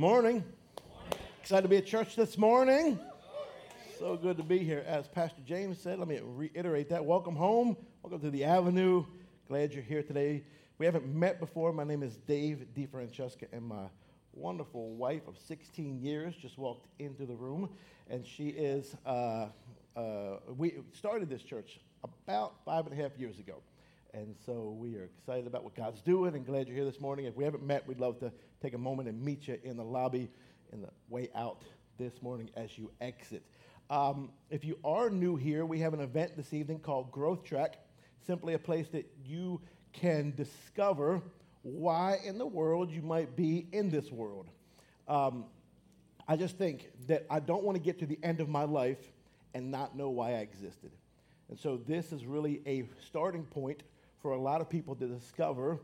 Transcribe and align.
morning. 0.00 0.42
Excited 1.42 1.60
to 1.60 1.68
be 1.68 1.76
at 1.76 1.84
church 1.84 2.16
this 2.16 2.38
morning. 2.38 2.98
So 3.98 4.16
good 4.16 4.38
to 4.38 4.42
be 4.42 4.60
here. 4.60 4.82
As 4.86 5.06
Pastor 5.06 5.42
James 5.44 5.78
said, 5.78 5.98
let 5.98 6.08
me 6.08 6.20
reiterate 6.22 6.88
that. 6.88 7.04
Welcome 7.04 7.36
home. 7.36 7.76
Welcome 8.02 8.22
to 8.22 8.30
the 8.30 8.44
Avenue. 8.44 9.04
Glad 9.46 9.74
you're 9.74 9.82
here 9.82 10.02
today. 10.02 10.42
We 10.78 10.86
haven't 10.86 11.04
met 11.04 11.38
before. 11.38 11.74
My 11.74 11.84
name 11.84 12.02
is 12.02 12.16
Dave 12.16 12.64
DeFrancesca, 12.74 13.48
and 13.52 13.62
my 13.66 13.90
wonderful 14.32 14.94
wife 14.94 15.28
of 15.28 15.36
16 15.36 16.00
years 16.00 16.34
just 16.34 16.56
walked 16.56 16.86
into 16.98 17.26
the 17.26 17.36
room, 17.36 17.68
and 18.08 18.24
she 18.24 18.48
is. 18.48 18.96
Uh, 19.04 19.48
uh, 19.96 20.38
we 20.56 20.76
started 20.94 21.28
this 21.28 21.42
church 21.42 21.78
about 22.24 22.54
five 22.64 22.86
and 22.86 22.98
a 22.98 23.02
half 23.02 23.18
years 23.18 23.38
ago. 23.38 23.56
And 24.14 24.34
so 24.44 24.76
we 24.76 24.96
are 24.96 25.04
excited 25.04 25.46
about 25.46 25.62
what 25.62 25.76
God's 25.76 26.00
doing 26.00 26.34
and 26.34 26.44
glad 26.44 26.66
you're 26.66 26.74
here 26.74 26.84
this 26.84 27.00
morning. 27.00 27.26
If 27.26 27.36
we 27.36 27.44
haven't 27.44 27.62
met, 27.62 27.86
we'd 27.86 28.00
love 28.00 28.18
to 28.20 28.32
take 28.60 28.74
a 28.74 28.78
moment 28.78 29.08
and 29.08 29.22
meet 29.22 29.48
you 29.48 29.58
in 29.64 29.76
the 29.76 29.84
lobby 29.84 30.30
in 30.72 30.82
the 30.82 30.90
way 31.08 31.28
out 31.34 31.62
this 31.98 32.22
morning 32.22 32.50
as 32.56 32.76
you 32.76 32.90
exit. 33.00 33.42
Um, 33.88 34.30
if 34.50 34.64
you 34.64 34.78
are 34.84 35.10
new 35.10 35.36
here, 35.36 35.66
we 35.66 35.80
have 35.80 35.94
an 35.94 36.00
event 36.00 36.36
this 36.36 36.52
evening 36.52 36.78
called 36.78 37.10
Growth 37.10 37.42
Track, 37.42 37.78
simply 38.26 38.54
a 38.54 38.58
place 38.58 38.88
that 38.88 39.10
you 39.24 39.60
can 39.92 40.32
discover 40.36 41.22
why 41.62 42.18
in 42.24 42.38
the 42.38 42.46
world 42.46 42.90
you 42.90 43.02
might 43.02 43.36
be 43.36 43.66
in 43.72 43.90
this 43.90 44.10
world. 44.10 44.46
Um, 45.08 45.46
I 46.28 46.36
just 46.36 46.56
think 46.56 46.88
that 47.08 47.26
I 47.28 47.40
don't 47.40 47.64
want 47.64 47.76
to 47.76 47.82
get 47.82 47.98
to 47.98 48.06
the 48.06 48.18
end 48.22 48.40
of 48.40 48.48
my 48.48 48.64
life 48.64 49.12
and 49.54 49.70
not 49.70 49.96
know 49.96 50.10
why 50.10 50.34
I 50.34 50.38
existed. 50.38 50.92
And 51.48 51.58
so 51.58 51.76
this 51.76 52.12
is 52.12 52.24
really 52.24 52.62
a 52.66 52.84
starting 53.06 53.44
point 53.44 53.82
for 54.22 54.32
a 54.32 54.40
lot 54.40 54.60
of 54.60 54.70
people 54.70 54.94
to 54.94 55.06
discover 55.06 55.80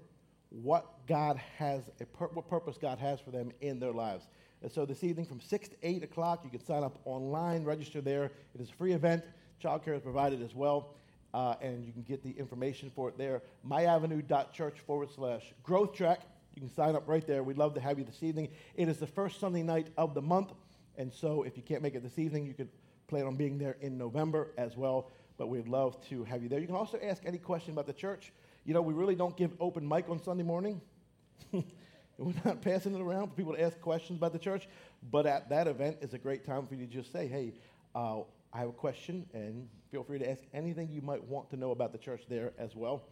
what 0.51 1.07
God 1.07 1.41
has, 1.59 1.83
pur- 2.15 2.31
what 2.33 2.49
purpose 2.49 2.79
God 2.81 2.99
has 2.99 3.21
for 3.21 3.31
them 3.31 3.53
in 3.61 3.79
their 3.79 3.93
lives. 3.93 4.27
And 4.63 4.71
so 4.71 4.87
this 4.87 5.05
evening 5.05 5.27
from 5.27 5.41
6 5.41 5.69
to 5.69 5.77
8 5.83 6.03
o'clock, 6.03 6.41
you 6.45 6.51
can 6.51 6.65
sign 6.65 6.83
up 6.83 7.01
online, 7.05 7.65
register 7.65 8.01
there. 8.01 8.25
It 8.55 8.61
is 8.61 8.71
a 8.71 8.73
free 8.73 8.93
event. 8.93 9.25
Childcare 9.63 9.97
is 9.97 10.03
provided 10.03 10.43
as 10.43 10.55
well. 10.55 10.95
Uh, 11.35 11.55
and 11.61 11.85
you 11.85 11.93
can 11.93 12.03
get 12.03 12.23
the 12.23 12.31
information 12.31 12.91
for 12.95 13.09
it 13.09 13.19
there. 13.19 13.43
myavenue.church 13.69 14.79
forward 14.87 15.11
slash 15.15 15.53
growth 15.63 15.93
track. 15.93 16.21
You 16.55 16.63
can 16.63 16.73
sign 16.73 16.97
up 16.97 17.07
right 17.07 17.27
there. 17.27 17.43
We'd 17.43 17.59
love 17.59 17.75
to 17.75 17.81
have 17.81 17.99
you 17.99 18.05
this 18.05 18.23
evening. 18.23 18.49
It 18.75 18.89
is 18.89 18.97
the 18.97 19.07
first 19.07 19.39
Sunday 19.39 19.63
night 19.63 19.89
of 19.99 20.15
the 20.15 20.23
month. 20.23 20.53
And 20.97 21.13
so 21.13 21.43
if 21.43 21.57
you 21.57 21.63
can't 21.63 21.83
make 21.83 21.95
it 21.95 22.03
this 22.03 22.19
evening, 22.19 22.47
you 22.47 22.55
can 22.55 22.71
plan 23.09 23.27
on 23.27 23.37
being 23.37 23.59
there 23.59 23.77
in 23.81 23.99
November 23.99 24.53
as 24.57 24.77
well 24.77 25.11
but 25.37 25.49
we'd 25.49 25.69
love 25.69 25.97
to 26.09 26.25
have 26.25 26.43
you 26.43 26.49
there. 26.49 26.61
You 26.61 26.67
can 26.67 26.77
also 26.77 26.99
ask 27.03 27.23
any 27.27 27.39
question 27.39 27.73
about 27.73 27.87
the 27.87 27.93
church. 27.93 28.33
You 28.67 28.75
know, 28.75 28.83
we 28.83 28.95
really 28.95 29.15
don't 29.15 29.37
give 29.37 29.53
open 29.61 29.87
mic 29.87 30.09
on 30.09 30.21
Sunday 30.21 30.43
morning. 30.43 30.81
We're 31.53 32.35
not 32.45 32.63
passing 32.63 32.97
it 32.97 33.01
around 33.01 33.29
for 33.29 33.35
people 33.35 33.55
to 33.55 33.63
ask 33.63 33.81
questions 33.81 34.19
about 34.19 34.33
the 34.33 34.41
church. 34.41 34.69
But 35.13 35.25
at 35.25 35.49
that 35.51 35.69
event, 35.69 35.99
it's 36.01 36.15
a 36.15 36.19
great 36.19 36.45
time 36.45 36.67
for 36.67 36.75
you 36.75 36.85
to 36.85 36.93
just 36.93 37.13
say, 37.13 37.29
hey, 37.29 37.55
uh, 37.95 38.23
I 38.53 38.59
have 38.59 38.71
a 38.71 38.73
question, 38.73 39.25
and 39.33 39.69
feel 39.93 40.03
free 40.03 40.19
to 40.19 40.29
ask 40.29 40.43
anything 40.53 40.89
you 40.91 41.01
might 41.01 41.23
want 41.23 41.49
to 41.51 41.57
know 41.57 41.71
about 41.71 41.93
the 41.93 41.99
church 41.99 42.23
there 42.29 42.53
as 42.59 42.75
well 42.75 43.05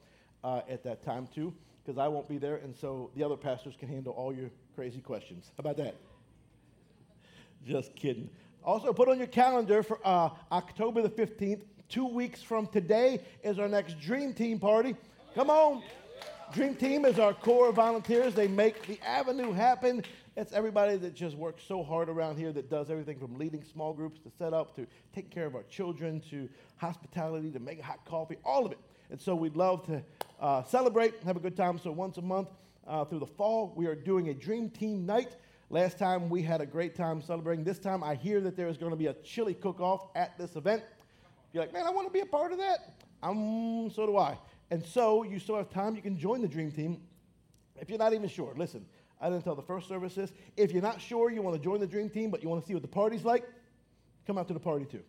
uh, 0.43 0.63
at 0.69 0.83
that 0.83 1.05
time, 1.05 1.29
too, 1.33 1.55
because 1.85 1.99
I 1.99 2.09
won't 2.09 2.29
be 2.29 2.39
there, 2.39 2.57
and 2.57 2.75
so 2.75 3.11
the 3.15 3.23
other 3.23 3.37
pastors 3.37 3.75
can 3.79 3.89
handle 3.89 4.13
all 4.15 4.35
your 4.35 4.51
crazy 4.75 5.01
questions. 5.01 5.53
How 5.57 5.61
about 5.61 5.77
that? 5.77 5.95
Just 7.65 7.95
kidding. 7.95 8.29
Also, 8.65 8.93
put 8.93 9.09
on 9.09 9.19
your 9.19 9.29
calendar 9.29 9.85
for 9.85 10.01
uh, 10.05 10.31
October 10.51 11.01
the 11.03 11.11
15th, 11.11 11.61
Two 11.89 12.09
weeks 12.09 12.43
from 12.43 12.67
today 12.67 13.21
is 13.43 13.59
our 13.59 13.69
next 13.69 14.01
Dream 14.01 14.33
Team 14.33 14.59
party. 14.59 14.97
Come 15.35 15.51
on. 15.51 15.83
Dream 16.53 16.77
Team 16.77 17.05
is 17.05 17.19
our 17.19 17.35
core 17.35 17.73
volunteers. 17.73 18.37
They 18.37 18.47
make 18.47 18.87
the 18.87 19.01
avenue 19.05 19.53
happen. 19.53 20.05
It's 20.37 20.53
everybody 20.53 20.97
that 20.99 21.13
just 21.17 21.37
works 21.37 21.65
so 21.67 21.83
hard 21.83 22.09
around 22.09 22.37
here 22.39 22.53
that 22.53 22.71
does 22.71 22.89
everything 22.89 23.19
from 23.19 23.37
leading 23.37 23.65
small 23.65 23.93
groups 23.93 24.21
to 24.21 24.31
set 24.39 24.55
up 24.55 24.77
to 24.77 24.87
take 25.13 25.31
care 25.31 25.47
of 25.47 25.57
our 25.57 25.65
children 25.65 26.21
to 26.31 26.49
hospitality 26.77 27.51
to 27.51 27.59
make 27.59 27.81
hot 27.83 28.05
coffee, 28.05 28.37
all 28.45 28.65
of 28.65 28.71
it. 28.71 28.79
And 29.11 29.21
so 29.21 29.35
we'd 29.35 29.57
love 29.57 29.85
to 29.87 30.05
uh, 30.39 30.63
celebrate, 30.63 31.15
have 31.25 31.37
a 31.37 31.41
good 31.41 31.57
time. 31.57 31.81
So 31.81 31.91
once 31.91 32.17
a 32.19 32.23
month 32.23 32.51
uh, 32.87 33.05
through 33.05 33.19
the 33.19 33.27
fall, 33.27 33.73
we 33.75 33.87
are 33.87 33.97
doing 33.97 34.29
a 34.29 34.35
Dream 34.35 34.71
Team 34.71 35.05
night. 35.05 35.35
Last 35.69 35.99
time 35.99 36.29
we 36.31 36.43
had 36.43 36.61
a 36.61 36.67
great 36.67 36.95
time 36.95 37.21
celebrating. 37.21 37.65
This 37.65 37.81
time 37.81 38.05
I 38.05 38.15
hear 38.15 38.41
that 38.43 38.57
there 38.57 38.69
is 38.69 38.77
going 38.77 38.93
to 38.93 38.97
be 38.97 39.07
a 39.07 39.15
chili 39.15 39.55
cook 39.55 39.81
off 39.81 40.07
at 40.15 40.39
this 40.39 40.55
event. 40.55 40.85
You're 41.53 41.65
like, 41.65 41.73
man, 41.73 41.87
I 41.87 41.91
want 41.91 42.07
to 42.07 42.13
be 42.13 42.21
a 42.21 42.27
part 42.27 42.53
of 42.53 42.59
that. 42.59 42.95
Um, 43.21 43.91
so 43.93 44.07
do 44.07 44.17
I. 44.17 44.39
And 44.71 44.85
so 44.85 45.23
you 45.23 45.39
still 45.39 45.57
have 45.57 45.71
time. 45.71 45.95
You 45.95 46.03
can 46.03 46.19
join 46.19 46.43
the 46.43 46.49
dream 46.49 46.71
team. 46.71 47.01
If 47.81 47.89
you're 47.89 47.99
not 47.99 48.15
even 48.15 48.29
sure, 48.29 48.53
listen, 48.57 48.87
I 49.21 49.29
didn't 49.29 49.45
tell 49.45 49.55
the 49.55 49.63
first 49.63 49.89
service 49.89 50.15
this. 50.15 50.33
If 50.57 50.73
you're 50.73 50.83
not 50.83 51.01
sure 51.01 51.31
you 51.31 51.43
want 51.43 51.57
to 51.57 51.63
join 51.63 51.81
the 51.81 51.87
dream 51.87 52.09
team, 52.09 52.31
but 52.31 52.43
you 52.43 52.49
want 52.49 52.63
to 52.63 52.67
see 52.67 52.75
what 52.75 52.83
the 52.83 52.89
party's 52.89 53.25
like, 53.25 53.45
come 54.27 54.39
out 54.39 54.49
to 54.49 54.55
the 54.55 54.61
party 54.61 54.85
too. 54.85 55.03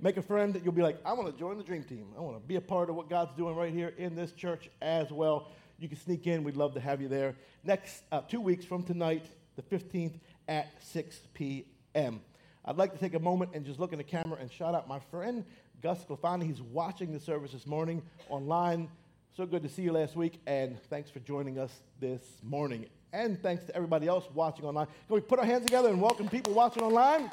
Make 0.00 0.16
a 0.16 0.22
friend 0.22 0.52
that 0.54 0.64
you'll 0.64 0.72
be 0.72 0.82
like, 0.82 0.98
I 1.04 1.12
want 1.12 1.32
to 1.32 1.38
join 1.38 1.56
the 1.56 1.64
dream 1.64 1.84
team. 1.84 2.08
I 2.16 2.20
want 2.20 2.36
to 2.36 2.46
be 2.46 2.56
a 2.56 2.60
part 2.60 2.90
of 2.90 2.96
what 2.96 3.08
God's 3.08 3.32
doing 3.36 3.54
right 3.54 3.72
here 3.72 3.94
in 3.96 4.14
this 4.14 4.32
church 4.32 4.68
as 4.82 5.10
well. 5.10 5.48
You 5.78 5.88
can 5.88 5.98
sneak 5.98 6.26
in. 6.26 6.44
We'd 6.44 6.56
love 6.56 6.74
to 6.74 6.80
have 6.80 7.00
you 7.00 7.08
there. 7.08 7.36
Next, 7.62 8.02
uh, 8.12 8.20
two 8.22 8.40
weeks 8.40 8.64
from 8.64 8.82
tonight, 8.82 9.24
the 9.56 9.62
15th 9.62 10.18
at 10.48 10.68
6 10.82 11.16
p.m. 11.32 12.20
I'd 12.64 12.76
like 12.76 12.92
to 12.92 12.98
take 12.98 13.14
a 13.14 13.18
moment 13.18 13.52
and 13.54 13.64
just 13.64 13.78
look 13.78 13.92
in 13.92 13.98
the 13.98 14.04
camera 14.04 14.38
and 14.40 14.50
shout 14.50 14.74
out 14.74 14.88
my 14.88 14.98
friend 14.98 15.44
Gus 15.84 16.02
Sclafani. 16.02 16.44
He's 16.44 16.62
watching 16.62 17.12
the 17.12 17.20
service 17.20 17.52
this 17.52 17.66
morning 17.66 18.00
online. 18.30 18.88
So 19.36 19.44
good 19.44 19.62
to 19.64 19.68
see 19.68 19.82
you 19.82 19.92
last 19.92 20.16
week, 20.16 20.40
and 20.46 20.80
thanks 20.84 21.10
for 21.10 21.18
joining 21.18 21.58
us 21.58 21.82
this 22.00 22.22
morning. 22.42 22.86
And 23.12 23.38
thanks 23.42 23.64
to 23.64 23.76
everybody 23.76 24.06
else 24.06 24.24
watching 24.32 24.64
online. 24.64 24.86
Can 24.86 25.14
we 25.16 25.20
put 25.20 25.38
our 25.38 25.44
hands 25.44 25.66
together 25.66 25.90
and 25.90 26.00
welcome 26.00 26.26
people 26.26 26.54
watching 26.54 26.82
online? 26.82 27.30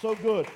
So 0.00 0.16
good. 0.16 0.48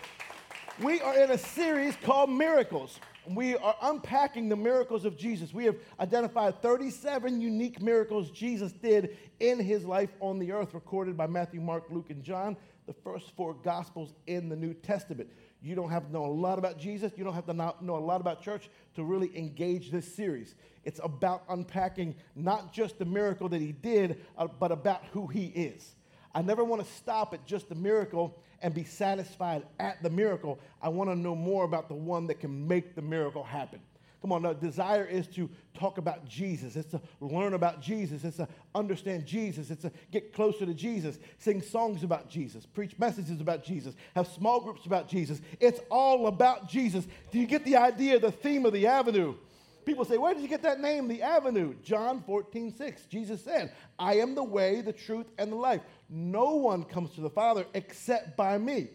We 0.82 1.00
are 1.00 1.16
in 1.16 1.30
a 1.30 1.38
series 1.38 1.94
called 2.02 2.28
Miracles. 2.28 2.98
We 3.28 3.56
are 3.56 3.76
unpacking 3.82 4.48
the 4.48 4.56
miracles 4.56 5.04
of 5.04 5.16
Jesus. 5.16 5.54
We 5.54 5.64
have 5.66 5.76
identified 6.00 6.60
37 6.60 7.40
unique 7.40 7.80
miracles 7.80 8.32
Jesus 8.32 8.72
did 8.72 9.16
in 9.38 9.60
his 9.60 9.84
life 9.84 10.10
on 10.18 10.40
the 10.40 10.50
earth, 10.50 10.74
recorded 10.74 11.16
by 11.16 11.28
Matthew, 11.28 11.60
Mark, 11.60 11.84
Luke, 11.88 12.10
and 12.10 12.24
John, 12.24 12.56
the 12.88 12.92
first 12.92 13.30
four 13.36 13.54
gospels 13.54 14.12
in 14.26 14.48
the 14.48 14.56
New 14.56 14.74
Testament. 14.74 15.30
You 15.62 15.74
don't 15.74 15.90
have 15.90 16.06
to 16.06 16.12
know 16.12 16.26
a 16.26 16.28
lot 16.28 16.58
about 16.58 16.78
Jesus. 16.78 17.12
You 17.16 17.24
don't 17.24 17.34
have 17.34 17.46
to 17.46 17.54
know 17.54 17.96
a 17.96 17.98
lot 17.98 18.20
about 18.20 18.42
church 18.42 18.68
to 18.94 19.04
really 19.04 19.36
engage 19.36 19.90
this 19.90 20.14
series. 20.14 20.54
It's 20.84 21.00
about 21.02 21.44
unpacking 21.48 22.14
not 22.34 22.72
just 22.72 22.98
the 22.98 23.04
miracle 23.04 23.48
that 23.48 23.60
he 23.60 23.72
did, 23.72 24.24
uh, 24.38 24.46
but 24.46 24.70
about 24.70 25.02
who 25.12 25.26
he 25.26 25.46
is. 25.46 25.96
I 26.34 26.42
never 26.42 26.62
want 26.62 26.84
to 26.84 26.92
stop 26.94 27.34
at 27.34 27.46
just 27.46 27.68
the 27.68 27.74
miracle 27.74 28.38
and 28.62 28.74
be 28.74 28.84
satisfied 28.84 29.64
at 29.80 30.02
the 30.02 30.10
miracle. 30.10 30.58
I 30.80 30.88
want 30.90 31.10
to 31.10 31.16
know 31.16 31.34
more 31.34 31.64
about 31.64 31.88
the 31.88 31.94
one 31.94 32.26
that 32.28 32.40
can 32.40 32.68
make 32.68 32.94
the 32.94 33.02
miracle 33.02 33.42
happen. 33.42 33.80
Come 34.26 34.32
on, 34.32 34.42
the 34.42 34.54
desire 34.54 35.04
is 35.04 35.28
to 35.28 35.48
talk 35.72 35.98
about 35.98 36.24
Jesus. 36.24 36.74
It's 36.74 36.90
to 36.90 37.00
learn 37.20 37.54
about 37.54 37.80
Jesus. 37.80 38.24
It's 38.24 38.38
to 38.38 38.48
understand 38.74 39.24
Jesus. 39.24 39.70
It's 39.70 39.82
to 39.82 39.92
get 40.10 40.32
closer 40.32 40.66
to 40.66 40.74
Jesus, 40.74 41.20
sing 41.38 41.62
songs 41.62 42.02
about 42.02 42.28
Jesus, 42.28 42.66
preach 42.66 42.98
messages 42.98 43.40
about 43.40 43.62
Jesus, 43.62 43.94
have 44.16 44.26
small 44.26 44.60
groups 44.60 44.84
about 44.84 45.08
Jesus. 45.08 45.40
It's 45.60 45.78
all 45.92 46.26
about 46.26 46.68
Jesus. 46.68 47.06
Do 47.30 47.38
you 47.38 47.46
get 47.46 47.64
the 47.64 47.76
idea, 47.76 48.18
the 48.18 48.32
theme 48.32 48.66
of 48.66 48.72
the 48.72 48.88
avenue? 48.88 49.36
People 49.84 50.04
say, 50.04 50.18
Where 50.18 50.34
did 50.34 50.42
you 50.42 50.48
get 50.48 50.62
that 50.62 50.80
name, 50.80 51.06
the 51.06 51.22
avenue? 51.22 51.76
John 51.84 52.24
14, 52.26 52.74
6. 52.74 53.06
Jesus 53.06 53.44
said, 53.44 53.74
I 53.96 54.14
am 54.14 54.34
the 54.34 54.42
way, 54.42 54.80
the 54.80 54.92
truth, 54.92 55.26
and 55.38 55.52
the 55.52 55.56
life. 55.56 55.82
No 56.10 56.56
one 56.56 56.82
comes 56.82 57.14
to 57.14 57.20
the 57.20 57.30
Father 57.30 57.64
except 57.74 58.36
by 58.36 58.58
me. 58.58 58.88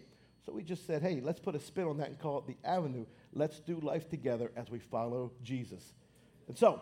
So 0.46 0.52
we 0.52 0.62
just 0.62 0.86
said, 0.86 1.02
Hey, 1.02 1.22
let's 1.24 1.40
put 1.40 1.56
a 1.56 1.60
spin 1.62 1.86
on 1.86 2.00
that 2.00 2.10
and 2.10 2.20
call 2.20 2.40
it 2.40 2.48
the 2.48 2.58
avenue. 2.68 3.06
Let's 3.34 3.60
do 3.60 3.80
life 3.80 4.10
together 4.10 4.52
as 4.56 4.70
we 4.70 4.80
follow 4.80 5.32
Jesus. 5.44 5.94
And 6.48 6.58
so, 6.58 6.82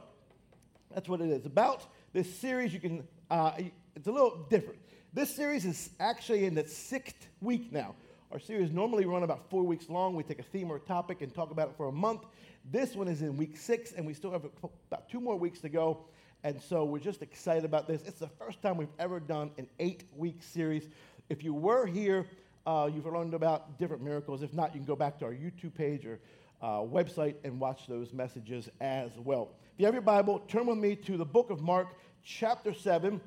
that's 0.93 1.07
what 1.07 1.21
it 1.21 1.29
is. 1.29 1.45
About 1.45 1.85
this 2.13 2.33
series, 2.39 2.73
you 2.73 2.79
can, 2.79 3.07
uh, 3.29 3.51
it's 3.95 4.07
a 4.07 4.11
little 4.11 4.47
different. 4.49 4.79
This 5.13 5.33
series 5.35 5.65
is 5.65 5.91
actually 5.99 6.45
in 6.45 6.57
its 6.57 6.75
sixth 6.75 7.27
week 7.41 7.71
now. 7.71 7.95
Our 8.31 8.39
series 8.39 8.71
normally 8.71 9.05
run 9.05 9.23
about 9.23 9.49
four 9.49 9.63
weeks 9.63 9.89
long. 9.89 10.15
We 10.15 10.23
take 10.23 10.39
a 10.39 10.43
theme 10.43 10.71
or 10.71 10.75
a 10.75 10.79
topic 10.79 11.21
and 11.21 11.33
talk 11.33 11.51
about 11.51 11.69
it 11.69 11.73
for 11.77 11.87
a 11.87 11.91
month. 11.91 12.25
This 12.71 12.95
one 12.95 13.07
is 13.07 13.21
in 13.21 13.37
week 13.37 13.57
six, 13.57 13.93
and 13.93 14.05
we 14.05 14.13
still 14.13 14.31
have 14.31 14.45
about 14.91 15.09
two 15.09 15.19
more 15.19 15.35
weeks 15.35 15.59
to 15.61 15.69
go. 15.69 16.05
And 16.43 16.61
so 16.61 16.85
we're 16.85 16.99
just 16.99 17.21
excited 17.21 17.65
about 17.65 17.87
this. 17.87 18.03
It's 18.05 18.19
the 18.19 18.27
first 18.27 18.61
time 18.61 18.77
we've 18.77 18.87
ever 18.97 19.19
done 19.19 19.51
an 19.57 19.67
eight 19.79 20.03
week 20.15 20.41
series. 20.41 20.87
If 21.29 21.43
you 21.43 21.53
were 21.53 21.85
here, 21.85 22.27
uh, 22.65 22.89
you've 22.93 23.05
learned 23.05 23.33
about 23.33 23.79
different 23.79 24.03
miracles. 24.03 24.43
If 24.43 24.53
not, 24.53 24.73
you 24.73 24.79
can 24.79 24.85
go 24.85 24.95
back 24.95 25.17
to 25.19 25.25
our 25.25 25.33
YouTube 25.33 25.73
page 25.73 26.05
or 26.05 26.19
uh, 26.61 26.79
website 26.79 27.35
and 27.43 27.59
watch 27.59 27.87
those 27.87 28.13
messages 28.13 28.69
as 28.81 29.11
well. 29.17 29.49
If 29.73 29.79
you 29.79 29.85
have 29.85 29.95
your 29.95 30.01
Bible, 30.01 30.39
turn 30.47 30.65
with 30.67 30.77
me 30.77 30.95
to 30.95 31.17
the 31.17 31.25
book 31.25 31.49
of 31.49 31.61
Mark, 31.61 31.87
chapter 32.23 32.73
7, 32.73 33.21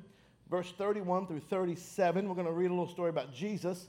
verse 0.49 0.71
31 0.77 1.27
through 1.27 1.39
37. 1.39 2.27
We're 2.27 2.35
going 2.35 2.45
to 2.45 2.53
read 2.53 2.67
a 2.67 2.73
little 2.73 2.87
story 2.87 3.09
about 3.09 3.33
Jesus. 3.33 3.87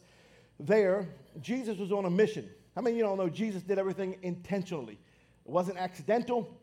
There, 0.59 1.09
Jesus 1.41 1.79
was 1.79 1.93
on 1.93 2.05
a 2.05 2.11
mission. 2.11 2.49
How 2.75 2.83
many 2.83 2.95
of 2.95 2.99
you 2.99 3.05
don't 3.05 3.19
know 3.19 3.29
Jesus 3.29 3.63
did 3.63 3.79
everything 3.79 4.17
intentionally? 4.23 4.99
It 5.45 5.51
wasn't 5.51 5.79
accidental, 5.79 6.59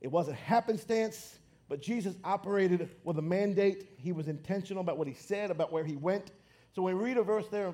it 0.00 0.08
wasn't 0.08 0.36
happenstance, 0.36 1.38
but 1.68 1.80
Jesus 1.80 2.14
operated 2.22 2.90
with 3.02 3.18
a 3.18 3.22
mandate. 3.22 3.88
He 3.96 4.12
was 4.12 4.28
intentional 4.28 4.82
about 4.82 4.98
what 4.98 5.08
he 5.08 5.14
said, 5.14 5.50
about 5.50 5.72
where 5.72 5.84
he 5.84 5.96
went. 5.96 6.32
So 6.74 6.82
when 6.82 6.98
we 6.98 7.04
read 7.04 7.16
a 7.16 7.22
verse 7.22 7.48
there, 7.48 7.72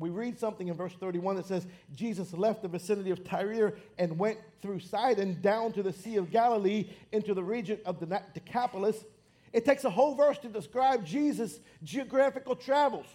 we 0.00 0.10
read 0.10 0.38
something 0.38 0.68
in 0.68 0.74
verse 0.74 0.94
31 0.94 1.36
that 1.36 1.46
says, 1.46 1.66
Jesus 1.94 2.32
left 2.32 2.62
the 2.62 2.68
vicinity 2.68 3.10
of 3.10 3.22
Tyre 3.22 3.74
and 3.98 4.18
went 4.18 4.38
through 4.62 4.80
Sidon 4.80 5.40
down 5.42 5.72
to 5.72 5.82
the 5.82 5.92
Sea 5.92 6.16
of 6.16 6.30
Galilee 6.30 6.88
into 7.12 7.34
the 7.34 7.44
region 7.44 7.78
of 7.84 8.00
the 8.00 8.22
Decapolis. 8.32 9.04
It 9.52 9.64
takes 9.64 9.84
a 9.84 9.90
whole 9.90 10.14
verse 10.14 10.38
to 10.38 10.48
describe 10.48 11.04
Jesus' 11.04 11.60
geographical 11.82 12.56
travels. 12.56 13.06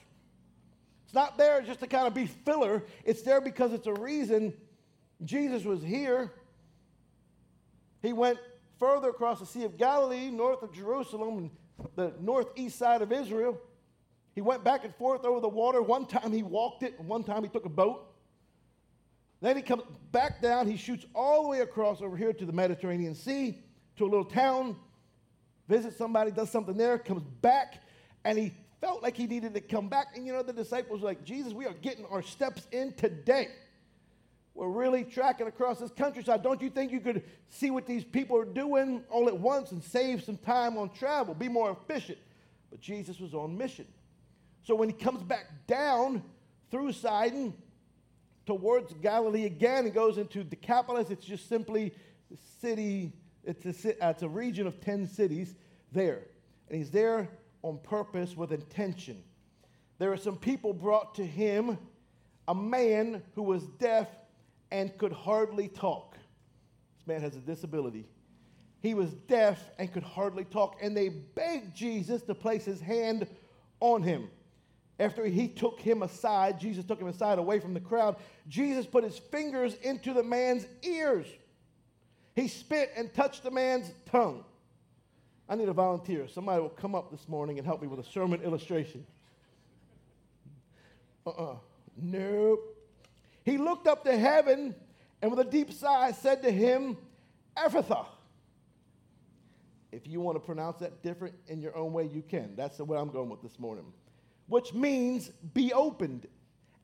It's 1.05 1.13
not 1.13 1.37
there 1.37 1.61
just 1.61 1.79
to 1.79 1.87
kind 1.87 2.07
of 2.07 2.13
be 2.13 2.27
filler, 2.27 2.83
it's 3.03 3.23
there 3.23 3.41
because 3.41 3.73
it's 3.73 3.87
a 3.87 3.93
reason 3.93 4.53
Jesus 5.23 5.63
was 5.63 5.81
here. 5.81 6.31
He 8.01 8.13
went 8.13 8.37
further 8.79 9.09
across 9.09 9.39
the 9.39 9.45
Sea 9.45 9.63
of 9.63 9.77
Galilee, 9.77 10.29
north 10.29 10.61
of 10.61 10.73
Jerusalem, 10.73 11.49
the 11.95 12.13
northeast 12.19 12.77
side 12.77 13.01
of 13.01 13.11
Israel. 13.11 13.59
He 14.35 14.41
went 14.41 14.65
back 14.65 14.83
and 14.83 14.93
forth 14.95 15.23
over 15.23 15.39
the 15.39 15.49
water. 15.49 15.81
One 15.81 16.05
time 16.05 16.33
he 16.33 16.43
walked 16.43 16.83
it, 16.83 16.99
and 16.99 17.07
one 17.07 17.23
time 17.23 17.43
he 17.43 17.49
took 17.49 17.65
a 17.65 17.69
boat. 17.69 18.13
Then 19.41 19.55
he 19.55 19.61
comes 19.61 19.83
back 20.11 20.41
down. 20.41 20.67
He 20.67 20.75
shoots 20.75 21.05
all 21.15 21.43
the 21.43 21.49
way 21.49 21.59
across 21.61 22.01
over 22.01 22.17
here 22.17 22.33
to 22.33 22.45
the 22.45 22.51
Mediterranean 22.51 23.15
Sea, 23.15 23.59
to 23.95 24.03
a 24.03 24.07
little 24.07 24.25
town, 24.25 24.75
visits 25.69 25.97
somebody, 25.97 26.31
does 26.31 26.49
something 26.49 26.75
there, 26.75 26.97
comes 26.97 27.23
back, 27.41 27.81
and 28.25 28.37
he 28.37 28.53
felt 28.81 29.01
like 29.01 29.15
he 29.15 29.25
needed 29.25 29.53
to 29.53 29.61
come 29.61 29.87
back. 29.87 30.07
And 30.15 30.27
you 30.27 30.33
know, 30.33 30.43
the 30.43 30.53
disciples 30.53 31.01
were 31.01 31.07
like, 31.07 31.23
Jesus, 31.23 31.53
we 31.53 31.65
are 31.65 31.73
getting 31.73 32.05
our 32.07 32.21
steps 32.21 32.67
in 32.71 32.93
today. 32.93 33.47
We're 34.53 34.69
really 34.69 35.03
tracking 35.03 35.47
across 35.47 35.79
this 35.79 35.91
countryside. 35.91 36.43
Don't 36.43 36.61
you 36.61 36.69
think 36.69 36.91
you 36.91 37.01
could 37.01 37.23
see 37.49 37.71
what 37.71 37.85
these 37.85 38.03
people 38.03 38.37
are 38.37 38.45
doing 38.45 39.03
all 39.09 39.27
at 39.27 39.37
once 39.37 39.71
and 39.71 39.83
save 39.83 40.23
some 40.23 40.37
time 40.37 40.77
on 40.77 40.89
travel, 40.91 41.33
be 41.33 41.49
more 41.49 41.71
efficient? 41.71 42.17
But 42.69 42.79
Jesus 42.79 43.19
was 43.19 43.33
on 43.33 43.57
mission. 43.57 43.85
So 44.65 44.73
when 44.73 44.89
he 44.89 44.95
comes 44.95 45.21
back 45.21 45.67
down 45.67 46.23
through 46.71 46.91
Sidon 46.93 47.53
towards 48.47 48.93
Galilee 48.95 49.45
again, 49.45 49.85
he 49.85 49.91
goes 49.91 50.17
into 50.17 50.43
Decapolis. 50.43 51.11
It's 51.11 51.25
just 51.25 51.47
simply 51.47 51.93
the 52.31 52.37
city, 52.59 53.13
it's 53.43 53.85
a, 53.85 54.03
uh, 54.03 54.09
it's 54.09 54.23
a 54.23 54.27
region 54.27 54.65
of 54.65 54.81
10 54.81 55.07
cities 55.07 55.55
there. 55.91 56.23
And 56.67 56.79
he's 56.79 56.89
there 56.89 57.29
on 57.61 57.77
purpose 57.83 58.35
with 58.35 58.51
intention. 58.51 59.23
There 59.99 60.11
are 60.11 60.17
some 60.17 60.35
people 60.35 60.73
brought 60.73 61.13
to 61.15 61.25
him, 61.25 61.77
a 62.47 62.55
man 62.55 63.21
who 63.35 63.43
was 63.43 63.63
deaf 63.79 64.07
and 64.71 64.97
could 64.97 65.13
hardly 65.13 65.67
talk. 65.67 66.17
This 66.97 67.07
man 67.07 67.21
has 67.21 67.35
a 67.35 67.39
disability. 67.39 68.07
He 68.81 68.95
was 68.95 69.13
deaf 69.27 69.63
and 69.77 69.93
could 69.93 70.03
hardly 70.03 70.43
talk, 70.43 70.77
and 70.81 70.97
they 70.97 71.09
begged 71.09 71.75
Jesus 71.75 72.23
to 72.23 72.33
place 72.33 72.65
his 72.65 72.81
hand 72.81 73.27
on 73.79 74.01
him. 74.01 74.29
After 74.99 75.25
he 75.25 75.47
took 75.47 75.79
him 75.79 76.03
aside, 76.03 76.59
Jesus 76.59 76.85
took 76.85 76.99
him 76.99 77.07
aside 77.07 77.37
away 77.37 77.59
from 77.59 77.73
the 77.73 77.79
crowd, 77.79 78.15
Jesus 78.47 78.85
put 78.85 79.03
his 79.03 79.17
fingers 79.17 79.75
into 79.75 80.13
the 80.13 80.23
man's 80.23 80.65
ears. 80.83 81.27
He 82.35 82.47
spit 82.47 82.91
and 82.95 83.13
touched 83.13 83.43
the 83.43 83.51
man's 83.51 83.91
tongue. 84.05 84.43
I 85.47 85.55
need 85.55 85.69
a 85.69 85.73
volunteer. 85.73 86.27
Somebody 86.27 86.61
will 86.61 86.69
come 86.69 86.95
up 86.95 87.11
this 87.11 87.27
morning 87.27 87.57
and 87.57 87.65
help 87.65 87.81
me 87.81 87.87
with 87.87 87.99
a 87.99 88.09
sermon 88.11 88.41
illustration. 88.41 89.05
Uh 91.25 91.29
uh-uh. 91.29 91.51
uh 91.51 91.55
Nope. 91.97 92.75
He 93.43 93.57
looked 93.57 93.87
up 93.87 94.03
to 94.05 94.17
heaven 94.17 94.75
and 95.21 95.31
with 95.31 95.39
a 95.39 95.49
deep 95.49 95.71
sigh 95.71 96.11
said 96.11 96.41
to 96.43 96.51
him, 96.51 96.97
Ephphatha. 97.55 98.05
If 99.91 100.07
you 100.07 100.19
want 100.19 100.35
to 100.35 100.41
pronounce 100.41 100.77
that 100.79 101.03
different 101.03 101.35
in 101.47 101.61
your 101.61 101.75
own 101.77 101.93
way, 101.93 102.09
you 102.11 102.21
can. 102.21 102.53
That's 102.57 102.77
the 102.77 102.83
way 102.83 102.97
I'm 102.97 103.09
going 103.09 103.29
with 103.29 103.41
this 103.41 103.57
morning 103.59 103.85
which 104.47 104.73
means 104.73 105.29
be 105.53 105.73
opened. 105.73 106.27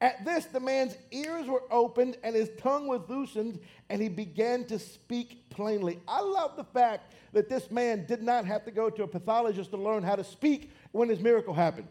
At 0.01 0.25
this, 0.25 0.45
the 0.45 0.59
man's 0.59 0.97
ears 1.11 1.47
were 1.47 1.61
opened 1.69 2.17
and 2.23 2.35
his 2.35 2.49
tongue 2.57 2.87
was 2.87 3.01
loosened, 3.07 3.59
and 3.89 4.01
he 4.01 4.09
began 4.09 4.65
to 4.65 4.79
speak 4.79 5.47
plainly. 5.51 5.99
I 6.07 6.21
love 6.21 6.57
the 6.57 6.63
fact 6.63 7.13
that 7.33 7.49
this 7.49 7.69
man 7.69 8.07
did 8.07 8.23
not 8.23 8.45
have 8.45 8.65
to 8.65 8.71
go 8.71 8.89
to 8.89 9.03
a 9.03 9.07
pathologist 9.07 9.69
to 9.71 9.77
learn 9.77 10.01
how 10.01 10.15
to 10.15 10.23
speak 10.23 10.71
when 10.91 11.07
his 11.07 11.19
miracle 11.19 11.53
happened. 11.53 11.87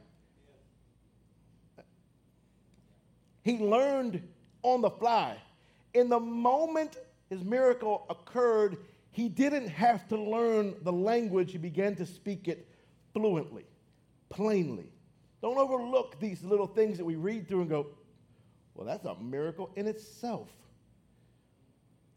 He 3.42 3.58
learned 3.58 4.22
on 4.62 4.80
the 4.80 4.90
fly. 4.90 5.36
In 5.94 6.08
the 6.08 6.20
moment 6.20 6.96
his 7.30 7.44
miracle 7.44 8.06
occurred, 8.10 8.76
he 9.12 9.28
didn't 9.28 9.68
have 9.68 10.08
to 10.08 10.16
learn 10.16 10.74
the 10.82 10.92
language, 10.92 11.52
he 11.52 11.58
began 11.58 11.94
to 11.96 12.06
speak 12.06 12.48
it 12.48 12.68
fluently, 13.12 13.66
plainly. 14.28 14.90
Don't 15.42 15.58
overlook 15.58 16.18
these 16.20 16.42
little 16.44 16.66
things 16.66 16.98
that 16.98 17.04
we 17.04 17.16
read 17.16 17.48
through 17.48 17.62
and 17.62 17.70
go, 17.70 17.86
well, 18.74 18.86
that's 18.86 19.04
a 19.04 19.14
miracle 19.16 19.70
in 19.76 19.86
itself. 19.86 20.48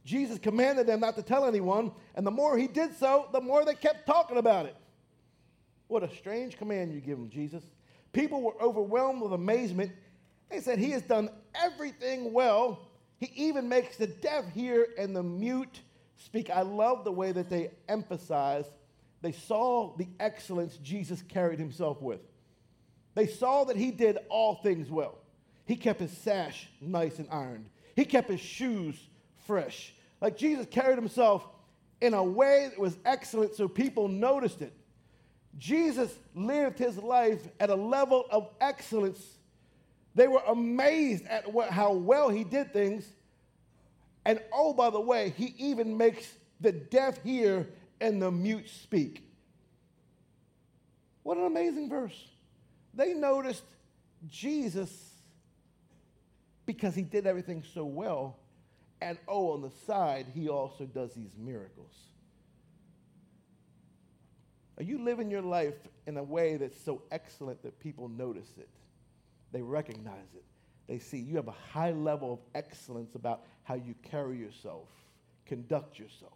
Jesus 0.06 0.38
commanded 0.38 0.88
them 0.88 1.00
not 1.00 1.16
to 1.16 1.24
tell 1.24 1.46
anyone, 1.46 1.92
and 2.16 2.28
the 2.28 2.32
more 2.32 2.58
he 2.58 2.68
did 2.68 2.96
so, 2.98 3.28
the 3.32 3.40
more 3.40 3.64
they 3.64 3.76
kept 3.76 4.06
talking 4.06 4.38
about 4.38 4.66
it. 4.66 4.76
What 5.88 6.04
a 6.04 6.14
strange 6.16 6.58
command 6.58 6.94
you 6.94 7.00
give 7.00 7.18
them, 7.18 7.30
Jesus. 7.30 7.64
People 8.12 8.42
were 8.42 8.62
overwhelmed 8.62 9.22
with 9.22 9.34
amazement. 9.34 9.92
They 10.50 10.60
said, 10.60 10.80
He 10.80 10.92
has 10.92 11.02
done 11.04 11.30
everything 11.56 12.34
well. 12.34 12.88
He 13.18 13.32
even 13.36 13.70
makes 13.70 13.96
the 13.96 14.08
deaf 14.08 14.52
hear 14.54 14.88
and 14.98 15.16
the 15.16 15.24
mute 15.24 15.82
speak. 16.18 16.50
I 16.50 16.62
love 16.62 17.06
the 17.06 17.12
way 17.12 17.32
that 17.32 17.50
they 17.50 17.72
emphasize. 17.88 18.66
They 19.22 19.32
saw 19.32 19.96
the 19.96 20.08
excellence 20.20 20.78
Jesus 20.78 21.22
carried 21.22 21.60
himself 21.60 22.02
with. 22.02 22.20
They 23.16 23.28
saw 23.28 23.66
that 23.66 23.78
he 23.78 23.92
did 23.92 24.18
all 24.30 24.56
things 24.56 24.90
well. 24.90 25.18
He 25.66 25.76
kept 25.76 26.00
his 26.00 26.16
sash 26.18 26.68
nice 26.82 27.20
and 27.20 27.28
ironed, 27.30 27.70
he 27.96 28.06
kept 28.06 28.30
his 28.30 28.42
shoes 28.42 28.96
fresh. 29.46 29.94
Like 30.22 30.38
Jesus 30.38 30.66
carried 30.70 30.98
himself 30.98 31.46
in 32.00 32.14
a 32.14 32.24
way 32.24 32.70
that 32.70 32.80
was 32.80 32.98
excellent 33.06 33.56
so 33.56 33.68
people 33.68 34.08
noticed 34.08 34.62
it. 34.62 34.74
Jesus 35.58 36.14
lived 36.34 36.80
his 36.80 36.98
life 36.98 37.48
at 37.60 37.70
a 37.70 37.76
level 37.76 38.26
of 38.32 38.50
excellence. 38.60 39.22
They 40.16 40.28
were 40.28 40.42
amazed 40.48 41.26
at 41.28 41.52
what, 41.52 41.70
how 41.70 41.94
well 41.94 42.30
he 42.30 42.44
did 42.44 42.74
things. 42.74 43.06
And 44.26 44.40
oh, 44.54 44.74
by 44.74 44.90
the 44.90 45.02
way, 45.02 45.34
he 45.38 45.54
even 45.58 45.98
makes 45.98 46.32
the 46.62 46.72
deaf 46.72 47.22
hear 47.24 47.68
and 48.00 48.22
the 48.22 48.32
mute 48.32 48.70
speak. 48.70 49.24
What 51.24 51.38
an 51.38 51.46
amazing 51.46 51.90
verse. 51.90 52.18
They 52.94 53.14
noticed 53.14 53.64
Jesus 54.28 55.14
because 56.66 56.96
he 56.96 57.02
did 57.02 57.26
everything 57.26 57.64
so 57.74 57.86
well. 57.86 58.38
And 59.02 59.18
oh, 59.28 59.52
on 59.52 59.62
the 59.62 59.72
side, 59.86 60.28
he 60.34 60.48
also 60.48 60.86
does 60.86 61.14
these 61.14 61.36
miracles. 61.38 61.94
Are 64.78 64.84
you 64.84 65.04
living 65.04 65.30
your 65.30 65.42
life 65.42 65.76
in 66.08 66.18
a 66.18 66.24
way 66.24 66.58
that's 66.58 66.80
so 66.80 67.02
excellent 67.12 67.62
that 67.64 67.80
people 67.80 68.08
notice 68.08 68.50
it? 68.58 68.70
They 69.52 69.62
recognize 69.62 70.34
it. 70.36 70.44
They 70.88 71.00
see 71.00 71.18
you 71.18 71.36
have 71.36 71.48
a 71.48 71.56
high 71.72 71.92
level 71.92 72.34
of 72.34 72.40
excellence 72.56 73.16
about 73.16 73.44
how 73.64 73.76
you 73.76 73.94
carry 74.04 74.38
yourself, 74.38 74.88
conduct 75.46 76.00
yourself. 76.00 76.34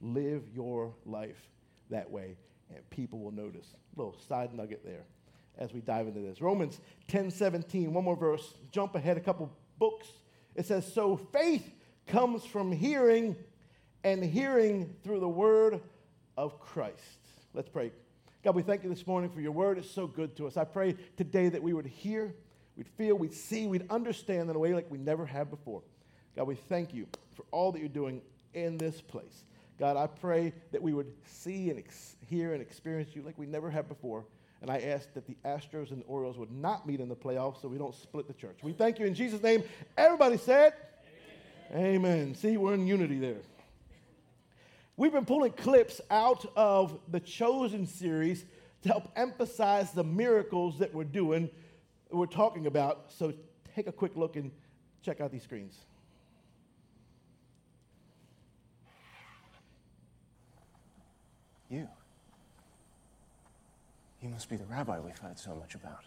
Live 0.00 0.42
your 0.54 0.92
life 1.06 1.48
that 1.90 2.10
way, 2.10 2.36
and 2.74 2.88
people 2.90 3.18
will 3.20 3.32
notice. 3.32 3.74
Little 3.96 4.16
side 4.28 4.52
nugget 4.52 4.84
there 4.84 5.04
as 5.58 5.72
we 5.72 5.80
dive 5.80 6.06
into 6.06 6.20
this. 6.20 6.40
Romans 6.40 6.80
10 7.08 7.30
17, 7.30 7.92
one 7.92 8.04
more 8.04 8.16
verse, 8.16 8.54
jump 8.70 8.94
ahead 8.94 9.16
a 9.16 9.20
couple 9.20 9.50
books. 9.78 10.06
It 10.54 10.66
says, 10.66 10.90
So 10.92 11.16
faith 11.16 11.68
comes 12.06 12.44
from 12.44 12.72
hearing, 12.72 13.36
and 14.04 14.24
hearing 14.24 14.94
through 15.02 15.20
the 15.20 15.28
word 15.28 15.80
of 16.36 16.60
Christ. 16.60 17.18
Let's 17.54 17.68
pray. 17.68 17.92
God, 18.44 18.54
we 18.54 18.62
thank 18.62 18.84
you 18.84 18.90
this 18.90 19.06
morning 19.06 19.30
for 19.30 19.40
your 19.40 19.52
word. 19.52 19.78
It's 19.78 19.90
so 19.90 20.06
good 20.06 20.36
to 20.36 20.46
us. 20.46 20.56
I 20.56 20.64
pray 20.64 20.94
today 21.16 21.48
that 21.48 21.62
we 21.62 21.72
would 21.72 21.86
hear, 21.86 22.34
we'd 22.76 22.86
feel, 22.86 23.16
we'd 23.16 23.34
see, 23.34 23.66
we'd 23.66 23.90
understand 23.90 24.48
in 24.48 24.54
a 24.54 24.58
way 24.58 24.72
like 24.72 24.88
we 24.90 24.98
never 24.98 25.26
have 25.26 25.50
before. 25.50 25.82
God, 26.36 26.46
we 26.46 26.54
thank 26.54 26.94
you 26.94 27.08
for 27.34 27.44
all 27.50 27.72
that 27.72 27.80
you're 27.80 27.88
doing 27.88 28.20
in 28.54 28.76
this 28.78 29.00
place. 29.00 29.44
God, 29.78 29.96
I 29.96 30.06
pray 30.06 30.52
that 30.72 30.80
we 30.80 30.92
would 30.92 31.12
see 31.26 31.70
and 31.70 31.78
ex- 31.78 32.16
hear 32.28 32.52
and 32.52 32.62
experience 32.62 33.16
you 33.16 33.22
like 33.22 33.36
we 33.36 33.46
never 33.46 33.70
have 33.70 33.88
before. 33.88 34.24
And 34.62 34.70
I 34.70 34.78
ask 34.78 35.12
that 35.14 35.26
the 35.26 35.36
Astros 35.44 35.90
and 35.90 36.00
the 36.00 36.06
Orioles 36.06 36.38
would 36.38 36.50
not 36.50 36.86
meet 36.86 37.00
in 37.00 37.08
the 37.08 37.16
playoffs 37.16 37.60
so 37.60 37.68
we 37.68 37.78
don't 37.78 37.94
split 37.94 38.26
the 38.26 38.34
church. 38.34 38.58
We 38.62 38.72
thank 38.72 38.98
you 38.98 39.06
in 39.06 39.14
Jesus' 39.14 39.42
name. 39.42 39.62
Everybody 39.96 40.38
said, 40.38 40.72
Amen. 41.72 41.94
Amen. 41.96 42.34
See, 42.34 42.56
we're 42.56 42.74
in 42.74 42.86
unity 42.86 43.18
there. 43.18 43.36
We've 44.96 45.12
been 45.12 45.26
pulling 45.26 45.52
clips 45.52 46.00
out 46.10 46.46
of 46.56 46.98
the 47.08 47.20
Chosen 47.20 47.86
series 47.86 48.44
to 48.82 48.88
help 48.88 49.10
emphasize 49.14 49.90
the 49.92 50.04
miracles 50.04 50.78
that 50.78 50.94
we're 50.94 51.04
doing, 51.04 51.50
we're 52.10 52.26
talking 52.26 52.66
about. 52.66 53.06
So 53.08 53.34
take 53.74 53.88
a 53.88 53.92
quick 53.92 54.16
look 54.16 54.36
and 54.36 54.50
check 55.02 55.20
out 55.20 55.32
these 55.32 55.42
screens. 55.42 55.76
You. 61.68 61.88
You 64.26 64.32
must 64.32 64.48
be 64.48 64.56
the 64.56 64.64
rabbi 64.64 64.98
we've 64.98 65.16
heard 65.16 65.38
so 65.38 65.54
much 65.54 65.76
about. 65.76 66.04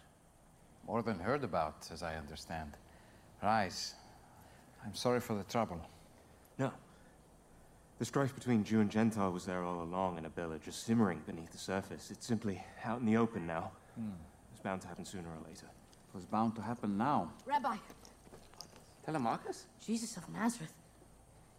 More 0.86 1.00
than 1.00 1.18
heard 1.18 1.42
about, 1.42 1.88
as 1.90 2.02
I 2.02 2.16
understand. 2.16 2.76
Rise. 3.42 3.94
I'm 4.84 4.94
sorry 4.94 5.20
for 5.20 5.34
the 5.34 5.42
trouble. 5.44 5.80
No. 6.58 6.70
The 7.98 8.04
strife 8.04 8.34
between 8.34 8.62
Jew 8.62 8.80
and 8.80 8.90
Gentile 8.90 9.32
was 9.32 9.46
there 9.46 9.64
all 9.64 9.82
along 9.82 10.18
in 10.18 10.24
Abila, 10.24 10.62
just 10.62 10.84
simmering 10.84 11.22
beneath 11.26 11.50
the 11.50 11.56
surface. 11.56 12.10
It's 12.10 12.26
simply 12.26 12.62
out 12.84 13.00
in 13.00 13.06
the 13.06 13.16
open 13.16 13.46
now. 13.46 13.72
Hmm. 13.94 14.10
It's 14.52 14.60
bound 14.60 14.82
to 14.82 14.88
happen 14.88 15.06
sooner 15.06 15.28
or 15.28 15.48
later. 15.48 15.64
It 15.64 16.14
was 16.14 16.26
bound 16.26 16.54
to 16.56 16.60
happen 16.60 16.98
now. 16.98 17.32
Rabbi, 17.46 17.76
Telemachus? 19.06 19.64
Jesus 19.82 20.18
of 20.18 20.28
Nazareth, 20.28 20.74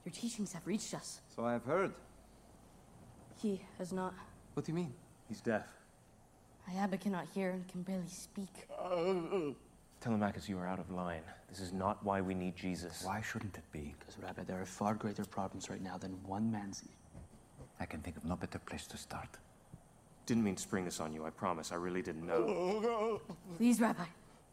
your 0.05 0.13
teachings 0.13 0.53
have 0.53 0.67
reached 0.67 0.93
us. 0.93 1.21
So 1.35 1.43
I 1.43 1.53
have 1.53 1.65
heard. 1.65 1.91
He 3.41 3.63
has 3.79 3.91
not. 3.91 4.13
What 4.53 4.67
do 4.67 4.71
you 4.71 4.75
mean? 4.75 4.93
He's 5.27 5.41
deaf. 5.41 5.80
Ayaba 6.73 6.99
cannot 6.99 7.25
hear 7.33 7.51
and 7.51 7.67
can 7.67 7.81
barely 7.81 8.07
speak. 8.07 8.67
Telemachus, 9.99 10.49
you 10.49 10.57
are 10.57 10.67
out 10.67 10.79
of 10.79 10.89
line. 10.89 11.21
This 11.49 11.59
is 11.59 11.73
not 11.73 12.03
why 12.03 12.21
we 12.21 12.33
need 12.33 12.55
Jesus. 12.55 13.03
Why 13.05 13.21
shouldn't 13.21 13.57
it 13.57 13.63
be? 13.71 13.93
Because, 13.99 14.17
Rabbi, 14.17 14.43
there 14.43 14.59
are 14.61 14.65
far 14.65 14.95
greater 14.95 15.25
problems 15.25 15.69
right 15.69 15.81
now 15.81 15.97
than 15.97 16.11
one 16.25 16.51
man's. 16.51 16.83
I 17.79 17.85
can 17.85 17.99
think 17.99 18.17
of 18.17 18.25
no 18.25 18.35
better 18.35 18.59
place 18.59 18.87
to 18.87 18.97
start. 18.97 19.29
Didn't 20.25 20.43
mean 20.43 20.55
to 20.55 20.61
spring 20.61 20.85
this 20.85 20.99
on 20.99 21.13
you, 21.13 21.25
I 21.25 21.29
promise. 21.29 21.71
I 21.71 21.75
really 21.75 22.01
didn't 22.01 22.25
know. 22.25 23.21
Please, 23.57 23.81
Rabbi. 23.81 24.03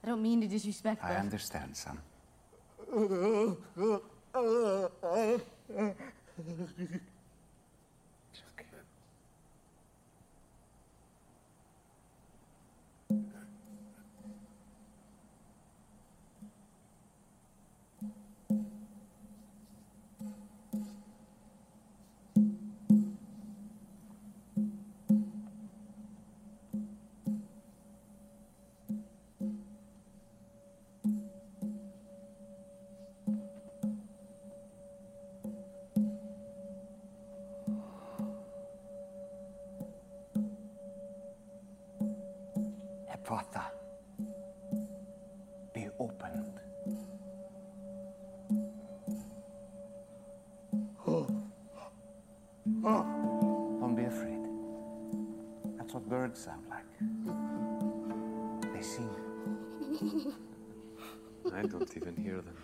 I 0.03 0.07
don't 0.07 0.23
mean 0.23 0.41
to 0.41 0.49
disrespect, 0.49 1.05
I 1.05 1.09
but 1.09 1.19
understand, 1.19 1.77
son. 1.77 1.99
Don't 52.83 53.95
be 53.97 54.05
afraid. 54.05 54.39
That's 55.77 55.95
what 55.95 56.09
birds 56.09 56.41
sound 56.41 56.65
like. 56.69 56.85
They 58.73 58.83
sing. 58.83 59.11
I 61.55 61.63
don't 61.63 61.97
even 61.97 62.17
hear 62.17 62.43
them. 62.43 62.57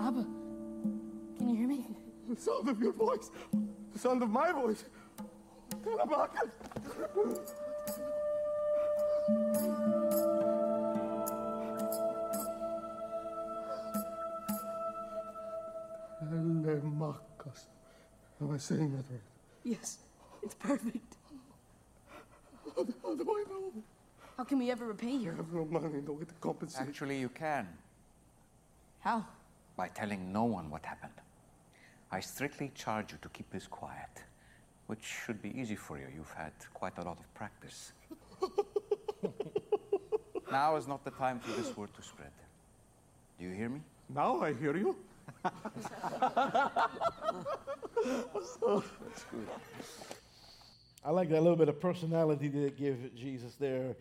Abba, 0.00 0.26
can 1.36 1.48
you 1.48 1.56
hear 1.56 1.68
me? 1.68 1.86
The 2.28 2.40
sound 2.40 2.68
of 2.68 2.80
your 2.80 2.92
voice, 2.92 3.30
the 3.92 3.98
sound 3.98 4.22
of 4.22 4.30
my 4.30 4.52
voice. 4.52 4.84
Telemachus! 5.82 6.50
I 18.54 18.58
saying 18.58 18.96
that 18.96 19.04
right? 19.10 19.20
Yes, 19.64 19.98
it's 20.42 20.54
perfect. 20.54 21.16
How 22.76 22.84
do, 22.84 22.94
how 23.02 23.14
do 23.14 23.22
I 23.22 23.44
know? 23.50 23.72
How 24.36 24.44
can 24.44 24.58
we 24.58 24.70
ever 24.70 24.86
repay 24.86 25.12
you? 25.12 25.32
I 25.32 25.36
have 25.36 25.52
no 25.52 25.64
money, 25.64 26.02
no 26.06 26.12
way 26.12 26.24
to 26.24 26.34
compensate. 26.40 26.88
Actually, 26.88 27.18
you 27.18 27.28
can. 27.28 27.68
How? 29.00 29.24
By 29.76 29.88
telling 29.88 30.32
no 30.32 30.44
one 30.44 30.70
what 30.70 30.84
happened. 30.84 31.12
I 32.12 32.20
strictly 32.20 32.70
charge 32.74 33.12
you 33.12 33.18
to 33.22 33.28
keep 33.30 33.50
this 33.50 33.66
quiet, 33.66 34.22
which 34.86 35.02
should 35.02 35.42
be 35.42 35.58
easy 35.58 35.76
for 35.76 35.98
you. 35.98 36.06
You've 36.14 36.32
had 36.32 36.52
quite 36.72 36.96
a 36.98 37.02
lot 37.02 37.18
of 37.18 37.34
practice. 37.34 37.92
now 40.52 40.76
is 40.76 40.86
not 40.86 41.04
the 41.04 41.10
time 41.10 41.40
for 41.40 41.50
this 41.60 41.76
word 41.76 41.92
to 41.94 42.02
spread. 42.02 42.30
Do 43.38 43.46
you 43.46 43.52
hear 43.52 43.68
me? 43.68 43.80
Now 44.08 44.40
I 44.40 44.52
hear 44.52 44.76
you. 44.76 44.96
I 51.04 51.10
like 51.10 51.28
that 51.30 51.42
little 51.42 51.56
bit 51.56 51.68
of 51.68 51.80
personality 51.80 52.48
that 52.48 52.76
give 52.76 53.14
Jesus 53.14 53.54
there. 53.56 53.96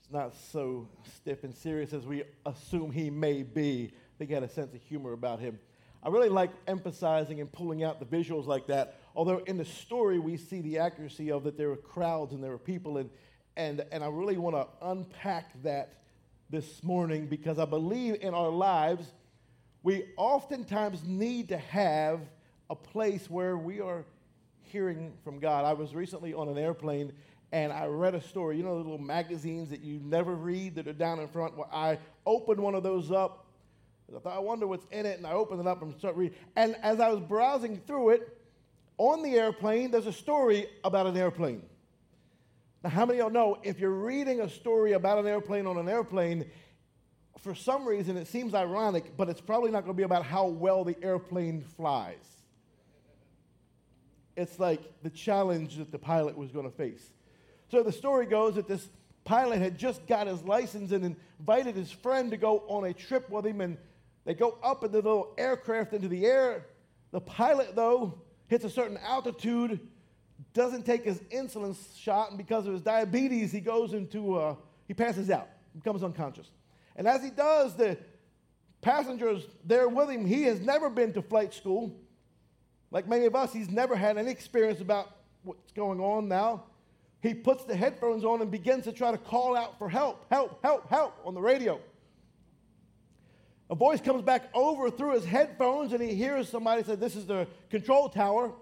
It's 0.00 0.12
not 0.12 0.34
so 0.52 0.88
stiff 1.16 1.44
and 1.44 1.54
serious 1.54 1.92
as 1.92 2.06
we 2.06 2.24
assume 2.46 2.90
he 2.90 3.10
may 3.10 3.42
be. 3.42 3.92
They 4.18 4.26
got 4.26 4.42
a 4.42 4.48
sense 4.48 4.74
of 4.74 4.82
humor 4.82 5.12
about 5.12 5.40
him. 5.40 5.58
I 6.02 6.10
really 6.10 6.28
like 6.28 6.50
emphasizing 6.66 7.40
and 7.40 7.50
pulling 7.50 7.82
out 7.82 7.98
the 7.98 8.06
visuals 8.06 8.46
like 8.46 8.66
that. 8.66 9.00
Although 9.16 9.38
in 9.38 9.56
the 9.56 9.64
story 9.64 10.18
we 10.18 10.36
see 10.36 10.60
the 10.60 10.78
accuracy 10.78 11.30
of 11.30 11.44
that 11.44 11.56
there 11.56 11.70
were 11.70 11.76
crowds 11.76 12.32
and 12.32 12.42
there 12.42 12.50
were 12.50 12.58
people 12.58 12.98
and 12.98 13.10
and 13.56 13.84
and 13.92 14.04
I 14.04 14.08
really 14.08 14.36
want 14.36 14.56
to 14.56 14.66
unpack 14.86 15.62
that 15.62 15.94
this 16.50 16.82
morning 16.82 17.26
because 17.26 17.58
I 17.58 17.64
believe 17.64 18.16
in 18.20 18.34
our 18.34 18.50
lives 18.50 19.12
we 19.82 20.04
oftentimes 20.16 21.04
need 21.04 21.48
to 21.50 21.58
have 21.58 22.20
a 22.74 22.76
place 22.76 23.30
where 23.30 23.56
we 23.56 23.80
are 23.80 24.04
hearing 24.62 25.12
from 25.22 25.38
God. 25.38 25.64
I 25.64 25.74
was 25.74 25.94
recently 25.94 26.34
on 26.34 26.48
an 26.48 26.58
airplane 26.58 27.12
and 27.52 27.72
I 27.72 27.86
read 27.86 28.16
a 28.16 28.20
story. 28.20 28.56
You 28.56 28.64
know, 28.64 28.70
the 28.70 28.82
little 28.82 28.98
magazines 28.98 29.70
that 29.70 29.80
you 29.80 30.00
never 30.02 30.34
read 30.34 30.74
that 30.74 30.88
are 30.88 30.92
down 30.92 31.20
in 31.20 31.28
front? 31.28 31.56
Well, 31.56 31.70
I 31.72 31.98
opened 32.26 32.58
one 32.58 32.74
of 32.74 32.82
those 32.82 33.12
up. 33.12 33.46
I 34.14 34.18
thought, 34.18 34.36
I 34.36 34.40
wonder 34.40 34.66
what's 34.66 34.86
in 34.90 35.06
it. 35.06 35.18
And 35.18 35.26
I 35.26 35.34
opened 35.34 35.60
it 35.60 35.68
up 35.68 35.82
and 35.82 35.96
started 35.96 36.18
reading. 36.18 36.36
And 36.56 36.74
as 36.82 36.98
I 36.98 37.10
was 37.10 37.20
browsing 37.20 37.80
through 37.86 38.10
it, 38.10 38.40
on 38.98 39.22
the 39.22 39.36
airplane, 39.36 39.92
there's 39.92 40.08
a 40.08 40.12
story 40.12 40.66
about 40.82 41.06
an 41.06 41.16
airplane. 41.16 41.62
Now, 42.82 42.90
how 42.90 43.06
many 43.06 43.20
of 43.20 43.26
y'all 43.26 43.32
know 43.32 43.58
if 43.62 43.78
you're 43.78 43.90
reading 43.90 44.40
a 44.40 44.48
story 44.48 44.92
about 44.92 45.18
an 45.18 45.28
airplane 45.28 45.68
on 45.68 45.78
an 45.78 45.88
airplane, 45.88 46.50
for 47.38 47.54
some 47.54 47.86
reason 47.86 48.16
it 48.16 48.26
seems 48.26 48.52
ironic, 48.52 49.16
but 49.16 49.28
it's 49.28 49.40
probably 49.40 49.70
not 49.70 49.84
going 49.84 49.94
to 49.94 49.96
be 49.96 50.02
about 50.02 50.24
how 50.24 50.46
well 50.46 50.82
the 50.82 50.96
airplane 51.02 51.62
flies. 51.76 52.33
It's 54.36 54.58
like 54.58 54.80
the 55.02 55.10
challenge 55.10 55.76
that 55.76 55.92
the 55.92 55.98
pilot 55.98 56.36
was 56.36 56.50
going 56.50 56.68
to 56.68 56.76
face. 56.76 57.10
So 57.70 57.82
the 57.82 57.92
story 57.92 58.26
goes 58.26 58.56
that 58.56 58.68
this 58.68 58.88
pilot 59.24 59.60
had 59.60 59.78
just 59.78 60.06
got 60.06 60.26
his 60.26 60.42
license 60.42 60.92
and 60.92 61.16
invited 61.38 61.76
his 61.76 61.90
friend 61.90 62.30
to 62.30 62.36
go 62.36 62.64
on 62.68 62.84
a 62.84 62.92
trip 62.92 63.30
with 63.30 63.46
him, 63.46 63.60
and 63.60 63.76
they 64.24 64.34
go 64.34 64.58
up 64.62 64.84
in 64.84 64.92
the 64.92 64.98
little 64.98 65.34
aircraft 65.38 65.92
into 65.92 66.08
the 66.08 66.26
air. 66.26 66.66
The 67.10 67.20
pilot, 67.20 67.74
though, 67.74 68.18
hits 68.48 68.64
a 68.64 68.70
certain 68.70 68.98
altitude, 68.98 69.80
doesn't 70.52 70.84
take 70.84 71.04
his 71.04 71.20
insulin 71.32 71.76
shot, 71.96 72.30
and 72.30 72.38
because 72.38 72.66
of 72.66 72.72
his 72.72 72.82
diabetes, 72.82 73.52
he 73.52 73.60
goes 73.60 73.94
into, 73.94 74.36
uh, 74.36 74.56
he 74.86 74.94
passes 74.94 75.30
out, 75.30 75.48
becomes 75.74 76.02
unconscious. 76.02 76.50
And 76.96 77.08
as 77.08 77.22
he 77.22 77.30
does, 77.30 77.74
the 77.76 77.96
passengers 78.80 79.46
there 79.64 79.88
with 79.88 80.10
him, 80.10 80.26
he 80.26 80.42
has 80.42 80.60
never 80.60 80.90
been 80.90 81.12
to 81.14 81.22
flight 81.22 81.54
school. 81.54 81.96
Like 82.94 83.08
many 83.08 83.26
of 83.26 83.34
us, 83.34 83.52
he's 83.52 83.70
never 83.70 83.96
had 83.96 84.18
any 84.18 84.30
experience 84.30 84.80
about 84.80 85.16
what's 85.42 85.72
going 85.72 85.98
on 85.98 86.28
now. 86.28 86.62
He 87.20 87.34
puts 87.34 87.64
the 87.64 87.74
headphones 87.74 88.24
on 88.24 88.40
and 88.40 88.52
begins 88.52 88.84
to 88.84 88.92
try 88.92 89.10
to 89.10 89.18
call 89.18 89.56
out 89.56 89.80
for 89.80 89.88
help, 89.88 90.24
help, 90.30 90.62
help, 90.62 90.88
help 90.88 91.16
on 91.24 91.34
the 91.34 91.40
radio. 91.40 91.80
A 93.68 93.74
voice 93.74 94.00
comes 94.00 94.22
back 94.22 94.48
over 94.54 94.90
through 94.90 95.14
his 95.14 95.24
headphones 95.24 95.92
and 95.92 96.00
he 96.00 96.14
hears 96.14 96.48
somebody 96.48 96.84
say, 96.84 96.94
This 96.94 97.16
is 97.16 97.26
the 97.26 97.48
control 97.68 98.08
tower. 98.08 98.52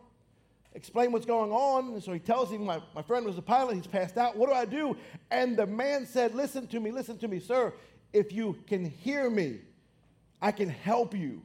Explain 0.75 1.13
what's 1.13 1.27
going 1.27 1.53
on. 1.53 1.93
And 1.93 2.03
so 2.03 2.15
he 2.15 2.19
tells 2.19 2.51
him, 2.51 2.65
my, 2.65 2.81
my 2.95 3.03
friend 3.03 3.27
was 3.27 3.37
a 3.37 3.43
pilot, 3.43 3.75
he's 3.75 3.87
passed 3.87 4.17
out. 4.17 4.35
What 4.35 4.49
do 4.49 4.55
I 4.55 4.65
do? 4.65 4.97
And 5.31 5.59
the 5.59 5.67
man 5.67 6.07
said, 6.07 6.35
Listen 6.35 6.67
to 6.69 6.81
me, 6.81 6.91
listen 6.91 7.19
to 7.19 7.29
me, 7.29 7.39
sir. 7.39 7.75
If 8.15 8.33
you 8.33 8.57
can 8.67 8.87
hear 8.87 9.29
me, 9.29 9.59
I 10.41 10.53
can 10.53 10.71
help 10.71 11.15
you. 11.15 11.43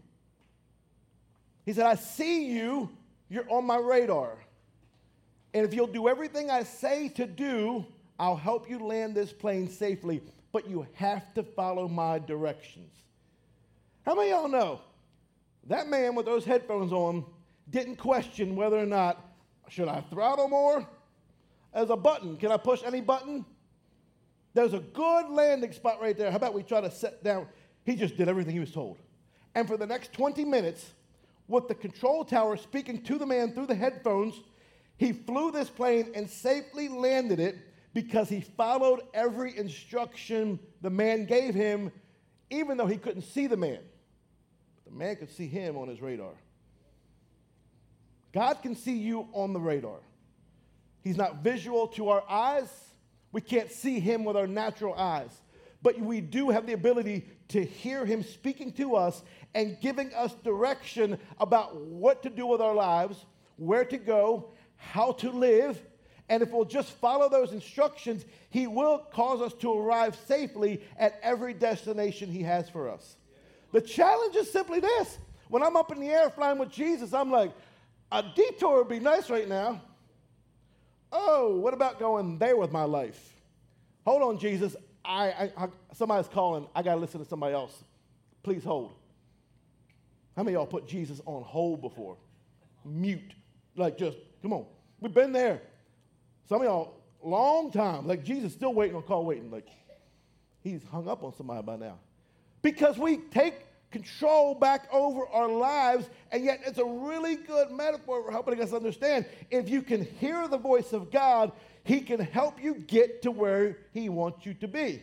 He 1.68 1.74
said, 1.74 1.86
I 1.86 1.96
see 1.96 2.46
you, 2.46 2.90
you're 3.28 3.46
on 3.52 3.66
my 3.66 3.76
radar. 3.76 4.38
And 5.54 5.66
if 5.66 5.74
you'll 5.74 5.86
do 5.86 6.08
everything 6.08 6.50
I 6.50 6.64
say 6.64 7.10
to 7.10 7.28
do, 7.28 7.86
I'll 8.18 8.38
help 8.38 8.70
you 8.70 8.80
land 8.80 9.16
this 9.16 9.34
plane 9.34 9.70
safely, 9.70 10.24
but 10.54 10.70
you 10.70 10.88
have 10.94 11.34
to 11.34 11.44
follow 11.44 11.90
my 11.90 12.20
directions. 12.20 12.94
How 14.06 14.16
many 14.16 14.32
of 14.32 14.44
y'all 14.44 14.48
know 14.48 14.82
that 15.66 15.90
man 15.90 16.16
with 16.16 16.26
those 16.26 16.46
headphones 16.46 16.94
on 16.94 17.26
didn't 17.70 17.98
question 17.98 18.56
whether 18.56 18.78
or 18.78 18.86
not 18.86 19.22
should 19.68 19.90
I 19.90 20.00
throttle 20.10 20.48
more? 20.48 20.88
There's 21.74 21.90
a 21.90 21.98
button. 21.98 22.38
Can 22.38 22.50
I 22.50 22.58
push 22.58 22.82
any 22.86 23.02
button? 23.02 23.44
There's 24.54 24.74
a 24.74 24.80
good 24.80 25.30
landing 25.30 25.74
spot 25.74 26.02
right 26.02 26.18
there. 26.18 26.32
How 26.32 26.38
about 26.38 26.54
we 26.54 26.64
try 26.64 26.80
to 26.80 26.90
set 26.90 27.26
down? 27.26 27.46
He 27.84 27.98
just 27.98 28.16
did 28.16 28.30
everything 28.30 28.54
he 28.54 28.62
was 28.62 28.72
told. 28.72 28.98
And 29.54 29.68
for 29.68 29.76
the 29.76 29.86
next 29.86 30.14
20 30.14 30.46
minutes, 30.46 30.94
with 31.48 31.68
the 31.68 31.76
control 31.76 32.26
tower 32.26 32.58
speaking 32.58 33.02
to 33.04 33.18
the 33.18 33.26
man 33.26 33.54
through 33.54 33.68
the 33.68 33.76
headphones, 33.76 34.36
he 34.98 35.14
flew 35.14 35.52
this 35.52 35.70
plane 35.70 36.12
and 36.16 36.30
safely 36.30 36.90
landed 36.90 37.40
it 37.40 37.58
because 37.94 38.30
he 38.30 38.42
followed 38.42 39.02
every 39.14 39.58
instruction 39.58 40.60
the 40.82 40.90
man 40.90 41.26
gave 41.26 41.56
him, 41.56 41.92
even 42.50 42.78
though 42.78 42.86
he 42.86 42.98
couldn't 42.98 43.24
see 43.24 43.48
the 43.48 43.58
man. 43.58 43.80
The 44.86 44.92
man 44.92 45.16
could 45.16 45.32
see 45.32 45.48
him 45.48 45.78
on 45.78 45.88
his 45.88 46.02
radar. 46.02 46.34
God 48.34 48.62
can 48.62 48.76
see 48.76 48.98
you 48.98 49.28
on 49.34 49.54
the 49.54 49.60
radar. 49.60 50.00
He's 51.02 51.18
not 51.18 51.38
visual 51.38 51.88
to 51.90 52.10
our 52.10 52.24
eyes. 52.30 52.70
We 53.32 53.42
can't 53.42 53.72
see 53.72 54.00
him 54.00 54.24
with 54.24 54.36
our 54.36 54.48
natural 54.48 54.94
eyes. 54.94 55.32
But 55.82 56.00
we 56.00 56.22
do 56.22 56.50
have 56.50 56.66
the 56.66 56.74
ability 56.74 57.30
to 57.50 57.64
hear 57.64 58.06
him 58.06 58.24
speaking 58.24 58.72
to 58.74 58.96
us 58.96 59.24
and 59.56 59.80
giving 59.82 60.14
us 60.14 60.34
direction 60.44 61.18
about 61.40 61.76
what 61.78 62.24
to 62.24 62.30
do 62.30 62.46
with 62.46 62.62
our 62.62 62.76
lives, 62.76 63.26
where 63.58 63.86
to 63.86 63.98
go, 63.98 64.52
how 64.76 65.14
to 65.14 65.32
live. 65.32 65.82
And 66.30 66.44
if 66.44 66.52
we'll 66.52 66.66
just 66.66 66.92
follow 66.92 67.30
those 67.30 67.54
instructions, 67.54 68.26
he 68.50 68.68
will 68.68 69.00
cause 69.12 69.42
us 69.42 69.54
to 69.62 69.72
arrive 69.72 70.18
safely 70.28 70.82
at 70.98 71.20
every 71.24 71.54
destination 71.54 72.30
he 72.30 72.44
has 72.44 72.70
for 72.70 72.90
us. 72.90 73.16
The 73.72 73.82
challenge 73.82 74.36
is 74.36 74.52
simply 74.52 74.80
this 74.80 75.18
when 75.50 75.64
I'm 75.64 75.78
up 75.78 75.92
in 75.92 76.00
the 76.00 76.10
air 76.10 76.30
flying 76.30 76.60
with 76.60 76.72
Jesus, 76.72 77.14
I'm 77.14 77.32
like, 77.32 77.52
a 78.12 78.24
detour 78.36 78.80
would 78.80 78.90
be 78.90 79.00
nice 79.00 79.30
right 79.30 79.48
now. 79.48 79.82
Oh, 81.12 81.58
what 81.58 81.74
about 81.74 82.00
going 82.00 82.38
there 82.38 82.58
with 82.58 82.72
my 82.72 82.84
life? 82.84 83.36
Hold 84.06 84.22
on, 84.22 84.38
Jesus. 84.38 84.76
I, 85.08 85.28
I, 85.28 85.52
I 85.58 85.68
somebody's 85.94 86.28
calling. 86.28 86.68
I 86.76 86.84
got 86.84 86.96
to 86.96 87.00
listen 87.00 87.24
to 87.24 87.28
somebody 87.28 87.54
else. 87.54 87.84
Please 88.44 88.64
hold. 88.64 88.94
How 90.36 90.44
many 90.44 90.56
y'all 90.56 90.68
put 90.68 90.88
Jesus 90.88 91.22
on 91.26 91.44
hold 91.44 91.82
before? 91.82 92.18
Mute. 92.86 93.34
Like 93.76 93.98
just, 93.98 94.18
come 94.42 94.54
on. 94.54 94.66
We've 95.00 95.14
been 95.14 95.32
there. 95.32 95.62
Some 96.48 96.62
of 96.62 96.66
y'all, 96.66 97.02
long 97.24 97.72
time. 97.72 98.08
Like 98.08 98.24
Jesus 98.24 98.54
still 98.54 98.74
waiting 98.74 98.96
on 98.96 99.04
call, 99.04 99.26
waiting. 99.26 99.50
Like 99.50 99.68
he's 100.62 100.84
hung 100.92 101.08
up 101.08 101.24
on 101.24 101.34
somebody 101.36 101.64
by 101.64 101.78
now. 101.78 102.00
Because 102.62 102.98
we 102.98 103.18
take 103.18 103.66
control 103.92 104.54
back 104.54 104.88
over 104.92 105.28
our 105.28 105.48
lives, 105.48 106.10
and 106.32 106.44
yet 106.44 106.62
it's 106.66 106.78
a 106.78 106.86
really 106.86 107.36
good 107.36 107.72
metaphor 107.72 108.24
for 108.24 108.32
helping 108.32 108.62
us 108.62 108.74
understand. 108.74 109.26
If 109.50 109.70
you 109.70 109.82
can 109.82 110.04
hear 110.20 110.48
the 110.48 110.58
voice 110.58 110.92
of 110.94 111.12
God, 111.12 111.52
He 111.88 112.02
can 112.02 112.20
help 112.20 112.62
you 112.62 112.76
get 112.76 113.22
to 113.22 113.32
where 113.32 113.78
He 113.94 114.10
wants 114.10 114.46
you 114.46 114.54
to 114.56 114.68
be. 114.68 115.02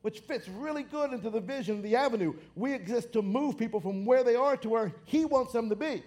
Which 0.00 0.20
fits 0.20 0.48
really 0.48 0.84
good 0.84 1.12
into 1.12 1.28
the 1.28 1.38
vision 1.38 1.76
of 1.76 1.82
the 1.82 1.96
avenue. 1.96 2.32
We 2.54 2.72
exist 2.72 3.12
to 3.12 3.20
move 3.20 3.58
people 3.58 3.78
from 3.78 4.06
where 4.06 4.24
they 4.24 4.34
are 4.34 4.56
to 4.56 4.70
where 4.70 4.94
He 5.04 5.26
wants 5.26 5.52
them 5.52 5.68
to 5.68 5.76
be. 5.76 6.02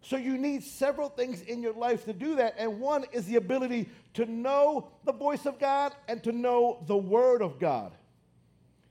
So 0.00 0.16
you 0.16 0.36
need 0.36 0.64
several 0.64 1.08
things 1.08 1.42
in 1.42 1.62
your 1.62 1.72
life 1.72 2.04
to 2.06 2.12
do 2.12 2.34
that. 2.34 2.56
And 2.58 2.80
one 2.80 3.04
is 3.12 3.26
the 3.26 3.36
ability 3.36 3.88
to 4.14 4.26
know 4.26 4.90
the 5.04 5.12
voice 5.12 5.46
of 5.46 5.60
God 5.60 5.94
and 6.08 6.20
to 6.24 6.32
know 6.32 6.82
the 6.88 6.96
Word 6.96 7.40
of 7.40 7.60
God. 7.60 7.92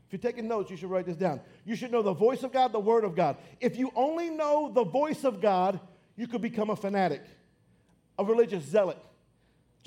If 0.08 0.14
you're 0.14 0.32
taking 0.32 0.48
notes, 0.48 0.72
you 0.72 0.78
should 0.78 0.90
write 0.90 1.08
this 1.08 1.18
down. 1.18 1.42
You 1.66 1.76
should 1.76 1.92
know 1.92 2.04
the 2.04 2.14
voice 2.14 2.44
of 2.44 2.54
God, 2.54 2.72
the 2.72 2.80
Word 2.80 3.04
of 3.04 3.18
God. 3.18 3.36
If 3.60 3.78
you 3.78 3.92
only 3.98 4.30
know 4.30 4.72
the 4.74 4.86
voice 4.86 5.26
of 5.26 5.42
God, 5.42 5.82
you 6.16 6.26
could 6.26 6.42
become 6.42 6.70
a 6.70 6.76
fanatic, 6.78 7.22
a 8.18 8.24
religious 8.24 8.64
zealot, 8.64 8.98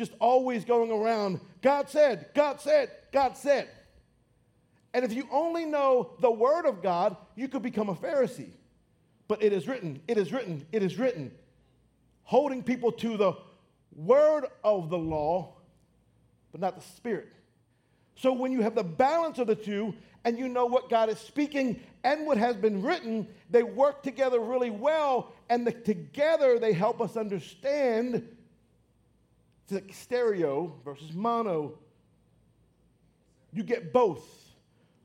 just 0.00 0.12
always 0.18 0.64
going 0.64 0.90
around, 0.90 1.40
God 1.60 1.90
said, 1.90 2.28
God 2.34 2.58
said, 2.58 2.90
God 3.12 3.36
said. 3.36 3.68
And 4.94 5.04
if 5.04 5.12
you 5.12 5.28
only 5.30 5.66
know 5.66 6.12
the 6.20 6.30
Word 6.30 6.64
of 6.64 6.82
God, 6.82 7.18
you 7.36 7.48
could 7.48 7.60
become 7.60 7.90
a 7.90 7.94
Pharisee. 7.94 8.52
But 9.28 9.42
it 9.42 9.52
is 9.52 9.68
written, 9.68 10.00
it 10.08 10.16
is 10.16 10.32
written, 10.32 10.66
it 10.72 10.82
is 10.82 10.98
written, 10.98 11.30
holding 12.22 12.62
people 12.62 12.90
to 12.92 13.18
the 13.18 13.34
word 13.94 14.46
of 14.64 14.88
the 14.88 14.96
law, 14.96 15.52
but 16.50 16.62
not 16.62 16.76
the 16.76 16.86
spirit. 16.96 17.28
So 18.16 18.32
when 18.32 18.52
you 18.52 18.62
have 18.62 18.74
the 18.74 18.82
balance 18.82 19.38
of 19.38 19.48
the 19.48 19.54
two 19.54 19.94
and 20.24 20.38
you 20.38 20.48
know 20.48 20.64
what 20.64 20.88
God 20.88 21.10
is 21.10 21.18
speaking 21.18 21.78
and 22.04 22.26
what 22.26 22.38
has 22.38 22.56
been 22.56 22.82
written, 22.82 23.28
they 23.50 23.62
work 23.62 24.02
together 24.02 24.40
really 24.40 24.70
well, 24.70 25.34
and 25.50 25.66
the, 25.66 25.72
together 25.72 26.58
they 26.58 26.72
help 26.72 27.02
us 27.02 27.18
understand 27.18 28.26
stereo 29.90 30.74
versus 30.84 31.12
mono. 31.12 31.78
You 33.52 33.62
get 33.62 33.92
both 33.92 34.22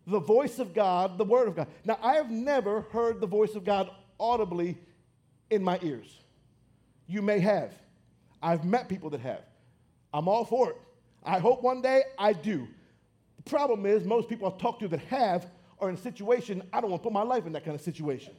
the 0.08 0.20
voice 0.20 0.60
of 0.60 0.74
God, 0.74 1.18
the 1.18 1.26
word 1.26 1.48
of 1.48 1.56
God. 1.56 1.68
Now, 1.84 1.98
I 2.02 2.14
have 2.16 2.30
never 2.30 2.82
heard 2.82 3.20
the 3.20 3.28
voice 3.28 3.56
of 3.56 3.66
God 3.66 3.90
audibly 4.20 4.78
in 5.50 5.64
my 5.64 5.80
ears. 5.82 6.20
You 7.08 7.22
may 7.22 7.40
have. 7.40 7.72
I've 8.42 8.64
met 8.64 8.88
people 8.88 9.10
that 9.12 9.22
have. 9.22 9.42
I'm 10.14 10.28
all 10.28 10.46
for 10.46 10.70
it. 10.70 10.78
I 11.24 11.40
hope 11.40 11.64
one 11.64 11.82
day 11.82 12.04
I 12.18 12.34
do. 12.34 12.68
The 13.38 13.50
problem 13.50 13.86
is, 13.86 14.06
most 14.06 14.30
people 14.30 14.48
I've 14.48 14.60
talked 14.60 14.82
to 14.82 14.88
that 14.90 15.00
have 15.02 15.48
are 15.80 15.90
in 15.90 15.96
a 15.96 16.00
situation, 16.00 16.62
I 16.72 16.82
don't 16.82 16.92
want 16.92 17.02
to 17.02 17.08
put 17.08 17.14
my 17.14 17.24
life 17.24 17.46
in 17.46 17.54
that 17.54 17.66
kind 17.66 17.76
of 17.76 17.82
situation. 17.82 18.34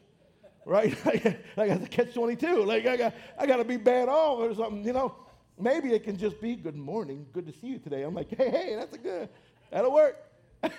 Right? 0.65 0.97
like, 1.07 1.39
like 1.57 1.71
a 1.71 1.79
catch 1.87 2.15
22. 2.15 2.65
Like, 2.65 2.87
I 2.87 2.97
got, 2.97 3.15
I 3.39 3.47
got 3.47 3.57
to 3.57 3.65
be 3.65 3.77
bad 3.77 4.09
off 4.09 4.39
or 4.39 4.55
something, 4.55 4.85
you 4.85 4.93
know? 4.93 5.15
Maybe 5.59 5.93
it 5.93 6.05
can 6.05 6.17
just 6.17 6.41
be 6.41 6.55
good 6.55 6.77
morning, 6.77 7.27
good 7.33 7.47
to 7.47 7.53
see 7.53 7.69
you 7.69 7.79
today. 7.79 8.03
I'm 8.03 8.15
like, 8.15 8.29
hey, 8.37 8.51
hey, 8.51 8.75
that's 8.77 8.95
a 8.95 8.99
good, 8.99 9.29
that'll 9.71 9.93
work. 9.93 10.17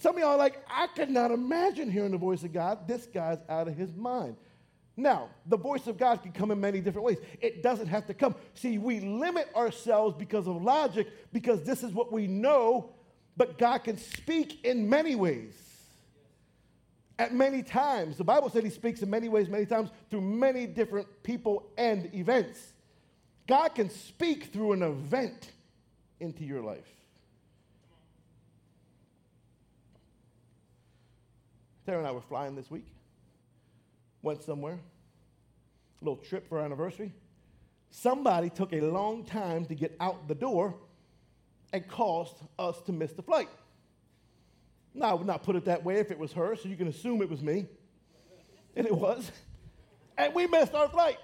Some 0.00 0.16
of 0.16 0.20
y'all 0.20 0.32
are 0.32 0.36
like, 0.36 0.62
I 0.70 0.86
could 0.88 1.10
not 1.10 1.30
imagine 1.30 1.90
hearing 1.90 2.10
the 2.10 2.18
voice 2.18 2.42
of 2.44 2.52
God. 2.52 2.86
This 2.86 3.06
guy's 3.06 3.38
out 3.48 3.68
of 3.68 3.76
his 3.76 3.94
mind. 3.94 4.36
Now, 4.98 5.28
the 5.46 5.56
voice 5.56 5.86
of 5.86 5.96
God 5.96 6.22
can 6.22 6.32
come 6.32 6.50
in 6.50 6.60
many 6.60 6.80
different 6.80 7.06
ways. 7.06 7.18
It 7.40 7.62
doesn't 7.62 7.86
have 7.86 8.06
to 8.08 8.14
come. 8.14 8.34
See, 8.54 8.78
we 8.78 9.00
limit 9.00 9.48
ourselves 9.54 10.16
because 10.18 10.46
of 10.48 10.60
logic, 10.60 11.06
because 11.32 11.62
this 11.62 11.82
is 11.82 11.92
what 11.92 12.12
we 12.12 12.26
know, 12.26 12.90
but 13.36 13.58
God 13.58 13.78
can 13.78 13.96
speak 13.96 14.64
in 14.64 14.90
many 14.90 15.14
ways. 15.14 15.54
At 17.18 17.32
many 17.32 17.62
times. 17.62 18.16
The 18.16 18.24
Bible 18.24 18.50
said 18.50 18.64
he 18.64 18.70
speaks 18.70 19.00
in 19.00 19.08
many 19.08 19.28
ways, 19.28 19.48
many 19.48 19.66
times, 19.66 19.90
through 20.10 20.20
many 20.20 20.66
different 20.66 21.06
people 21.22 21.70
and 21.78 22.12
events. 22.14 22.72
God 23.48 23.74
can 23.74 23.88
speak 23.88 24.44
through 24.52 24.72
an 24.72 24.82
event 24.82 25.50
into 26.20 26.44
your 26.44 26.60
life. 26.60 26.86
Tara 31.86 31.98
and 31.98 32.06
I 32.06 32.12
were 32.12 32.20
flying 32.20 32.54
this 32.54 32.70
week. 32.70 32.86
Went 34.20 34.42
somewhere. 34.42 34.74
A 34.74 36.04
little 36.04 36.22
trip 36.22 36.46
for 36.46 36.58
our 36.58 36.64
anniversary. 36.66 37.10
Somebody 37.90 38.50
took 38.50 38.74
a 38.74 38.82
long 38.82 39.24
time 39.24 39.64
to 39.64 39.74
get 39.74 39.96
out 39.98 40.28
the 40.28 40.34
door 40.34 40.74
and 41.72 41.88
caused 41.88 42.36
us 42.58 42.78
to 42.82 42.92
miss 42.92 43.12
the 43.14 43.22
flight. 43.22 43.48
Now, 44.92 45.06
I 45.06 45.14
would 45.14 45.26
not 45.26 45.42
put 45.42 45.56
it 45.56 45.64
that 45.64 45.82
way 45.82 45.96
if 45.96 46.10
it 46.10 46.18
was 46.18 46.32
her, 46.32 46.54
so 46.54 46.68
you 46.68 46.76
can 46.76 46.88
assume 46.88 47.22
it 47.22 47.30
was 47.30 47.42
me. 47.42 47.66
And 48.76 48.86
it 48.86 48.94
was. 48.94 49.32
And 50.18 50.34
we 50.34 50.46
missed 50.46 50.74
our 50.74 50.88
flight. 50.90 51.18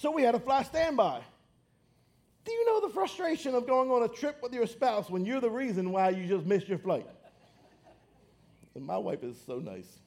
So 0.00 0.10
we 0.10 0.22
had 0.22 0.34
a 0.34 0.40
fly 0.40 0.62
standby. 0.62 1.20
Do 2.46 2.52
you 2.52 2.64
know 2.64 2.80
the 2.80 2.94
frustration 2.94 3.54
of 3.54 3.66
going 3.66 3.90
on 3.90 4.02
a 4.02 4.08
trip 4.08 4.38
with 4.42 4.54
your 4.54 4.66
spouse 4.66 5.10
when 5.10 5.26
you're 5.26 5.42
the 5.42 5.50
reason 5.50 5.92
why 5.92 6.08
you 6.08 6.26
just 6.26 6.46
missed 6.46 6.68
your 6.68 6.78
flight? 6.78 7.06
And 8.74 8.86
my 8.86 8.96
wife 8.96 9.22
is 9.22 9.36
so 9.46 9.58
nice. 9.58 9.98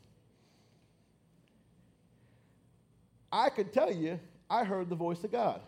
I 3.31 3.49
could 3.49 3.71
tell 3.71 3.93
you, 3.93 4.19
I 4.49 4.63
heard 4.63 4.89
the 4.89 4.95
voice 4.95 5.23
of 5.23 5.31
God 5.31 5.61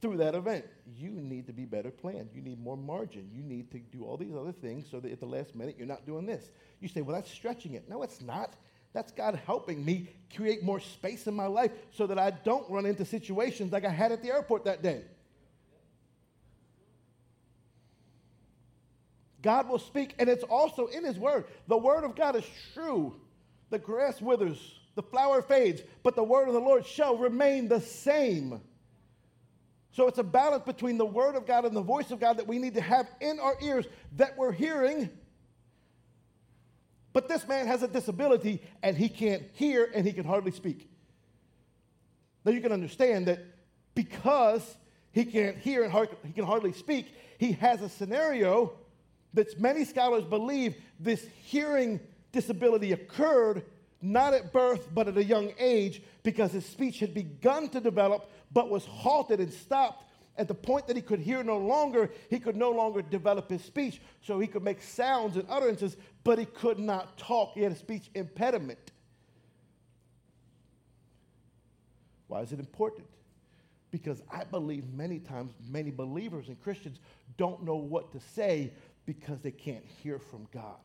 through 0.00 0.18
that 0.18 0.36
event. 0.36 0.64
You 0.96 1.10
need 1.10 1.48
to 1.48 1.52
be 1.52 1.64
better 1.64 1.90
planned. 1.90 2.28
You 2.32 2.42
need 2.42 2.62
more 2.62 2.76
margin. 2.76 3.28
You 3.34 3.42
need 3.42 3.72
to 3.72 3.80
do 3.80 4.04
all 4.04 4.16
these 4.16 4.36
other 4.36 4.52
things 4.52 4.86
so 4.88 5.00
that 5.00 5.10
at 5.10 5.18
the 5.18 5.26
last 5.26 5.56
minute 5.56 5.74
you're 5.78 5.88
not 5.88 6.06
doing 6.06 6.26
this. 6.26 6.52
You 6.78 6.86
say, 6.86 7.00
well, 7.00 7.16
that's 7.16 7.30
stretching 7.30 7.74
it. 7.74 7.88
No, 7.88 8.04
it's 8.04 8.20
not. 8.20 8.54
That's 8.98 9.12
God 9.12 9.40
helping 9.46 9.84
me 9.84 10.08
create 10.34 10.64
more 10.64 10.80
space 10.80 11.28
in 11.28 11.34
my 11.36 11.46
life 11.46 11.70
so 11.92 12.08
that 12.08 12.18
I 12.18 12.32
don't 12.32 12.68
run 12.68 12.84
into 12.84 13.04
situations 13.04 13.70
like 13.70 13.84
I 13.84 13.90
had 13.90 14.10
at 14.10 14.24
the 14.24 14.28
airport 14.30 14.64
that 14.64 14.82
day. 14.82 15.02
God 19.40 19.68
will 19.68 19.78
speak, 19.78 20.16
and 20.18 20.28
it's 20.28 20.42
also 20.42 20.86
in 20.86 21.04
His 21.04 21.16
Word. 21.16 21.44
The 21.68 21.78
Word 21.78 22.02
of 22.02 22.16
God 22.16 22.34
is 22.34 22.44
true. 22.74 23.14
The 23.70 23.78
grass 23.78 24.20
withers, 24.20 24.58
the 24.96 25.04
flower 25.04 25.42
fades, 25.42 25.80
but 26.02 26.16
the 26.16 26.24
Word 26.24 26.48
of 26.48 26.54
the 26.54 26.60
Lord 26.60 26.84
shall 26.84 27.16
remain 27.16 27.68
the 27.68 27.80
same. 27.80 28.60
So 29.92 30.08
it's 30.08 30.18
a 30.18 30.24
balance 30.24 30.64
between 30.64 30.98
the 30.98 31.06
Word 31.06 31.36
of 31.36 31.46
God 31.46 31.64
and 31.64 31.76
the 31.76 31.82
voice 31.82 32.10
of 32.10 32.18
God 32.18 32.38
that 32.38 32.48
we 32.48 32.58
need 32.58 32.74
to 32.74 32.80
have 32.80 33.08
in 33.20 33.38
our 33.38 33.56
ears 33.62 33.86
that 34.16 34.36
we're 34.36 34.50
hearing. 34.50 35.08
But 37.12 37.28
this 37.28 37.46
man 37.48 37.66
has 37.66 37.82
a 37.82 37.88
disability 37.88 38.62
and 38.82 38.96
he 38.96 39.08
can't 39.08 39.42
hear 39.54 39.90
and 39.94 40.06
he 40.06 40.12
can 40.12 40.24
hardly 40.24 40.52
speak. 40.52 40.88
Now 42.44 42.52
you 42.52 42.60
can 42.60 42.72
understand 42.72 43.26
that 43.26 43.40
because 43.94 44.76
he 45.12 45.24
can't 45.24 45.58
hear 45.58 45.82
and 45.82 45.92
hard, 45.92 46.10
he 46.24 46.32
can 46.32 46.44
hardly 46.44 46.72
speak. 46.72 47.12
He 47.38 47.52
has 47.52 47.82
a 47.82 47.88
scenario 47.88 48.72
that 49.34 49.58
many 49.60 49.84
scholars 49.84 50.24
believe 50.24 50.76
this 51.00 51.26
hearing 51.44 52.00
disability 52.32 52.92
occurred 52.92 53.64
not 54.00 54.32
at 54.34 54.52
birth, 54.52 54.88
but 54.94 55.08
at 55.08 55.16
a 55.16 55.24
young 55.24 55.52
age, 55.58 56.02
because 56.22 56.52
his 56.52 56.64
speech 56.64 57.00
had 57.00 57.14
begun 57.14 57.68
to 57.70 57.80
develop, 57.80 58.30
but 58.52 58.70
was 58.70 58.84
halted 58.84 59.40
and 59.40 59.52
stopped 59.52 60.04
at 60.38 60.46
the 60.48 60.54
point 60.54 60.86
that 60.86 60.96
he 60.96 61.02
could 61.02 61.18
hear 61.18 61.42
no 61.42 61.58
longer, 61.58 62.10
he 62.30 62.38
could 62.38 62.56
no 62.56 62.70
longer 62.70 63.02
develop 63.02 63.50
his 63.50 63.62
speech. 63.62 64.00
So 64.22 64.38
he 64.38 64.46
could 64.46 64.62
make 64.62 64.80
sounds 64.80 65.36
and 65.36 65.44
utterances, 65.48 65.96
but 66.24 66.38
he 66.38 66.44
could 66.44 66.78
not 66.78 67.18
talk. 67.18 67.54
He 67.54 67.62
had 67.62 67.72
a 67.72 67.76
speech 67.76 68.08
impediment. 68.14 68.78
Why 72.28 72.40
is 72.40 72.52
it 72.52 72.60
important? 72.60 73.06
Because 73.90 74.22
I 74.30 74.44
believe 74.44 74.84
many 74.92 75.18
times 75.18 75.52
many 75.68 75.90
believers 75.90 76.48
and 76.48 76.62
Christians 76.62 77.00
don't 77.36 77.64
know 77.64 77.76
what 77.76 78.12
to 78.12 78.20
say 78.20 78.72
because 79.06 79.40
they 79.40 79.50
can't 79.50 79.84
hear 80.02 80.18
from 80.18 80.46
God. 80.52 80.76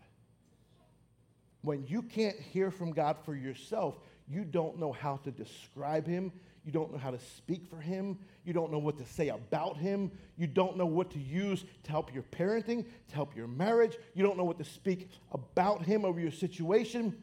When 1.61 1.85
you 1.85 2.01
can't 2.01 2.39
hear 2.39 2.71
from 2.71 2.91
God 2.91 3.17
for 3.23 3.35
yourself, 3.35 3.99
you 4.27 4.45
don't 4.45 4.79
know 4.79 4.91
how 4.91 5.17
to 5.17 5.31
describe 5.31 6.07
Him. 6.07 6.31
You 6.65 6.71
don't 6.71 6.91
know 6.91 6.97
how 6.97 7.11
to 7.11 7.19
speak 7.19 7.67
for 7.67 7.77
Him. 7.77 8.17
You 8.45 8.53
don't 8.53 8.71
know 8.71 8.79
what 8.79 8.97
to 8.97 9.05
say 9.05 9.29
about 9.29 9.77
Him. 9.77 10.11
You 10.37 10.47
don't 10.47 10.77
know 10.77 10.85
what 10.85 11.11
to 11.11 11.19
use 11.19 11.63
to 11.83 11.91
help 11.91 12.13
your 12.13 12.23
parenting, 12.23 12.85
to 13.09 13.15
help 13.15 13.35
your 13.35 13.47
marriage. 13.47 13.97
You 14.13 14.23
don't 14.23 14.37
know 14.37 14.45
what 14.45 14.57
to 14.59 14.63
speak 14.63 15.09
about 15.31 15.83
Him 15.83 16.05
over 16.05 16.19
your 16.19 16.31
situation. 16.31 17.17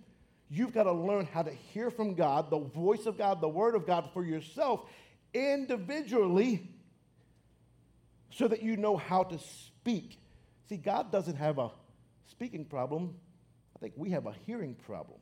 You've 0.51 0.75
got 0.75 0.83
to 0.83 0.93
learn 0.93 1.27
how 1.27 1.43
to 1.43 1.53
hear 1.53 1.91
from 1.91 2.15
God, 2.15 2.51
the 2.51 2.59
voice 2.59 3.07
of 3.07 3.17
God, 3.17 3.41
the 3.41 3.49
Word 3.49 3.75
of 3.75 3.87
God 3.87 4.11
for 4.13 4.25
yourself 4.25 4.85
individually 5.33 6.69
so 8.31 8.49
that 8.49 8.63
you 8.63 8.77
know 8.77 8.97
how 8.97 9.23
to 9.23 9.39
speak. 9.39 10.19
See, 10.69 10.77
God 10.77 11.11
doesn't 11.11 11.37
have 11.37 11.59
a 11.59 11.71
speaking 12.31 12.65
problem. 12.65 13.15
I 13.77 13.79
think 13.79 13.95
we 13.97 14.11
have 14.11 14.27
a 14.27 14.35
hearing 14.47 14.75
problem. 14.75 15.19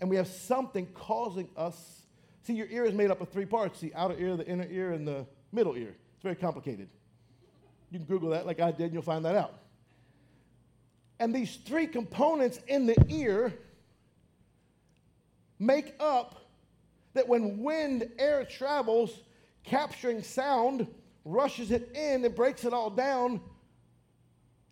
And 0.00 0.10
we 0.10 0.16
have 0.16 0.28
something 0.28 0.86
causing 0.94 1.48
us. 1.56 2.02
See, 2.42 2.52
your 2.54 2.68
ear 2.68 2.84
is 2.84 2.94
made 2.94 3.10
up 3.10 3.20
of 3.20 3.30
three 3.30 3.46
parts 3.46 3.80
the 3.80 3.94
outer 3.94 4.18
ear, 4.18 4.36
the 4.36 4.46
inner 4.46 4.66
ear, 4.70 4.92
and 4.92 5.06
the 5.06 5.26
middle 5.52 5.76
ear. 5.76 5.94
It's 6.14 6.22
very 6.22 6.36
complicated. 6.36 6.88
You 7.90 7.98
can 7.98 8.06
Google 8.06 8.30
that 8.30 8.46
like 8.46 8.60
I 8.60 8.72
did, 8.72 8.84
and 8.84 8.92
you'll 8.92 9.02
find 9.02 9.24
that 9.24 9.36
out. 9.36 9.54
And 11.18 11.34
these 11.34 11.56
three 11.56 11.86
components 11.86 12.60
in 12.68 12.86
the 12.86 12.96
ear 13.08 13.54
make 15.58 15.94
up 15.98 16.36
that 17.14 17.26
when 17.26 17.62
wind, 17.62 18.10
air 18.18 18.44
travels, 18.44 19.18
capturing 19.64 20.22
sound, 20.22 20.86
rushes 21.24 21.70
it 21.70 21.90
in 21.96 22.24
and 22.24 22.34
breaks 22.34 22.64
it 22.64 22.74
all 22.74 22.90
down. 22.90 23.40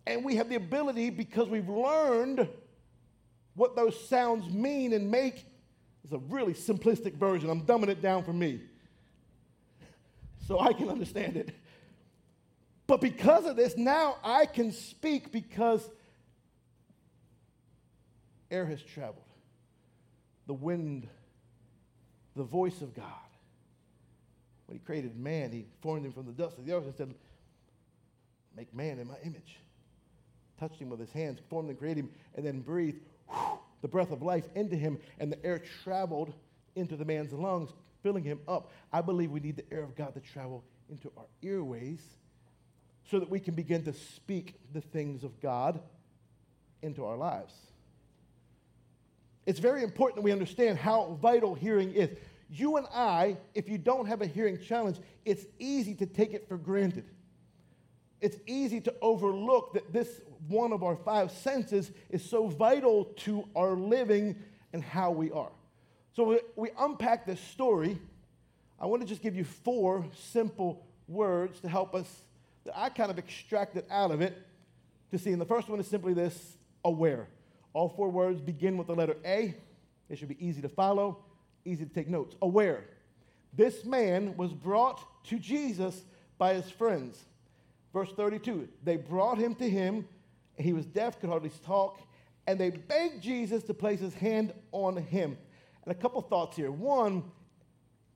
And 0.05 0.23
we 0.23 0.35
have 0.35 0.49
the 0.49 0.55
ability, 0.55 1.09
because 1.09 1.49
we've 1.49 1.67
learned 1.67 2.47
what 3.55 3.75
those 3.75 4.07
sounds 4.07 4.53
mean 4.53 4.93
and 4.93 5.09
make, 5.09 5.45
is 6.03 6.11
a 6.11 6.19
really 6.19 6.53
simplistic 6.53 7.15
version. 7.15 7.49
I'm 7.49 7.65
dumbing 7.65 7.89
it 7.89 8.01
down 8.01 8.23
for 8.23 8.33
me 8.33 8.61
so 10.47 10.59
I 10.59 10.73
can 10.73 10.89
understand 10.89 11.37
it. 11.37 11.49
But 12.87 13.01
because 13.01 13.45
of 13.45 13.55
this, 13.55 13.75
now 13.75 14.17
I 14.23 14.45
can 14.45 14.71
speak 14.71 15.31
because 15.31 15.89
air 18.51 18.65
has 18.65 18.81
traveled. 18.81 19.23
The 20.45 20.53
wind, 20.53 21.07
the 22.35 22.43
voice 22.43 22.81
of 22.81 22.93
God. 22.93 23.05
When 24.67 24.77
he 24.77 24.83
created 24.83 25.17
man, 25.17 25.51
he 25.51 25.65
formed 25.81 26.05
him 26.05 26.11
from 26.11 26.25
the 26.27 26.31
dust 26.31 26.57
of 26.59 26.65
the 26.65 26.73
earth 26.73 26.85
and 26.85 26.95
said, 26.95 27.15
Make 28.55 28.73
man 28.73 28.99
in 28.99 29.07
my 29.07 29.17
image. 29.23 29.59
Touched 30.59 30.79
him 30.79 30.89
with 30.89 30.99
his 30.99 31.11
hands, 31.11 31.39
formed 31.49 31.69
and 31.69 31.77
created 31.77 32.05
him, 32.05 32.11
and 32.35 32.45
then 32.45 32.61
breathed 32.61 32.99
the 33.81 33.87
breath 33.87 34.11
of 34.11 34.21
life 34.21 34.47
into 34.55 34.75
him, 34.75 34.97
and 35.19 35.31
the 35.31 35.45
air 35.45 35.61
traveled 35.83 36.33
into 36.75 36.95
the 36.95 37.05
man's 37.05 37.31
lungs, 37.33 37.71
filling 38.03 38.23
him 38.23 38.39
up. 38.47 38.71
I 38.91 39.01
believe 39.01 39.31
we 39.31 39.39
need 39.39 39.57
the 39.57 39.73
air 39.73 39.83
of 39.83 39.95
God 39.95 40.13
to 40.13 40.19
travel 40.19 40.63
into 40.89 41.11
our 41.17 41.25
earways 41.41 42.01
so 43.09 43.19
that 43.19 43.29
we 43.29 43.39
can 43.39 43.53
begin 43.53 43.83
to 43.83 43.93
speak 43.93 44.55
the 44.73 44.81
things 44.81 45.23
of 45.23 45.39
God 45.41 45.79
into 46.81 47.05
our 47.05 47.17
lives. 47.17 47.53
It's 49.45 49.59
very 49.59 49.83
important 49.83 50.15
that 50.15 50.23
we 50.23 50.31
understand 50.31 50.77
how 50.77 51.17
vital 51.21 51.53
hearing 51.53 51.93
is. 51.93 52.09
You 52.49 52.77
and 52.77 52.87
I, 52.93 53.37
if 53.53 53.69
you 53.69 53.77
don't 53.77 54.07
have 54.07 54.21
a 54.21 54.27
hearing 54.27 54.59
challenge, 54.59 54.97
it's 55.23 55.45
easy 55.59 55.93
to 55.95 56.05
take 56.05 56.33
it 56.33 56.47
for 56.47 56.57
granted. 56.57 57.05
It's 58.21 58.37
easy 58.47 58.81
to 58.81 58.93
overlook 59.01 59.73
that 59.73 59.93
this 59.93 60.21
one 60.47 60.71
of 60.71 60.83
our 60.83 60.95
five 60.95 61.31
senses 61.31 61.91
is 62.09 62.23
so 62.23 62.47
vital 62.47 63.05
to 63.17 63.47
our 63.55 63.73
living 63.75 64.35
and 64.73 64.83
how 64.83 65.11
we 65.11 65.31
are. 65.31 65.51
So 66.13 66.39
we, 66.55 66.69
unpack 66.79 67.25
this 67.25 67.39
story. 67.39 67.99
I 68.79 68.85
want 68.85 69.01
to 69.01 69.07
just 69.07 69.21
give 69.21 69.35
you 69.35 69.43
four 69.43 70.05
simple 70.15 70.85
words 71.07 71.59
to 71.61 71.69
help 71.69 71.93
us 71.93 72.23
that 72.65 72.77
I 72.77 72.89
kind 72.89 73.11
of 73.11 73.17
extracted 73.17 73.85
out 73.89 74.11
of 74.11 74.21
it 74.21 74.37
to 75.11 75.17
see. 75.17 75.31
And 75.31 75.41
the 75.41 75.45
first 75.45 75.69
one 75.69 75.79
is 75.79 75.87
simply 75.87 76.13
this 76.13 76.57
aware. 76.83 77.27
All 77.73 77.89
four 77.89 78.09
words 78.09 78.39
begin 78.39 78.77
with 78.77 78.87
the 78.87 78.95
letter 78.95 79.17
A. 79.25 79.55
It 80.09 80.17
should 80.17 80.29
be 80.29 80.45
easy 80.45 80.61
to 80.61 80.69
follow, 80.69 81.19
easy 81.65 81.85
to 81.85 81.93
take 81.93 82.07
notes. 82.07 82.35
Aware. 82.41 82.85
This 83.53 83.85
man 83.85 84.35
was 84.37 84.53
brought 84.53 85.01
to 85.25 85.39
Jesus 85.39 86.03
by 86.37 86.53
his 86.53 86.69
friends. 86.69 87.17
Verse 87.93 88.11
32 88.15 88.67
They 88.83 88.97
brought 88.97 89.37
him 89.37 89.55
to 89.55 89.69
him, 89.69 90.07
he 90.57 90.73
was 90.73 90.85
deaf, 90.85 91.19
could 91.19 91.29
hardly 91.29 91.51
talk, 91.65 91.99
and 92.47 92.59
they 92.59 92.69
begged 92.69 93.21
Jesus 93.21 93.63
to 93.63 93.73
place 93.73 93.99
his 93.99 94.13
hand 94.13 94.53
on 94.71 94.97
him. 94.97 95.37
And 95.83 95.91
a 95.91 95.95
couple 95.95 96.21
thoughts 96.21 96.55
here. 96.55 96.71
One, 96.71 97.23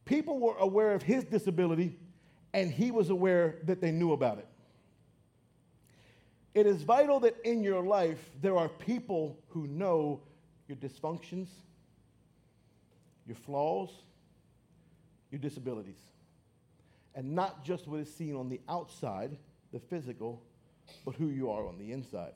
people 0.05 0.39
were 0.39 0.57
aware 0.57 0.93
of 0.93 1.03
his 1.03 1.23
disability, 1.23 1.97
and 2.53 2.71
he 2.71 2.91
was 2.91 3.09
aware 3.09 3.59
that 3.63 3.81
they 3.81 3.91
knew 3.91 4.13
about 4.13 4.39
it. 4.39 4.47
It 6.53 6.65
is 6.65 6.81
vital 6.81 7.19
that 7.21 7.35
in 7.43 7.63
your 7.63 7.83
life 7.83 8.31
there 8.41 8.57
are 8.57 8.67
people 8.67 9.39
who 9.49 9.67
know 9.67 10.21
your 10.67 10.77
dysfunctions, 10.77 11.47
your 13.25 13.35
flaws, 13.35 13.89
your 15.31 15.39
disabilities. 15.39 15.99
And 17.15 17.35
not 17.35 17.63
just 17.63 17.87
what 17.87 17.99
is 17.99 18.13
seen 18.13 18.35
on 18.35 18.49
the 18.49 18.59
outside, 18.67 19.37
the 19.71 19.79
physical, 19.79 20.41
but 21.05 21.15
who 21.15 21.27
you 21.27 21.51
are 21.51 21.67
on 21.67 21.77
the 21.77 21.91
inside. 21.91 22.33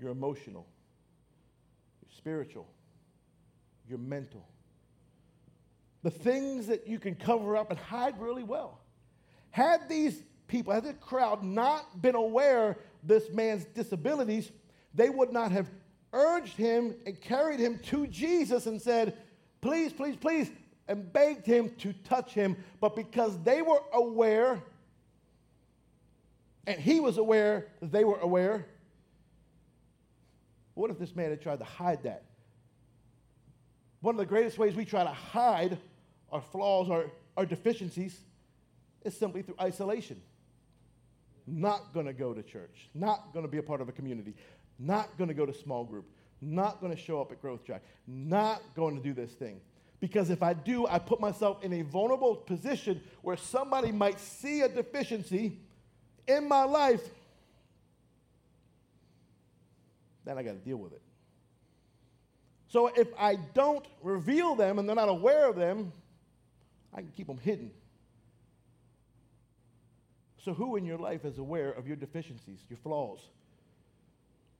You're 0.00 0.10
emotional, 0.10 0.66
you're 2.02 2.16
spiritual, 2.16 2.66
you're 3.88 3.98
mental. 3.98 4.46
The 6.02 6.10
things 6.10 6.66
that 6.66 6.88
you 6.88 6.98
can 6.98 7.14
cover 7.14 7.56
up 7.56 7.70
and 7.70 7.78
hide 7.78 8.20
really 8.20 8.42
well. 8.42 8.80
Had 9.50 9.88
these 9.88 10.22
people, 10.48 10.72
had 10.72 10.84
the 10.84 10.94
crowd 10.94 11.44
not 11.44 12.02
been 12.02 12.14
aware 12.14 12.76
this 13.04 13.30
man's 13.30 13.64
disabilities, 13.66 14.50
they 14.94 15.10
would 15.10 15.32
not 15.32 15.52
have 15.52 15.70
urged 16.12 16.56
him 16.56 16.94
and 17.06 17.20
carried 17.20 17.60
him 17.60 17.78
to 17.84 18.06
Jesus 18.06 18.66
and 18.66 18.80
said, 18.80 19.16
Please, 19.60 19.92
please, 19.92 20.16
please, 20.16 20.50
and 20.88 21.12
begged 21.12 21.46
him 21.46 21.70
to 21.78 21.92
touch 22.04 22.34
him. 22.34 22.56
But 22.80 22.96
because 22.96 23.38
they 23.42 23.62
were 23.62 23.80
aware, 23.92 24.60
and 26.66 26.80
he 26.80 27.00
was 27.00 27.18
aware, 27.18 27.68
that 27.80 27.92
they 27.92 28.04
were 28.04 28.18
aware. 28.18 28.66
What 30.74 30.90
if 30.90 30.98
this 30.98 31.14
man 31.14 31.30
had 31.30 31.42
tried 31.42 31.58
to 31.58 31.64
hide 31.64 32.04
that? 32.04 32.24
One 34.00 34.14
of 34.14 34.18
the 34.18 34.26
greatest 34.26 34.58
ways 34.58 34.74
we 34.74 34.84
try 34.84 35.04
to 35.04 35.10
hide 35.10 35.78
our 36.30 36.40
flaws, 36.40 36.90
our, 36.90 37.06
our 37.36 37.46
deficiencies, 37.46 38.18
is 39.04 39.16
simply 39.16 39.42
through 39.42 39.56
isolation. 39.60 40.20
Not 41.46 41.92
going 41.92 42.06
to 42.06 42.12
go 42.12 42.32
to 42.32 42.42
church, 42.42 42.88
not 42.94 43.32
going 43.32 43.44
to 43.44 43.50
be 43.50 43.58
a 43.58 43.62
part 43.62 43.80
of 43.80 43.88
a 43.88 43.92
community, 43.92 44.34
not 44.78 45.16
going 45.18 45.28
to 45.28 45.34
go 45.34 45.44
to 45.44 45.52
small 45.52 45.84
group, 45.84 46.06
not 46.40 46.80
going 46.80 46.94
to 46.94 47.00
show 47.00 47.20
up 47.20 47.32
at 47.32 47.40
Growth 47.40 47.64
Track, 47.64 47.82
not 48.06 48.62
going 48.74 48.96
to 48.96 49.02
do 49.02 49.12
this 49.12 49.32
thing. 49.32 49.60
Because 50.00 50.30
if 50.30 50.42
I 50.42 50.52
do, 50.52 50.86
I 50.86 50.98
put 50.98 51.20
myself 51.20 51.62
in 51.62 51.72
a 51.72 51.82
vulnerable 51.82 52.34
position 52.34 53.00
where 53.22 53.36
somebody 53.36 53.92
might 53.92 54.18
see 54.18 54.62
a 54.62 54.68
deficiency 54.68 55.58
in 56.26 56.48
my 56.48 56.64
life, 56.64 57.02
then 60.24 60.38
I 60.38 60.42
got 60.42 60.52
to 60.52 60.58
deal 60.58 60.76
with 60.76 60.92
it. 60.92 61.02
So 62.68 62.86
if 62.86 63.08
I 63.18 63.36
don't 63.54 63.84
reveal 64.02 64.54
them 64.54 64.78
and 64.78 64.88
they're 64.88 64.96
not 64.96 65.08
aware 65.08 65.48
of 65.48 65.56
them, 65.56 65.92
I 66.94 67.00
can 67.00 67.10
keep 67.14 67.26
them 67.26 67.38
hidden. 67.38 67.70
So, 70.38 70.52
who 70.52 70.76
in 70.76 70.84
your 70.84 70.98
life 70.98 71.24
is 71.24 71.38
aware 71.38 71.70
of 71.70 71.86
your 71.86 71.96
deficiencies, 71.96 72.58
your 72.68 72.78
flaws? 72.78 73.20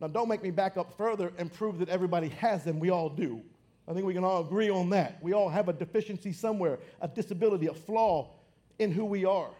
Now, 0.00 0.06
don't 0.06 0.28
make 0.28 0.42
me 0.42 0.50
back 0.50 0.76
up 0.76 0.96
further 0.96 1.32
and 1.38 1.52
prove 1.52 1.78
that 1.78 1.88
everybody 1.88 2.28
has 2.28 2.64
them. 2.64 2.78
We 2.78 2.90
all 2.90 3.08
do. 3.08 3.42
I 3.88 3.92
think 3.92 4.06
we 4.06 4.14
can 4.14 4.22
all 4.24 4.42
agree 4.42 4.70
on 4.70 4.90
that. 4.90 5.18
We 5.22 5.32
all 5.32 5.48
have 5.48 5.68
a 5.68 5.72
deficiency 5.72 6.32
somewhere, 6.32 6.78
a 7.00 7.08
disability, 7.08 7.66
a 7.66 7.74
flaw 7.74 8.30
in 8.78 8.92
who 8.92 9.04
we 9.04 9.24
are. 9.24 9.50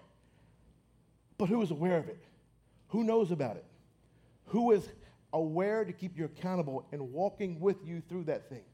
But 1.38 1.49
who 1.49 1.62
is 1.62 1.71
aware 1.71 1.99
of 1.99 2.09
it? 2.09 2.23
Who 2.88 3.05
knows 3.05 3.31
about 3.31 3.57
it? 3.57 3.64
Who 4.47 4.73
is 4.73 4.87
aware 5.33 5.85
to 5.85 5.92
keep 5.92 6.16
you 6.16 6.27
accountable 6.27 6.87
and 6.92 7.12
walking 7.12 7.59
with 7.59 7.77
you 7.85 8.03
through 8.09 8.25
that 8.25 8.49
thing? 8.49 8.64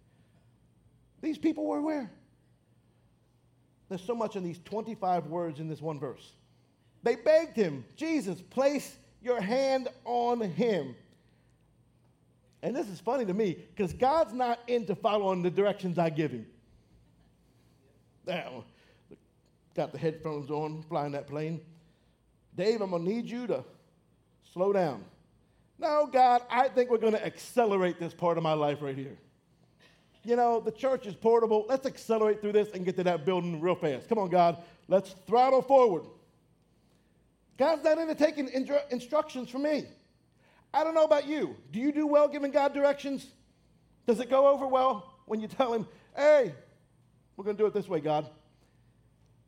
These 1.21 1.39
people 1.39 1.67
were 1.67 1.79
aware. 1.79 2.11
There's 3.89 4.05
so 4.05 4.15
much 4.15 4.37
in 4.37 4.45
these 4.45 4.59
25 4.65 5.27
words 5.27 5.61
in 5.61 5.69
this 5.69 5.81
one 5.81 5.99
verse. 5.99 6.33
They 7.03 7.17
begged 7.17 7.57
him, 7.57 7.85
Jesus, 7.97 8.43
place 8.43 8.99
your 9.23 9.41
hand 9.41 9.89
on 10.05 10.41
him. 10.41 10.95
And 12.63 12.75
this 12.75 12.89
is 12.89 13.01
funny 13.01 13.25
to 13.25 13.35
me 13.35 13.57
because 13.75 13.93
God's 13.93 14.35
not 14.35 14.59
into 14.67 14.95
following 14.95 15.43
the 15.43 15.51
directions 15.51 15.97
I 15.97 16.11
give 16.11 16.33
him. 16.33 16.47
Now, 18.27 18.65
got 19.75 19.93
the 19.93 19.99
headphones 19.99 20.51
on, 20.51 20.83
flying 20.83 21.13
that 21.13 21.29
plane. 21.29 21.61
Dave, 22.59 22.81
I'm 22.81 22.91
going 22.91 23.05
to 23.05 23.09
need 23.09 23.31
you 23.31 23.47
to 23.47 23.65
slow 24.53 24.73
down. 24.73 25.05
No, 25.79 26.09
God, 26.13 26.43
I 26.51 26.67
think 26.67 26.91
we're 26.91 26.99
going 26.99 27.13
to 27.13 27.25
accelerate 27.25 28.01
this 28.01 28.13
part 28.13 28.37
of 28.37 28.43
my 28.43 28.55
life 28.55 28.83
right 28.83 28.97
here. 28.97 29.17
You 30.25 30.35
know, 30.35 30.59
the 30.59 30.73
church 30.73 31.07
is 31.07 31.15
portable. 31.15 31.67
Let's 31.69 31.87
accelerate 31.87 32.41
through 32.41 32.53
this 32.53 32.71
and 32.75 32.85
get 32.85 32.97
to 32.97 33.05
that 33.05 33.25
building 33.25 33.61
real 33.61 33.77
fast. 33.77 34.09
Come 34.09 34.19
on, 34.19 34.29
God. 34.29 34.57
Let's 34.89 35.15
throttle 35.29 35.63
forward. 35.63 36.03
God's 37.59 37.85
not 37.85 37.99
into 37.99 38.17
taking 38.17 38.49
instructions 38.91 39.49
from 39.49 39.63
me. 39.63 39.85
I 40.75 40.83
don't 40.83 40.97
know 40.97 41.05
about 41.05 41.29
you. 41.29 41.55
Do 41.71 41.79
you 41.79 41.93
do 41.93 42.09
well 42.09 42.27
giving 42.27 42.51
God 42.51 42.75
directions? 42.75 43.25
Does 44.05 44.19
it 44.19 44.29
go 44.29 44.49
over 44.49 44.67
well 44.67 45.15
when 45.27 45.41
you 45.41 45.47
tell 45.47 45.73
Him, 45.73 45.87
hey, 46.17 46.53
we're 47.37 47.45
going 47.45 47.57
to 47.57 47.63
do 47.63 47.67
it 47.69 47.73
this 47.73 47.87
way, 47.87 48.01
God? 48.01 48.29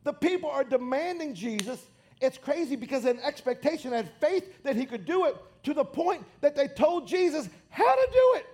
The 0.05 0.13
people 0.13 0.49
are 0.49 0.63
demanding 0.63 1.35
Jesus. 1.35 1.85
It's 2.21 2.37
crazy 2.37 2.75
because 2.75 3.05
an 3.05 3.19
expectation 3.19 3.91
had 3.91 4.09
faith 4.19 4.63
that 4.63 4.75
He 4.75 4.85
could 4.85 5.05
do 5.05 5.25
it 5.25 5.35
to 5.63 5.73
the 5.73 5.83
point 5.83 6.23
that 6.41 6.55
they 6.55 6.67
told 6.67 7.07
Jesus 7.07 7.49
how 7.69 7.95
to 7.95 8.07
do 8.11 8.33
it. 8.39 8.45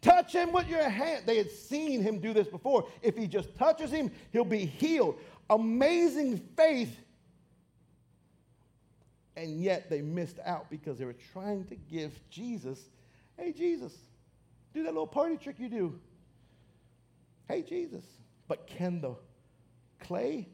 Touch 0.00 0.34
him 0.34 0.52
with 0.52 0.68
your 0.68 0.86
hand. 0.86 1.22
They 1.24 1.38
had 1.38 1.50
seen 1.50 2.02
him 2.02 2.18
do 2.18 2.34
this 2.34 2.46
before. 2.46 2.86
If 3.00 3.16
he 3.16 3.26
just 3.26 3.56
touches 3.56 3.90
him, 3.90 4.10
he'll 4.32 4.44
be 4.44 4.66
healed. 4.66 5.18
Amazing 5.48 6.42
faith 6.56 6.94
and 9.36 9.60
yet 9.60 9.90
they 9.90 10.00
missed 10.00 10.38
out 10.44 10.70
because 10.70 10.98
they 10.98 11.04
were 11.04 11.16
trying 11.32 11.64
to 11.64 11.76
give 11.76 12.18
Jesus, 12.30 12.80
hey, 13.36 13.52
Jesus, 13.52 13.92
do 14.72 14.82
that 14.82 14.92
little 14.92 15.06
party 15.06 15.36
trick 15.36 15.56
you 15.58 15.68
do. 15.68 15.98
Hey, 17.48 17.62
Jesus. 17.62 18.04
But 18.46 18.66
can 18.66 19.00
the 19.00 19.14
clay 20.00 20.48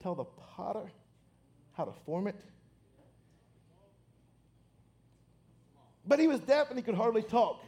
tell 0.00 0.14
the 0.14 0.24
potter 0.24 0.90
how 1.76 1.84
to 1.84 1.92
form 2.04 2.26
it? 2.26 2.36
But 6.06 6.18
he 6.18 6.28
was 6.28 6.40
deaf 6.40 6.70
and 6.70 6.78
he 6.78 6.82
could 6.82 6.94
hardly 6.94 7.22
talk. 7.22 7.62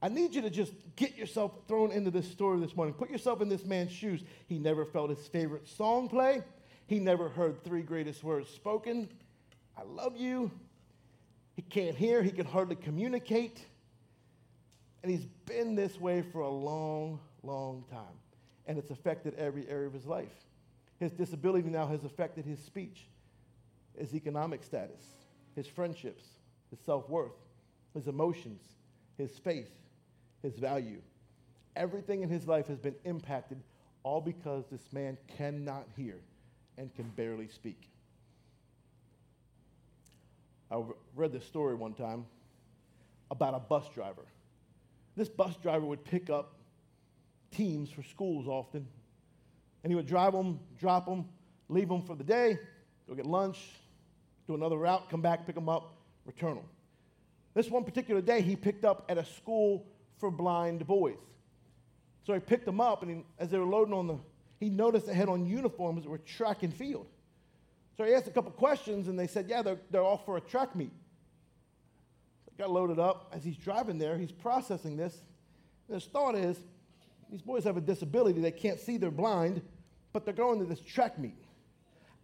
I 0.00 0.08
need 0.08 0.34
you 0.34 0.42
to 0.42 0.50
just 0.50 0.72
get 0.96 1.16
yourself 1.16 1.52
thrown 1.66 1.90
into 1.90 2.10
this 2.10 2.30
story 2.30 2.60
this 2.60 2.74
morning. 2.76 2.94
Put 2.94 3.10
yourself 3.10 3.42
in 3.42 3.48
this 3.48 3.64
man's 3.64 3.90
shoes. 3.90 4.22
He 4.46 4.58
never 4.58 4.84
felt 4.84 5.10
his 5.10 5.26
favorite 5.26 5.68
song 5.68 6.08
play. 6.08 6.42
He 6.86 7.00
never 7.00 7.28
heard 7.28 7.62
three 7.64 7.82
greatest 7.82 8.22
words 8.22 8.48
spoken. 8.48 9.08
I 9.76 9.82
love 9.82 10.16
you. 10.16 10.50
He 11.56 11.62
can't 11.62 11.96
hear, 11.96 12.22
he 12.22 12.30
can 12.30 12.46
hardly 12.46 12.76
communicate. 12.76 13.60
And 15.02 15.10
he's 15.10 15.26
been 15.44 15.74
this 15.74 16.00
way 16.00 16.22
for 16.22 16.40
a 16.40 16.48
long, 16.48 17.18
long 17.42 17.84
time. 17.90 18.02
And 18.66 18.78
it's 18.78 18.90
affected 18.90 19.34
every 19.34 19.68
area 19.68 19.86
of 19.86 19.92
his 19.92 20.06
life. 20.06 20.32
His 20.98 21.12
disability 21.12 21.68
now 21.68 21.86
has 21.86 22.04
affected 22.04 22.44
his 22.44 22.58
speech, 22.58 23.06
his 23.96 24.14
economic 24.14 24.64
status, 24.64 25.02
his 25.54 25.66
friendships, 25.66 26.24
his 26.70 26.80
self 26.80 27.08
worth, 27.08 27.36
his 27.94 28.08
emotions, 28.08 28.62
his 29.16 29.30
faith, 29.38 29.70
his 30.42 30.56
value. 30.56 31.00
Everything 31.76 32.22
in 32.22 32.28
his 32.28 32.46
life 32.46 32.66
has 32.66 32.78
been 32.78 32.96
impacted, 33.04 33.60
all 34.02 34.20
because 34.20 34.64
this 34.70 34.92
man 34.92 35.16
cannot 35.36 35.86
hear 35.96 36.16
and 36.76 36.94
can 36.94 37.08
barely 37.16 37.48
speak. 37.48 37.88
I 40.70 40.82
read 41.14 41.32
this 41.32 41.44
story 41.44 41.74
one 41.74 41.94
time 41.94 42.26
about 43.30 43.54
a 43.54 43.58
bus 43.58 43.88
driver. 43.94 44.26
This 45.16 45.28
bus 45.28 45.56
driver 45.56 45.86
would 45.86 46.04
pick 46.04 46.30
up 46.30 46.54
teams 47.50 47.90
for 47.90 48.02
schools 48.02 48.46
often, 48.46 48.86
and 49.82 49.90
he 49.90 49.94
would 49.94 50.06
drive 50.06 50.32
them, 50.32 50.60
drop 50.78 51.06
them, 51.06 51.26
leave 51.68 51.88
them 51.88 52.02
for 52.02 52.14
the 52.14 52.24
day, 52.24 52.58
go 53.08 53.14
get 53.14 53.26
lunch, 53.26 53.58
do 54.46 54.54
another 54.54 54.76
route, 54.76 55.08
come 55.10 55.20
back, 55.20 55.46
pick 55.46 55.54
them 55.54 55.68
up, 55.68 55.94
return 56.24 56.56
them. 56.56 56.64
This 57.54 57.68
one 57.68 57.84
particular 57.84 58.20
day, 58.20 58.40
he 58.40 58.56
picked 58.56 58.84
up 58.84 59.04
at 59.08 59.18
a 59.18 59.24
school 59.24 59.86
for 60.18 60.30
blind 60.30 60.86
boys. 60.86 61.16
So 62.24 62.34
he 62.34 62.40
picked 62.40 62.66
them 62.66 62.80
up, 62.80 63.02
and 63.02 63.10
he, 63.10 63.24
as 63.38 63.50
they 63.50 63.58
were 63.58 63.64
loading 63.64 63.94
on 63.94 64.06
the, 64.06 64.18
he 64.60 64.68
noticed 64.68 65.06
they 65.06 65.14
had 65.14 65.28
on 65.28 65.46
uniforms 65.46 66.04
that 66.04 66.10
were 66.10 66.18
track 66.18 66.62
and 66.62 66.74
field. 66.74 67.06
So 67.96 68.04
he 68.04 68.14
asked 68.14 68.28
a 68.28 68.30
couple 68.30 68.50
questions, 68.52 69.08
and 69.08 69.18
they 69.18 69.26
said, 69.26 69.46
Yeah, 69.48 69.62
they're, 69.62 69.78
they're 69.90 70.02
all 70.02 70.18
for 70.18 70.36
a 70.36 70.40
track 70.40 70.76
meet. 70.76 70.92
got 72.58 72.70
loaded 72.70 72.98
up. 72.98 73.30
As 73.32 73.42
he's 73.42 73.56
driving 73.56 73.98
there, 73.98 74.16
he's 74.18 74.32
processing 74.32 74.96
this. 74.96 75.16
And 75.88 75.94
his 75.94 76.04
thought 76.04 76.34
is, 76.34 76.58
these 77.30 77.42
boys 77.42 77.64
have 77.64 77.76
a 77.76 77.80
disability. 77.80 78.40
They 78.40 78.50
can't 78.50 78.80
see, 78.80 78.96
they're 78.96 79.10
blind, 79.10 79.62
but 80.12 80.24
they're 80.24 80.34
going 80.34 80.58
to 80.60 80.64
this 80.64 80.80
track 80.80 81.18
meet. 81.18 81.36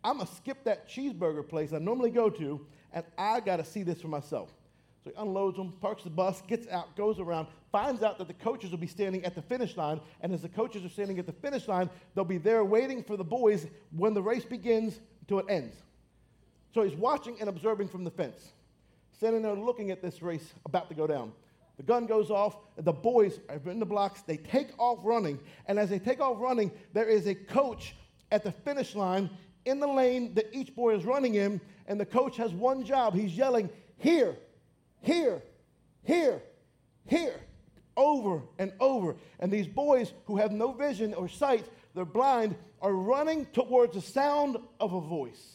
I'm 0.02 0.16
going 0.16 0.26
to 0.26 0.34
skip 0.34 0.64
that 0.64 0.88
cheeseburger 0.88 1.46
place 1.48 1.72
I 1.72 1.78
normally 1.78 2.10
go 2.10 2.28
to, 2.30 2.66
and 2.92 3.04
I 3.16 3.40
got 3.40 3.56
to 3.56 3.64
see 3.64 3.82
this 3.82 4.00
for 4.00 4.08
myself. 4.08 4.50
So 5.02 5.10
he 5.10 5.16
unloads 5.16 5.56
them, 5.56 5.72
parks 5.80 6.02
the 6.02 6.10
bus, 6.10 6.42
gets 6.48 6.66
out, 6.68 6.96
goes 6.96 7.20
around, 7.20 7.48
finds 7.70 8.02
out 8.02 8.18
that 8.18 8.28
the 8.28 8.34
coaches 8.34 8.70
will 8.70 8.78
be 8.78 8.86
standing 8.86 9.24
at 9.24 9.34
the 9.34 9.42
finish 9.42 9.76
line. 9.76 10.00
And 10.22 10.32
as 10.32 10.42
the 10.42 10.48
coaches 10.48 10.84
are 10.84 10.88
standing 10.88 11.18
at 11.18 11.26
the 11.26 11.32
finish 11.32 11.68
line, 11.68 11.90
they'll 12.14 12.24
be 12.24 12.38
there 12.38 12.64
waiting 12.64 13.02
for 13.02 13.16
the 13.16 13.24
boys 13.24 13.66
when 13.94 14.14
the 14.14 14.22
race 14.22 14.44
begins 14.44 15.00
until 15.20 15.40
it 15.40 15.46
ends. 15.48 15.76
So 16.72 16.82
he's 16.82 16.96
watching 16.96 17.36
and 17.40 17.48
observing 17.48 17.88
from 17.88 18.04
the 18.04 18.10
fence, 18.10 18.52
standing 19.12 19.42
there 19.42 19.54
looking 19.54 19.90
at 19.90 20.00
this 20.00 20.22
race 20.22 20.54
about 20.64 20.88
to 20.88 20.94
go 20.94 21.06
down. 21.06 21.32
The 21.76 21.82
gun 21.82 22.06
goes 22.06 22.30
off, 22.30 22.56
the 22.76 22.92
boys 22.92 23.40
are 23.48 23.60
in 23.68 23.80
the 23.80 23.86
blocks, 23.86 24.22
they 24.22 24.36
take 24.36 24.68
off 24.78 25.00
running, 25.02 25.40
and 25.66 25.78
as 25.78 25.90
they 25.90 25.98
take 25.98 26.20
off 26.20 26.36
running, 26.40 26.70
there 26.92 27.08
is 27.08 27.26
a 27.26 27.34
coach 27.34 27.96
at 28.30 28.44
the 28.44 28.52
finish 28.52 28.94
line 28.94 29.28
in 29.64 29.80
the 29.80 29.86
lane 29.86 30.34
that 30.34 30.46
each 30.52 30.74
boy 30.74 30.94
is 30.94 31.04
running 31.04 31.34
in, 31.34 31.60
and 31.86 31.98
the 31.98 32.06
coach 32.06 32.36
has 32.36 32.52
one 32.52 32.84
job. 32.84 33.14
He's 33.14 33.36
yelling, 33.36 33.70
Here, 33.96 34.36
here, 35.00 35.42
here, 36.04 36.42
here, 37.06 37.40
over 37.96 38.42
and 38.58 38.72
over. 38.78 39.16
And 39.40 39.52
these 39.52 39.66
boys 39.66 40.12
who 40.26 40.36
have 40.36 40.52
no 40.52 40.72
vision 40.72 41.12
or 41.14 41.28
sight, 41.28 41.64
they're 41.94 42.04
blind, 42.04 42.54
are 42.80 42.92
running 42.92 43.46
towards 43.46 43.94
the 43.94 44.00
sound 44.00 44.58
of 44.78 44.92
a 44.92 45.00
voice. 45.00 45.54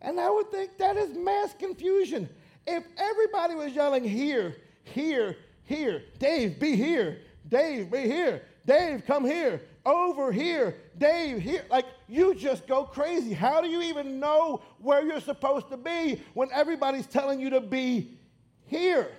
And 0.00 0.18
I 0.18 0.30
would 0.30 0.50
think 0.50 0.78
that 0.78 0.96
is 0.96 1.14
mass 1.14 1.54
confusion. 1.58 2.28
If 2.66 2.84
everybody 2.96 3.54
was 3.54 3.72
yelling 3.72 4.04
here, 4.04 4.56
here, 4.84 5.36
here, 5.64 6.02
Dave, 6.18 6.58
be 6.58 6.76
here, 6.76 7.18
Dave, 7.48 7.90
be 7.90 8.02
here, 8.02 8.42
Dave, 8.66 9.04
come 9.06 9.24
here, 9.24 9.62
over 9.84 10.30
here, 10.30 10.76
Dave, 10.98 11.40
here, 11.40 11.64
like 11.70 11.86
you 12.08 12.34
just 12.34 12.66
go 12.66 12.84
crazy. 12.84 13.32
How 13.32 13.60
do 13.60 13.68
you 13.68 13.82
even 13.82 14.20
know 14.20 14.62
where 14.78 15.02
you're 15.02 15.20
supposed 15.20 15.68
to 15.70 15.76
be 15.76 16.20
when 16.34 16.50
everybody's 16.52 17.06
telling 17.06 17.40
you 17.40 17.50
to 17.50 17.60
be 17.60 18.18
here? 18.66 19.10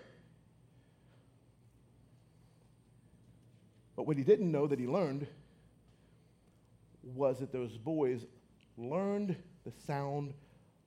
But 3.96 4.08
what 4.08 4.18
he 4.18 4.24
didn't 4.24 4.52
know 4.52 4.68
that 4.68 4.80
he 4.80 4.88
learned 4.88 5.28
was 7.04 7.40
that 7.40 7.52
those 7.52 7.78
boys 7.78 8.26
learned 8.78 9.36
the 9.66 9.72
sound 9.86 10.34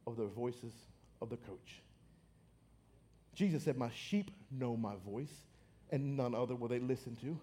of 0.06 0.16
the 0.16 0.26
voices 0.26 0.72
of 1.20 1.30
the 1.30 1.36
coach. 1.36 1.83
Jesus 3.34 3.64
said, 3.64 3.76
My 3.76 3.90
sheep 3.90 4.30
know 4.50 4.76
my 4.76 4.94
voice, 5.06 5.32
and 5.90 6.16
none 6.16 6.34
other 6.34 6.54
will 6.54 6.68
they 6.68 6.78
listen 6.78 7.16
to. 7.16 7.38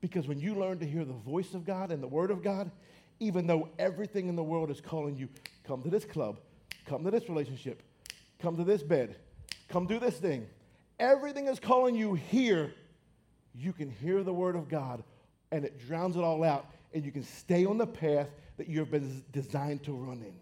Because 0.00 0.26
when 0.26 0.38
you 0.38 0.54
learn 0.54 0.78
to 0.78 0.86
hear 0.86 1.04
the 1.04 1.12
voice 1.12 1.54
of 1.54 1.64
God 1.64 1.90
and 1.90 2.02
the 2.02 2.08
word 2.08 2.30
of 2.30 2.42
God, 2.42 2.70
even 3.18 3.46
though 3.46 3.68
everything 3.78 4.28
in 4.28 4.36
the 4.36 4.42
world 4.42 4.70
is 4.70 4.80
calling 4.80 5.16
you, 5.16 5.28
come 5.64 5.82
to 5.82 5.90
this 5.90 6.04
club, 6.04 6.38
come 6.84 7.04
to 7.04 7.10
this 7.10 7.28
relationship, 7.28 7.82
come 8.38 8.56
to 8.56 8.64
this 8.64 8.82
bed, 8.82 9.16
come 9.68 9.86
do 9.86 9.98
this 9.98 10.16
thing, 10.18 10.46
everything 11.00 11.46
is 11.46 11.58
calling 11.58 11.94
you 11.94 12.14
here, 12.14 12.74
you 13.54 13.72
can 13.72 13.90
hear 13.90 14.22
the 14.22 14.34
word 14.34 14.54
of 14.54 14.68
God 14.68 15.02
and 15.50 15.64
it 15.64 15.86
drowns 15.86 16.16
it 16.16 16.20
all 16.20 16.42
out, 16.44 16.66
and 16.92 17.04
you 17.04 17.12
can 17.12 17.22
stay 17.22 17.64
on 17.64 17.78
the 17.78 17.86
path 17.86 18.28
that 18.56 18.68
you 18.68 18.80
have 18.80 18.90
been 18.90 19.24
designed 19.32 19.82
to 19.84 19.92
run 19.92 20.18
in. 20.18 20.34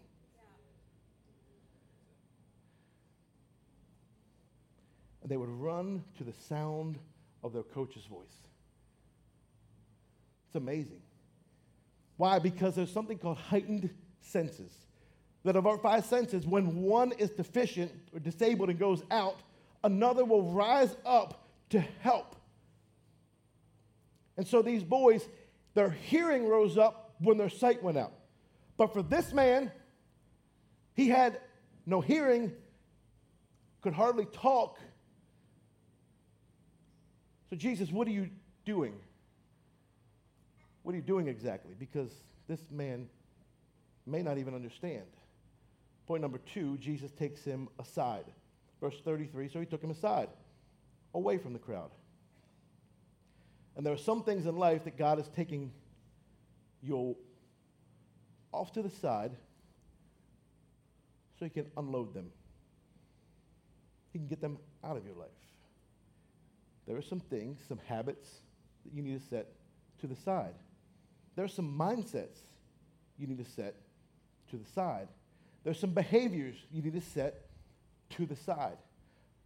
And 5.24 5.30
they 5.32 5.38
would 5.38 5.48
run 5.48 6.04
to 6.18 6.22
the 6.22 6.34
sound 6.48 6.98
of 7.42 7.54
their 7.54 7.62
coach's 7.62 8.04
voice. 8.04 8.46
It's 10.46 10.54
amazing. 10.54 11.00
Why? 12.18 12.38
Because 12.38 12.74
there's 12.74 12.92
something 12.92 13.16
called 13.16 13.38
heightened 13.38 13.88
senses. 14.20 14.70
That 15.44 15.56
of 15.56 15.66
our 15.66 15.78
five 15.78 16.04
senses, 16.04 16.46
when 16.46 16.82
one 16.82 17.12
is 17.12 17.30
deficient 17.30 17.90
or 18.12 18.20
disabled 18.20 18.68
and 18.68 18.78
goes 18.78 19.02
out, 19.10 19.40
another 19.82 20.26
will 20.26 20.52
rise 20.52 20.94
up 21.06 21.48
to 21.70 21.80
help. 22.00 22.36
And 24.36 24.46
so 24.46 24.60
these 24.60 24.84
boys, 24.84 25.26
their 25.72 25.88
hearing 25.90 26.46
rose 26.46 26.76
up 26.76 27.14
when 27.18 27.38
their 27.38 27.48
sight 27.48 27.82
went 27.82 27.96
out. 27.96 28.12
But 28.76 28.92
for 28.92 29.02
this 29.02 29.32
man, 29.32 29.72
he 30.92 31.08
had 31.08 31.40
no 31.86 32.02
hearing, 32.02 32.52
could 33.80 33.94
hardly 33.94 34.26
talk. 34.26 34.78
So, 37.54 37.58
Jesus, 37.58 37.92
what 37.92 38.08
are 38.08 38.10
you 38.10 38.30
doing? 38.64 38.94
What 40.82 40.92
are 40.92 40.96
you 40.96 41.04
doing 41.04 41.28
exactly? 41.28 41.76
Because 41.78 42.10
this 42.48 42.58
man 42.68 43.08
may 44.06 44.22
not 44.22 44.38
even 44.38 44.56
understand. 44.56 45.04
Point 46.08 46.22
number 46.22 46.38
two 46.52 46.76
Jesus 46.78 47.12
takes 47.12 47.44
him 47.44 47.68
aside. 47.78 48.24
Verse 48.80 48.96
33 49.04 49.48
so 49.50 49.60
he 49.60 49.66
took 49.66 49.80
him 49.80 49.92
aside, 49.92 50.30
away 51.14 51.38
from 51.38 51.52
the 51.52 51.60
crowd. 51.60 51.92
And 53.76 53.86
there 53.86 53.92
are 53.92 53.98
some 53.98 54.24
things 54.24 54.46
in 54.46 54.56
life 54.56 54.82
that 54.82 54.98
God 54.98 55.20
is 55.20 55.28
taking 55.28 55.70
you 56.82 57.16
off 58.50 58.72
to 58.72 58.82
the 58.82 58.90
side 58.90 59.30
so 61.38 61.44
he 61.44 61.50
can 61.50 61.66
unload 61.76 62.14
them. 62.14 62.32
He 64.12 64.18
can 64.18 64.26
get 64.26 64.40
them 64.40 64.58
out 64.82 64.96
of 64.96 65.06
your 65.06 65.14
life. 65.14 65.43
There 66.86 66.96
are 66.96 67.02
some 67.02 67.20
things, 67.20 67.60
some 67.68 67.80
habits 67.86 68.28
that 68.84 68.92
you 68.92 69.02
need 69.02 69.20
to 69.20 69.28
set 69.28 69.48
to 70.00 70.06
the 70.06 70.16
side. 70.16 70.54
There 71.36 71.44
are 71.44 71.48
some 71.48 71.78
mindsets 71.78 72.38
you 73.18 73.26
need 73.26 73.38
to 73.44 73.50
set 73.50 73.76
to 74.50 74.56
the 74.56 74.66
side. 74.74 75.08
There's 75.64 75.78
some 75.78 75.90
behaviors 75.90 76.56
you 76.70 76.82
need 76.82 76.94
to 76.94 77.00
set 77.00 77.46
to 78.10 78.26
the 78.26 78.36
side. 78.36 78.76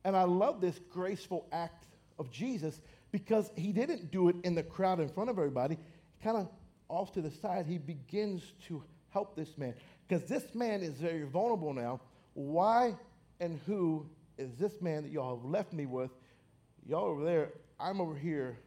And 0.05 0.17
I 0.17 0.25
love 0.25 0.61
this 0.61 0.79
graceful 0.91 1.47
act 1.53 1.87
of 2.19 2.31
Jesus 2.31 2.81
because 3.13 3.51
he 3.57 3.73
didn't 3.73 4.11
do 4.11 4.29
it 4.29 4.37
in 4.43 4.55
the 4.55 4.63
crowd 4.63 5.01
in 5.01 5.09
front 5.09 5.31
of 5.31 5.39
everybody. 5.39 5.79
Kind 6.23 6.37
of 6.37 6.49
off 6.89 7.13
to 7.13 7.21
the 7.21 7.31
side, 7.31 7.67
he 7.67 7.79
begins 7.79 8.43
to 8.67 8.83
help 9.11 9.37
this 9.37 9.57
man 9.57 9.75
because 10.07 10.29
this 10.29 10.55
man 10.55 10.83
is 10.83 10.95
very 10.95 11.25
vulnerable 11.25 11.73
now. 11.73 12.01
Why 12.35 12.95
and 13.41 13.61
who 13.67 14.07
is 14.37 14.57
this 14.57 14.81
man 14.81 15.03
that 15.03 15.13
y'all 15.13 15.37
have 15.37 15.45
left 15.45 15.73
me 15.73 15.87
with? 15.87 16.11
Y'all 16.89 17.05
over 17.05 17.23
there, 17.23 17.51
I'm 17.79 18.01
over 18.01 18.17
here. 18.17 18.59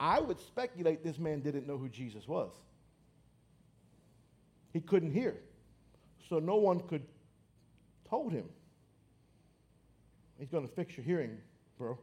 I 0.00 0.18
would 0.20 0.40
speculate 0.40 1.04
this 1.04 1.18
man 1.18 1.40
didn't 1.40 1.68
know 1.68 1.78
who 1.78 1.88
Jesus 1.88 2.26
was. 2.26 2.50
He 4.72 4.80
couldn't 4.80 5.12
hear. 5.12 5.36
So 6.28 6.40
no 6.40 6.56
one 6.56 6.80
could 6.80 7.02
told 8.08 8.32
him. 8.32 8.48
He's 10.38 10.48
going 10.48 10.66
to 10.66 10.74
fix 10.74 10.96
your 10.96 11.04
hearing, 11.04 11.38
bro. 11.78 11.96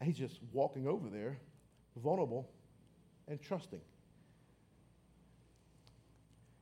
And 0.00 0.08
he's 0.08 0.18
just 0.18 0.40
walking 0.52 0.86
over 0.86 1.08
there, 1.08 1.38
vulnerable 1.96 2.48
and 3.28 3.40
trusting. 3.40 3.80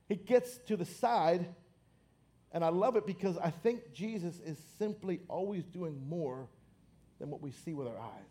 He 0.07 0.15
gets 0.15 0.57
to 0.67 0.77
the 0.77 0.85
side, 0.85 1.47
and 2.51 2.63
I 2.63 2.69
love 2.69 2.95
it 2.95 3.05
because 3.05 3.37
I 3.37 3.49
think 3.49 3.93
Jesus 3.93 4.39
is 4.39 4.57
simply 4.77 5.19
always 5.27 5.65
doing 5.65 6.07
more 6.07 6.47
than 7.19 7.29
what 7.29 7.41
we 7.41 7.51
see 7.51 7.73
with 7.73 7.87
our 7.87 7.97
eyes. 7.97 8.25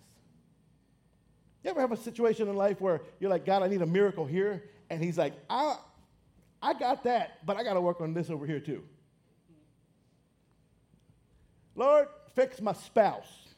You 1.63 1.71
ever 1.71 1.81
have 1.81 1.93
a 1.93 1.97
situation 1.97 2.49
in 2.49 2.57
life 2.57 2.81
where 2.81 3.01
you're 3.19 3.31
like, 3.31 3.45
God, 3.45 3.63
I 3.63 3.69
need 3.69 3.83
a 3.83 3.87
miracle 3.87 4.25
here? 4.25 4.63
And 4.89 5.03
he's 5.03 5.19
like, 5.19 5.33
I, 5.51 5.77
I 6.63 6.75
got 6.75 7.05
that, 7.05 7.45
but 7.45 7.57
I 7.57 7.65
got 7.65 7.75
to 7.75 7.81
work 7.81 8.01
on 8.01 8.15
this 8.15 8.31
over 8.31 8.47
here 8.47 8.61
too. 8.61 8.85
Lord, 11.75 12.09
fix 12.35 12.61
my 12.61 12.73
spouse. 12.73 13.49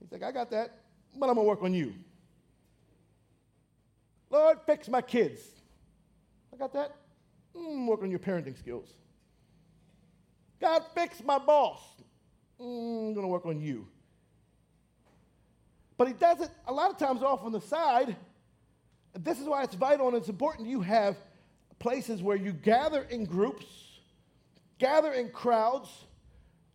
He's 0.00 0.12
like, 0.12 0.22
I 0.22 0.32
got 0.32 0.50
that, 0.50 0.80
but 1.16 1.28
I'm 1.28 1.34
going 1.34 1.46
to 1.46 1.48
work 1.48 1.62
on 1.62 1.74
you. 1.74 1.94
Lord, 4.30 4.58
fix 4.66 4.88
my 4.88 5.00
kids. 5.00 5.40
I 6.52 6.56
got 6.56 6.72
that. 6.74 6.94
Mm, 7.56 7.86
work 7.86 8.02
on 8.02 8.10
your 8.10 8.20
parenting 8.20 8.58
skills. 8.58 8.88
God, 10.60 10.82
fix 10.94 11.22
my 11.24 11.38
boss. 11.38 11.80
Mm, 12.60 13.08
I'm 13.08 13.14
going 13.14 13.24
to 13.24 13.28
work 13.28 13.46
on 13.46 13.60
you. 13.60 13.86
But 15.96 16.08
he 16.08 16.14
does 16.14 16.40
it 16.40 16.50
a 16.66 16.72
lot 16.72 16.90
of 16.90 16.98
times 16.98 17.22
off 17.22 17.42
on 17.42 17.52
the 17.52 17.60
side. 17.60 18.16
This 19.18 19.40
is 19.40 19.46
why 19.46 19.64
it's 19.64 19.74
vital 19.74 20.08
and 20.08 20.16
it's 20.16 20.28
important 20.28 20.68
you 20.68 20.80
have 20.80 21.16
places 21.78 22.22
where 22.22 22.36
you 22.36 22.52
gather 22.52 23.02
in 23.02 23.24
groups, 23.24 23.66
gather 24.78 25.12
in 25.12 25.30
crowds, 25.30 25.88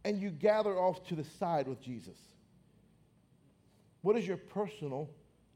and 0.03 0.21
you 0.21 0.29
gather 0.29 0.77
off 0.77 1.05
to 1.07 1.15
the 1.15 1.23
side 1.23 1.67
with 1.67 1.81
Jesus. 1.81 2.17
What 4.01 4.15
does 4.15 4.27
your 4.27 4.37
personal 4.37 5.09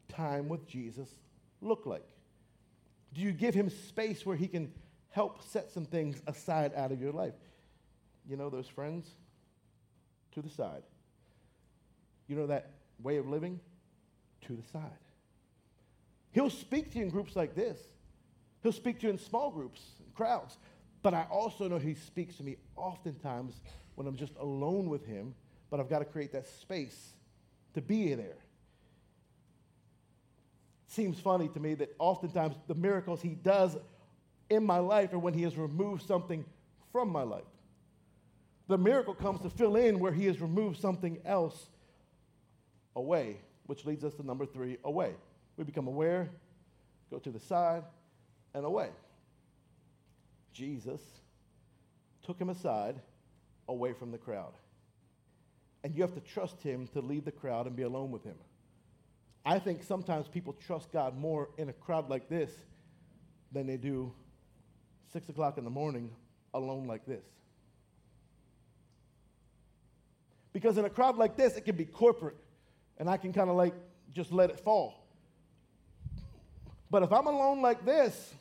time 0.07 0.47
with 0.47 0.65
Jesus 0.67 1.09
look 1.61 1.85
like? 1.85 2.07
Do 3.13 3.21
you 3.21 3.33
give 3.33 3.53
him 3.53 3.69
space 3.69 4.25
where 4.25 4.37
he 4.37 4.47
can 4.47 4.71
help 5.09 5.43
set 5.43 5.71
some 5.71 5.85
things 5.85 6.21
aside 6.27 6.71
out 6.75 6.91
of 6.91 7.01
your 7.01 7.11
life? 7.11 7.33
You 8.25 8.37
know 8.37 8.49
those 8.49 8.67
friends? 8.67 9.09
To 10.37 10.43
the 10.43 10.49
side. 10.51 10.83
You 12.27 12.35
know 12.35 12.45
that 12.45 12.69
way 13.01 13.17
of 13.17 13.27
living? 13.27 13.59
To 14.41 14.53
the 14.53 14.61
side. 14.71 14.91
He'll 16.29 16.51
speak 16.51 16.91
to 16.91 16.99
you 16.99 17.05
in 17.05 17.09
groups 17.09 17.35
like 17.35 17.55
this. 17.55 17.79
He'll 18.61 18.71
speak 18.71 18.99
to 18.99 19.07
you 19.07 19.09
in 19.09 19.17
small 19.17 19.49
groups, 19.49 19.81
and 19.97 20.13
crowds. 20.13 20.59
But 21.01 21.15
I 21.15 21.25
also 21.31 21.67
know 21.67 21.79
he 21.79 21.95
speaks 21.95 22.35
to 22.35 22.43
me 22.43 22.57
oftentimes 22.75 23.55
when 23.95 24.05
I'm 24.05 24.15
just 24.15 24.35
alone 24.39 24.89
with 24.89 25.07
him, 25.07 25.33
but 25.71 25.79
I've 25.79 25.89
got 25.89 25.99
to 25.99 26.05
create 26.05 26.33
that 26.33 26.45
space 26.45 27.13
to 27.73 27.81
be 27.81 28.13
there 28.13 28.37
seems 30.87 31.19
funny 31.19 31.49
to 31.49 31.59
me 31.59 31.73
that 31.75 31.93
oftentimes 31.99 32.55
the 32.67 32.75
miracles 32.75 33.21
he 33.21 33.29
does 33.29 33.75
in 34.49 34.63
my 34.63 34.77
life 34.77 35.13
are 35.13 35.19
when 35.19 35.33
he 35.33 35.43
has 35.43 35.57
removed 35.57 36.05
something 36.07 36.45
from 36.91 37.09
my 37.09 37.23
life. 37.23 37.43
The 38.67 38.77
miracle 38.77 39.13
comes 39.13 39.41
to 39.41 39.49
fill 39.49 39.75
in 39.75 39.99
where 39.99 40.11
he 40.11 40.25
has 40.25 40.41
removed 40.41 40.79
something 40.79 41.19
else 41.25 41.69
away, 42.95 43.37
which 43.65 43.85
leads 43.85 44.03
us 44.03 44.13
to 44.15 44.25
number 44.25 44.45
three 44.45 44.77
away. 44.83 45.13
We 45.55 45.63
become 45.63 45.87
aware, 45.87 46.29
go 47.09 47.19
to 47.19 47.31
the 47.31 47.39
side, 47.39 47.83
and 48.53 48.65
away. 48.65 48.89
Jesus 50.51 51.01
took 52.25 52.39
him 52.39 52.49
aside 52.49 52.95
away 53.69 53.93
from 53.93 54.11
the 54.11 54.17
crowd. 54.17 54.53
And 55.83 55.95
you 55.95 56.01
have 56.01 56.13
to 56.15 56.19
trust 56.19 56.61
him 56.61 56.87
to 56.93 56.99
leave 56.99 57.23
the 57.23 57.31
crowd 57.31 57.67
and 57.67 57.75
be 57.75 57.83
alone 57.83 58.11
with 58.11 58.23
him. 58.23 58.35
I 59.45 59.59
think 59.59 59.83
sometimes 59.83 60.27
people 60.27 60.53
trust 60.53 60.91
God 60.91 61.17
more 61.17 61.49
in 61.57 61.69
a 61.69 61.73
crowd 61.73 62.09
like 62.09 62.27
this 62.27 62.51
than 63.53 63.65
they 63.65 63.77
do 63.77 64.11
six 65.13 65.29
o'clock 65.29 65.57
in 65.57 65.63
the 65.63 65.69
morning 65.69 66.09
alone 66.53 66.85
like 66.85 67.05
this. 67.05 67.23
Because 70.57 70.79
in 70.79 70.85
a 70.85 70.89
crowd 70.89 71.17
like 71.17 71.37
this, 71.37 71.55
it 71.55 71.65
can 71.65 71.75
be 71.75 71.85
corporate, 71.85 72.35
and 72.97 73.07
I 73.07 73.17
can 73.17 73.31
kind 73.31 73.47
of 73.47 73.55
like 73.55 73.75
just 74.11 74.31
let 74.31 74.49
it 74.49 74.59
fall. 74.59 75.05
But 76.89 77.03
if 77.03 77.13
I'm 77.13 77.27
alone 77.27 77.61
like 77.61 77.85
this 77.85 78.33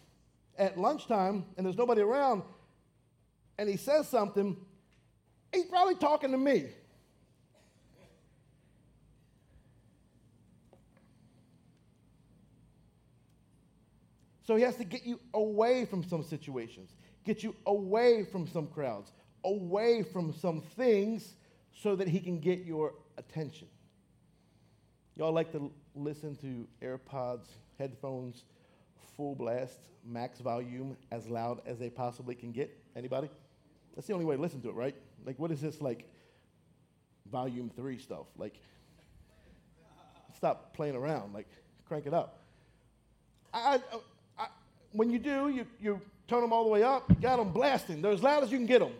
at 0.56 0.78
lunchtime 0.78 1.44
and 1.58 1.66
there's 1.66 1.76
nobody 1.76 2.00
around, 2.00 2.42
and 3.58 3.68
he 3.68 3.76
says 3.76 4.08
something, 4.08 4.56
he's 5.52 5.66
probably 5.66 5.94
talking 5.94 6.30
to 6.30 6.38
me. 6.38 6.68
So 14.44 14.56
he 14.56 14.62
has 14.62 14.76
to 14.76 14.84
get 14.84 15.04
you 15.04 15.20
away 15.34 15.84
from 15.84 16.02
some 16.02 16.22
situations, 16.22 16.94
get 17.26 17.42
you 17.42 17.54
away 17.66 18.24
from 18.24 18.48
some 18.48 18.68
crowds, 18.68 19.12
away 19.44 20.02
from 20.02 20.32
some 20.32 20.62
things 20.78 21.34
so 21.82 21.94
that 21.96 22.08
he 22.08 22.20
can 22.20 22.40
get 22.40 22.64
your 22.64 22.94
attention. 23.18 23.68
Y'all 25.16 25.32
like 25.32 25.52
to 25.52 25.70
listen 25.94 26.36
to 26.36 26.66
AirPods, 26.82 27.46
headphones, 27.78 28.44
full 29.16 29.34
blast, 29.34 29.78
max 30.04 30.40
volume, 30.40 30.96
as 31.10 31.26
loud 31.26 31.60
as 31.66 31.78
they 31.78 31.90
possibly 31.90 32.34
can 32.34 32.52
get? 32.52 32.76
Anybody? 32.94 33.28
That's 33.94 34.06
the 34.06 34.12
only 34.12 34.26
way 34.26 34.36
to 34.36 34.42
listen 34.42 34.60
to 34.62 34.68
it, 34.68 34.74
right? 34.74 34.94
Like, 35.24 35.38
what 35.38 35.50
is 35.50 35.60
this 35.60 35.80
like 35.80 36.06
volume 37.30 37.70
three 37.74 37.98
stuff? 37.98 38.26
Like, 38.36 38.60
stop 40.36 40.74
playing 40.74 40.96
around, 40.96 41.32
like, 41.32 41.48
crank 41.88 42.06
it 42.06 42.14
up. 42.14 42.40
I, 43.52 43.80
I 44.38 44.46
when 44.92 45.10
you 45.10 45.18
do, 45.18 45.48
you, 45.48 45.66
you 45.80 46.00
turn 46.28 46.42
them 46.42 46.52
all 46.52 46.64
the 46.64 46.70
way 46.70 46.82
up, 46.82 47.08
you 47.08 47.16
got 47.16 47.38
them 47.38 47.52
blasting. 47.52 48.02
They're 48.02 48.12
as 48.12 48.22
loud 48.22 48.42
as 48.42 48.50
you 48.50 48.58
can 48.58 48.66
get 48.66 48.80
them. 48.80 48.92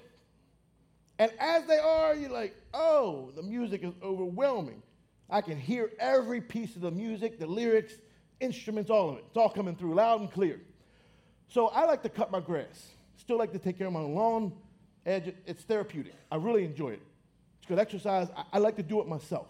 And 1.19 1.31
as 1.39 1.65
they 1.67 1.79
are, 1.79 2.15
you're 2.15 2.31
like, 2.31 2.55
oh, 2.75 3.31
the 3.35 3.43
music 3.43 3.83
is 3.83 3.95
overwhelming. 4.03 4.83
I 5.31 5.41
can 5.41 5.59
hear 5.59 5.91
every 5.99 6.41
piece 6.41 6.77
of 6.77 6.83
the 6.83 6.91
music, 6.91 7.39
the 7.39 7.47
lyrics, 7.47 7.95
instruments, 8.41 8.91
all 8.91 9.11
of 9.11 9.19
it. 9.19 9.25
It's 9.29 9.37
all 9.37 9.49
coming 9.49 9.75
through 9.77 9.95
loud 9.95 10.21
and 10.21 10.31
clear. 10.31 10.61
So 11.49 11.69
I 11.69 11.85
like 11.85 12.03
to 12.03 12.09
cut 12.09 12.31
my 12.31 12.41
grass. 12.41 12.89
Still 13.17 13.39
like 13.39 13.53
to 13.53 13.59
take 13.59 13.79
care 13.79 13.87
of 13.87 13.93
my 13.93 14.01
lawn. 14.01 14.53
Edge, 15.05 15.35
it's 15.47 15.63
therapeutic. 15.63 16.15
I 16.31 16.37
really 16.37 16.65
enjoy 16.65 16.91
it. 16.91 17.03
It's 17.59 17.67
good 17.67 17.79
exercise. 17.79 18.29
I, 18.37 18.45
I 18.55 18.59
like 18.59 18.77
to 18.77 18.83
do 18.83 19.01
it 19.01 19.09
myself. 19.09 19.49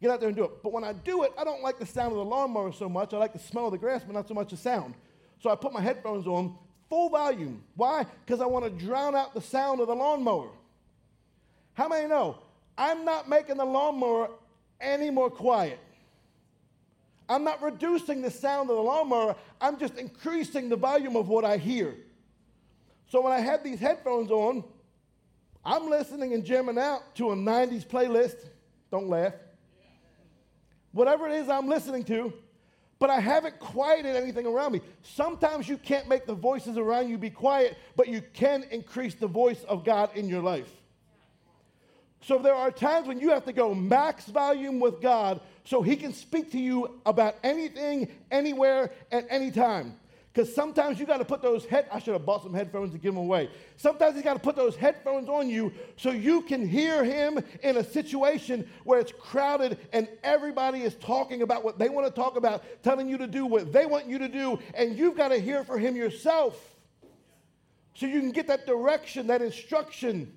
Get 0.00 0.10
out 0.10 0.20
there 0.20 0.28
and 0.28 0.36
do 0.36 0.44
it. 0.44 0.62
But 0.62 0.72
when 0.72 0.84
I 0.84 0.92
do 0.92 1.22
it, 1.22 1.32
I 1.38 1.44
don't 1.44 1.62
like 1.62 1.78
the 1.78 1.86
sound 1.86 2.12
of 2.12 2.18
the 2.18 2.24
lawnmower 2.24 2.72
so 2.72 2.88
much. 2.88 3.14
I 3.14 3.18
like 3.18 3.32
the 3.32 3.38
smell 3.38 3.66
of 3.66 3.72
the 3.72 3.78
grass, 3.78 4.02
but 4.04 4.14
not 4.14 4.28
so 4.28 4.34
much 4.34 4.50
the 4.50 4.56
sound. 4.56 4.94
So 5.40 5.50
I 5.50 5.54
put 5.54 5.72
my 5.72 5.80
headphones 5.80 6.26
on 6.26 6.56
full 6.88 7.08
volume. 7.08 7.62
Why? 7.74 8.04
Because 8.24 8.40
I 8.40 8.46
want 8.46 8.64
to 8.64 8.84
drown 8.84 9.14
out 9.14 9.34
the 9.34 9.40
sound 9.40 9.80
of 9.80 9.86
the 9.86 9.94
lawnmower. 9.94 10.50
How 11.76 11.88
many 11.88 12.08
know? 12.08 12.38
I'm 12.78 13.04
not 13.04 13.28
making 13.28 13.58
the 13.58 13.64
lawnmower 13.64 14.30
any 14.80 15.10
more 15.10 15.30
quiet. 15.30 15.78
I'm 17.28 17.44
not 17.44 17.62
reducing 17.62 18.22
the 18.22 18.30
sound 18.30 18.70
of 18.70 18.76
the 18.76 18.82
lawnmower, 18.82 19.36
I'm 19.60 19.78
just 19.78 19.96
increasing 19.96 20.68
the 20.68 20.76
volume 20.76 21.16
of 21.16 21.28
what 21.28 21.44
I 21.44 21.56
hear. 21.58 21.94
So 23.08 23.20
when 23.20 23.32
I 23.32 23.40
have 23.40 23.62
these 23.62 23.78
headphones 23.78 24.30
on, 24.30 24.64
I'm 25.64 25.90
listening 25.90 26.32
and 26.32 26.44
jamming 26.44 26.78
out 26.78 27.14
to 27.16 27.32
a 27.32 27.34
90s 27.34 27.86
playlist. 27.86 28.36
Don't 28.90 29.08
laugh. 29.08 29.34
Whatever 30.92 31.28
it 31.28 31.34
is 31.34 31.48
I'm 31.48 31.68
listening 31.68 32.04
to, 32.04 32.32
but 32.98 33.10
I 33.10 33.20
haven't 33.20 33.58
quieted 33.58 34.16
anything 34.16 34.46
around 34.46 34.72
me. 34.72 34.80
Sometimes 35.02 35.68
you 35.68 35.76
can't 35.76 36.08
make 36.08 36.24
the 36.24 36.34
voices 36.34 36.78
around 36.78 37.10
you 37.10 37.18
be 37.18 37.30
quiet, 37.30 37.76
but 37.96 38.08
you 38.08 38.22
can 38.32 38.64
increase 38.70 39.14
the 39.14 39.26
voice 39.26 39.62
of 39.64 39.84
God 39.84 40.10
in 40.16 40.28
your 40.28 40.40
life. 40.40 40.70
So 42.22 42.38
there 42.38 42.54
are 42.54 42.70
times 42.70 43.06
when 43.06 43.20
you 43.20 43.30
have 43.30 43.44
to 43.44 43.52
go 43.52 43.74
max 43.74 44.26
volume 44.26 44.80
with 44.80 45.00
God 45.00 45.40
so 45.64 45.82
He 45.82 45.96
can 45.96 46.12
speak 46.12 46.52
to 46.52 46.58
you 46.58 47.00
about 47.06 47.36
anything, 47.44 48.08
anywhere, 48.30 48.90
at 49.12 49.26
any 49.30 49.50
time. 49.50 49.96
Because 50.32 50.54
sometimes 50.54 51.00
you 51.00 51.06
got 51.06 51.16
to 51.16 51.24
put 51.24 51.40
those 51.40 51.64
head. 51.64 51.86
I 51.90 51.98
should 51.98 52.12
have 52.12 52.26
bought 52.26 52.42
some 52.42 52.52
headphones 52.52 52.92
to 52.92 52.98
give 52.98 53.14
them 53.14 53.22
away. 53.24 53.48
Sometimes 53.78 54.16
you 54.16 54.22
got 54.22 54.34
to 54.34 54.38
put 54.38 54.54
those 54.54 54.76
headphones 54.76 55.30
on 55.30 55.48
you 55.48 55.72
so 55.96 56.10
you 56.10 56.42
can 56.42 56.68
hear 56.68 57.02
him 57.04 57.42
in 57.62 57.78
a 57.78 57.84
situation 57.84 58.68
where 58.84 59.00
it's 59.00 59.12
crowded 59.12 59.78
and 59.94 60.06
everybody 60.22 60.82
is 60.82 60.94
talking 60.96 61.40
about 61.40 61.64
what 61.64 61.78
they 61.78 61.88
want 61.88 62.06
to 62.06 62.12
talk 62.12 62.36
about, 62.36 62.64
telling 62.82 63.08
you 63.08 63.16
to 63.16 63.26
do 63.26 63.46
what 63.46 63.72
they 63.72 63.86
want 63.86 64.08
you 64.08 64.18
to 64.18 64.28
do, 64.28 64.58
and 64.74 64.98
you've 64.98 65.16
got 65.16 65.28
to 65.28 65.38
hear 65.38 65.64
for 65.64 65.78
him 65.78 65.96
yourself, 65.96 66.76
so 67.94 68.04
you 68.04 68.20
can 68.20 68.30
get 68.30 68.48
that 68.48 68.66
direction, 68.66 69.28
that 69.28 69.40
instruction, 69.40 70.30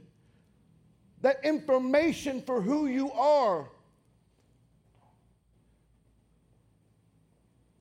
that 1.21 1.43
information 1.43 2.41
for 2.41 2.61
who 2.61 2.87
you 2.87 3.11
are. 3.11 3.69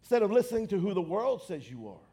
Instead 0.03 0.23
of 0.23 0.31
listening 0.31 0.67
to 0.69 0.79
who 0.79 0.95
the 0.95 1.03
world 1.03 1.43
says 1.43 1.71
you 1.71 1.89
are. 1.89 2.09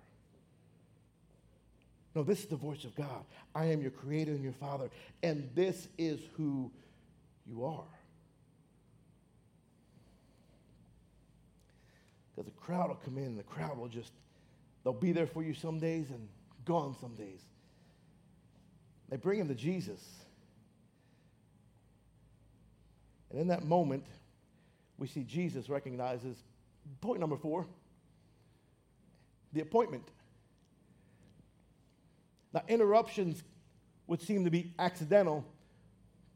No, 2.14 2.24
this 2.24 2.40
is 2.40 2.46
the 2.46 2.56
voice 2.56 2.84
of 2.84 2.96
God. 2.96 3.26
I 3.54 3.66
am 3.66 3.82
your 3.82 3.92
creator 3.92 4.32
and 4.32 4.44
your 4.44 4.54
father, 4.54 4.90
and 5.24 5.50
this 5.56 5.88
is 5.98 6.20
who 6.36 6.72
you 7.46 7.66
are. 7.66 7.84
Because 12.36 12.52
the 12.52 12.60
crowd 12.60 12.90
will 12.90 12.96
come 12.96 13.18
in, 13.18 13.26
and 13.26 13.40
the 13.40 13.44
crowd 13.44 13.78
will 13.78 13.88
just, 13.88 14.12
they'll 14.84 14.94
be 14.94 15.12
there 15.12 15.28
for 15.28 15.44
you 15.44 15.54
some 15.54 15.80
days 15.80 16.10
and 16.10 16.28
gone 16.66 16.96
some 17.00 17.16
days. 17.16 17.42
They 19.10 19.18
bring 19.18 19.40
him 19.40 19.48
to 19.48 19.56
Jesus. 19.56 20.02
And 23.30 23.40
in 23.40 23.48
that 23.48 23.64
moment, 23.64 24.06
we 24.98 25.08
see 25.08 25.24
Jesus 25.24 25.70
recognizes 25.70 26.38
point 27.02 27.20
number 27.20 27.38
four 27.38 27.66
the 29.54 29.62
appointment. 29.62 30.08
Now, 32.54 32.64
interruptions 32.68 33.44
would 34.08 34.22
seem 34.22 34.44
to 34.44 34.52
be 34.52 34.74
accidental, 34.80 35.46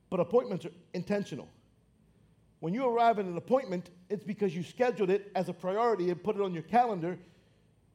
but 0.09 0.19
appointments 0.19 0.65
are 0.65 0.71
intentional. 0.93 1.47
When 2.59 2.73
you 2.73 2.85
arrive 2.85 3.19
at 3.19 3.25
an 3.25 3.37
appointment, 3.37 3.89
it's 4.09 4.23
because 4.23 4.55
you 4.55 4.63
scheduled 4.63 5.09
it 5.09 5.31
as 5.35 5.49
a 5.49 5.53
priority 5.53 6.09
and 6.09 6.21
put 6.21 6.35
it 6.35 6.41
on 6.41 6.53
your 6.53 6.63
calendar. 6.63 7.17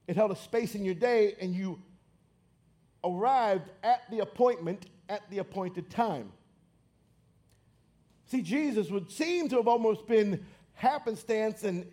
It 0.06 0.16
held 0.16 0.30
a 0.30 0.36
space 0.36 0.74
in 0.74 0.84
your 0.84 0.94
day, 0.94 1.34
and 1.40 1.54
you 1.54 1.80
arrived 3.02 3.70
at 3.82 4.10
the 4.10 4.20
appointment 4.20 4.86
at 5.08 5.28
the 5.30 5.38
appointed 5.38 5.90
time. 5.90 6.32
See, 8.26 8.42
Jesus 8.42 8.90
would 8.90 9.10
seem 9.10 9.48
to 9.50 9.56
have 9.56 9.68
almost 9.68 10.06
been 10.06 10.44
happenstance 10.74 11.62
and 11.64 11.86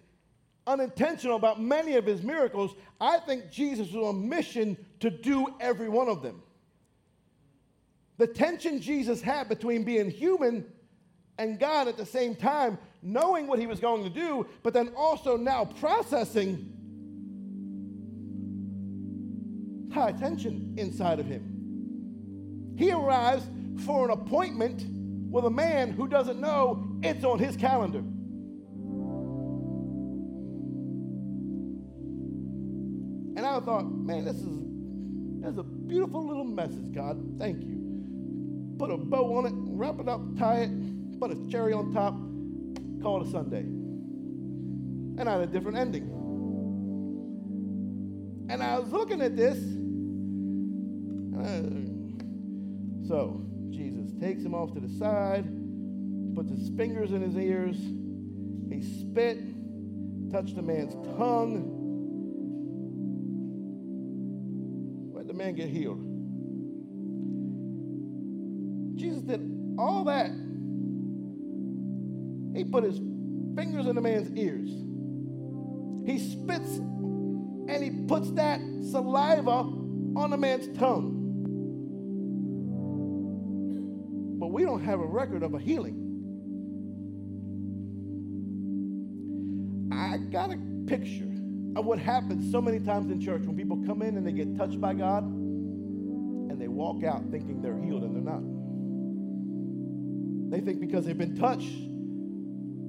unintentional 0.67 1.35
about 1.35 1.61
many 1.61 1.95
of 1.95 2.05
his 2.05 2.21
miracles, 2.21 2.75
I 2.99 3.19
think 3.19 3.51
Jesus 3.51 3.87
was 3.91 4.03
on 4.03 4.15
a 4.15 4.17
mission 4.17 4.77
to 4.99 5.09
do 5.09 5.47
every 5.59 5.89
one 5.89 6.07
of 6.07 6.21
them. 6.21 6.41
The 8.17 8.27
tension 8.27 8.79
Jesus 8.79 9.21
had 9.21 9.49
between 9.49 9.83
being 9.83 10.09
human 10.09 10.65
and 11.37 11.59
God 11.59 11.87
at 11.87 11.97
the 11.97 12.05
same 12.05 12.35
time, 12.35 12.77
knowing 13.01 13.47
what 13.47 13.57
he 13.57 13.65
was 13.65 13.79
going 13.79 14.03
to 14.03 14.09
do, 14.09 14.45
but 14.61 14.73
then 14.73 14.91
also 14.95 15.37
now 15.37 15.65
processing 15.65 16.71
high 19.91 20.11
tension 20.11 20.75
inside 20.77 21.19
of 21.19 21.25
him. 21.25 22.75
He 22.77 22.91
arrives 22.91 23.43
for 23.85 24.05
an 24.05 24.11
appointment 24.11 24.83
with 25.31 25.45
a 25.45 25.49
man 25.49 25.91
who 25.91 26.07
doesn't 26.07 26.39
know 26.39 26.85
it's 27.01 27.23
on 27.23 27.39
his 27.39 27.55
calendar. 27.55 28.03
And 33.37 33.45
I 33.45 33.59
thought, 33.61 33.89
man, 33.89 34.25
this 34.25 34.35
is 34.35 34.59
that's 35.41 35.57
a 35.57 35.63
beautiful 35.63 36.27
little 36.27 36.43
message, 36.43 36.93
God. 36.93 37.17
Thank 37.39 37.63
you. 37.63 38.75
Put 38.77 38.91
a 38.91 38.97
bow 38.97 39.37
on 39.37 39.45
it, 39.45 39.53
wrap 39.55 39.99
it 39.99 40.07
up, 40.07 40.21
tie 40.37 40.63
it, 40.63 41.19
put 41.19 41.31
a 41.31 41.49
cherry 41.49 41.73
on 41.73 41.93
top, 41.93 42.13
call 43.01 43.21
it 43.21 43.27
a 43.27 43.31
Sunday. 43.31 43.61
And 43.61 45.27
I 45.27 45.31
had 45.31 45.41
a 45.41 45.47
different 45.47 45.77
ending. 45.77 46.09
And 48.49 48.61
I 48.61 48.77
was 48.77 48.91
looking 48.91 49.21
at 49.21 49.35
this. 49.37 49.57
Uh, 51.39 53.07
so 53.07 53.50
takes 54.21 54.43
him 54.43 54.53
off 54.53 54.73
to 54.73 54.79
the 54.79 54.89
side, 54.97 55.45
puts 56.35 56.49
his 56.51 56.69
fingers 56.77 57.11
in 57.11 57.21
his 57.21 57.35
ears, 57.35 57.75
he 58.69 58.81
spit, 58.81 59.39
touched 60.31 60.55
the 60.55 60.61
man's 60.61 60.93
tongue 61.17 61.79
Let 65.21 65.27
the 65.27 65.35
man 65.35 65.53
get 65.53 65.69
healed. 65.69 65.99
Jesus 68.97 69.21
did 69.21 69.39
all 69.77 70.03
that. 70.05 70.31
He 72.57 72.63
put 72.63 72.83
his 72.83 72.97
fingers 73.55 73.85
in 73.85 73.93
the 73.93 74.01
man's 74.01 74.35
ears. 74.35 74.71
He 76.07 76.17
spits 76.17 76.77
and 76.77 77.83
he 77.83 77.91
puts 78.07 78.31
that 78.31 78.61
saliva 78.89 79.51
on 79.51 80.31
the 80.31 80.37
man's 80.37 80.75
tongue. 80.75 81.20
We 84.61 84.67
don't 84.67 84.83
have 84.83 84.99
a 84.99 85.05
record 85.05 85.41
of 85.41 85.55
a 85.55 85.59
healing. 85.59 85.97
I 89.91 90.17
got 90.17 90.51
a 90.51 90.59
picture 90.85 91.31
of 91.75 91.85
what 91.85 91.97
happens 91.97 92.51
so 92.51 92.61
many 92.61 92.79
times 92.79 93.09
in 93.09 93.19
church 93.19 93.41
when 93.41 93.57
people 93.57 93.83
come 93.87 94.03
in 94.03 94.17
and 94.17 94.27
they 94.27 94.31
get 94.31 94.55
touched 94.55 94.79
by 94.79 94.93
God 94.93 95.23
and 95.23 96.61
they 96.61 96.67
walk 96.67 97.03
out 97.03 97.23
thinking 97.31 97.59
they're 97.59 97.81
healed 97.81 98.03
and 98.03 98.15
they're 98.15 98.21
not. 98.21 98.43
They 100.51 100.63
think 100.63 100.79
because 100.79 101.07
they've 101.07 101.17
been 101.17 101.35
touched, 101.35 101.73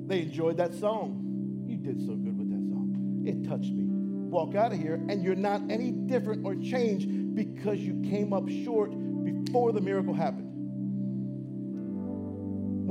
they 0.09 0.21
enjoyed 0.21 0.59
that 0.59 0.75
song. 0.75 1.65
You 1.67 1.79
did 1.79 2.01
so 2.01 2.17
good 2.17 2.37
with 2.37 2.51
that 2.51 2.69
song. 2.69 3.25
It 3.27 3.49
touched 3.49 3.73
me. 3.73 3.85
Walk 3.87 4.57
out 4.57 4.73
of 4.73 4.79
here 4.79 5.01
and 5.09 5.25
you're 5.25 5.37
not 5.37 5.63
any 5.71 5.91
different 5.91 6.45
or 6.45 6.55
changed 6.55 7.35
because 7.35 7.79
you 7.79 8.03
came 8.11 8.35
up 8.35 8.47
short 8.63 8.91
before 9.25 9.73
the 9.73 9.81
miracle 9.81 10.13
happened. 10.13 10.52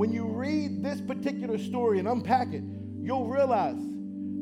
When 0.02 0.12
you 0.12 0.24
read 0.24 0.82
this 0.82 1.00
particular 1.00 1.58
story 1.58 2.00
and 2.00 2.08
unpack 2.08 2.52
it, 2.52 2.64
you'll 3.00 3.28
realize 3.28 3.80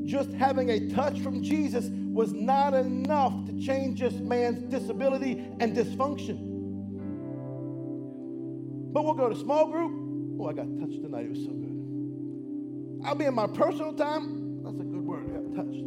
just 0.06 0.32
having 0.32 0.70
a 0.70 0.88
touch 0.88 1.20
from 1.20 1.42
Jesus 1.42 1.90
was 1.90 2.32
not 2.32 2.72
enough 2.72 3.44
to 3.44 3.60
change 3.60 4.00
this 4.00 4.14
man's 4.14 4.62
disability 4.72 5.32
and 5.60 5.76
dysfunction. 5.76 6.38
But 8.90 9.04
we'll 9.04 9.12
go 9.12 9.28
to 9.28 9.36
small 9.36 9.70
group. 9.70 10.40
Oh, 10.40 10.48
I 10.48 10.54
got 10.54 10.64
touched 10.80 11.02
tonight. 11.02 11.26
It 11.26 11.32
was 11.32 11.44
so 11.44 11.50
good. 11.50 13.06
I'll 13.06 13.14
be 13.14 13.26
in 13.26 13.34
my 13.34 13.46
personal 13.46 13.92
time. 13.92 14.62
That's 14.64 14.80
a 14.80 14.84
good 14.84 15.04
word. 15.04 15.26
I 15.28 15.40
got 15.40 15.56
touched. 15.56 15.84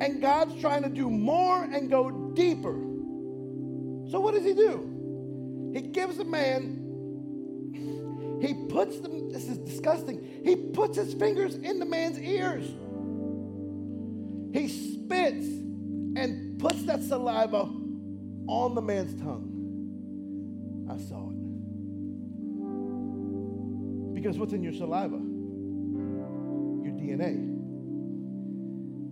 And 0.00 0.22
God's 0.22 0.58
trying 0.58 0.84
to 0.84 0.88
do 0.88 1.10
more 1.10 1.64
and 1.64 1.90
go 1.90 2.32
deeper. 2.32 2.72
So 4.10 4.20
what 4.20 4.32
does 4.32 4.44
he 4.44 4.54
do? 4.54 5.70
He 5.74 5.82
gives 5.82 6.18
a 6.18 6.24
man 6.24 6.85
he 8.40 8.54
puts 8.68 9.00
them, 9.00 9.32
this 9.32 9.48
is 9.48 9.58
disgusting, 9.58 10.42
he 10.44 10.56
puts 10.56 10.96
his 10.96 11.14
fingers 11.14 11.54
in 11.54 11.78
the 11.78 11.86
man's 11.86 12.18
ears. 12.18 12.66
He 14.52 14.68
spits 14.68 15.46
and 15.46 16.58
puts 16.58 16.82
that 16.84 17.02
saliva 17.02 17.68
on 18.46 18.74
the 18.74 18.82
man's 18.82 19.20
tongue. 19.20 19.52
I 20.90 20.96
saw 20.98 21.28
it. 21.30 21.36
Because 24.14 24.38
what's 24.38 24.52
in 24.52 24.62
your 24.62 24.72
saliva? 24.72 25.16
Your 26.84 26.94
DNA. 26.94 27.54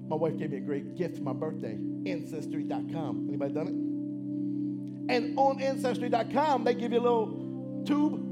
My 0.09 0.16
wife 0.16 0.37
gave 0.39 0.51
me 0.51 0.59
a 0.59 0.61
great 0.61 0.97
gift 0.97 1.16
for 1.18 1.22
my 1.22 1.33
birthday, 1.33 1.79
Ancestry.com. 2.07 3.27
Anybody 3.29 3.55
done 3.55 3.66
it? 3.68 3.75
And 5.14 5.39
on 5.39 5.61
Ancestry.com, 5.61 6.64
they 6.64 6.75
give 6.75 6.93
you 6.93 7.01
a 7.01 7.01
little 7.01 7.83
tube, 7.85 8.24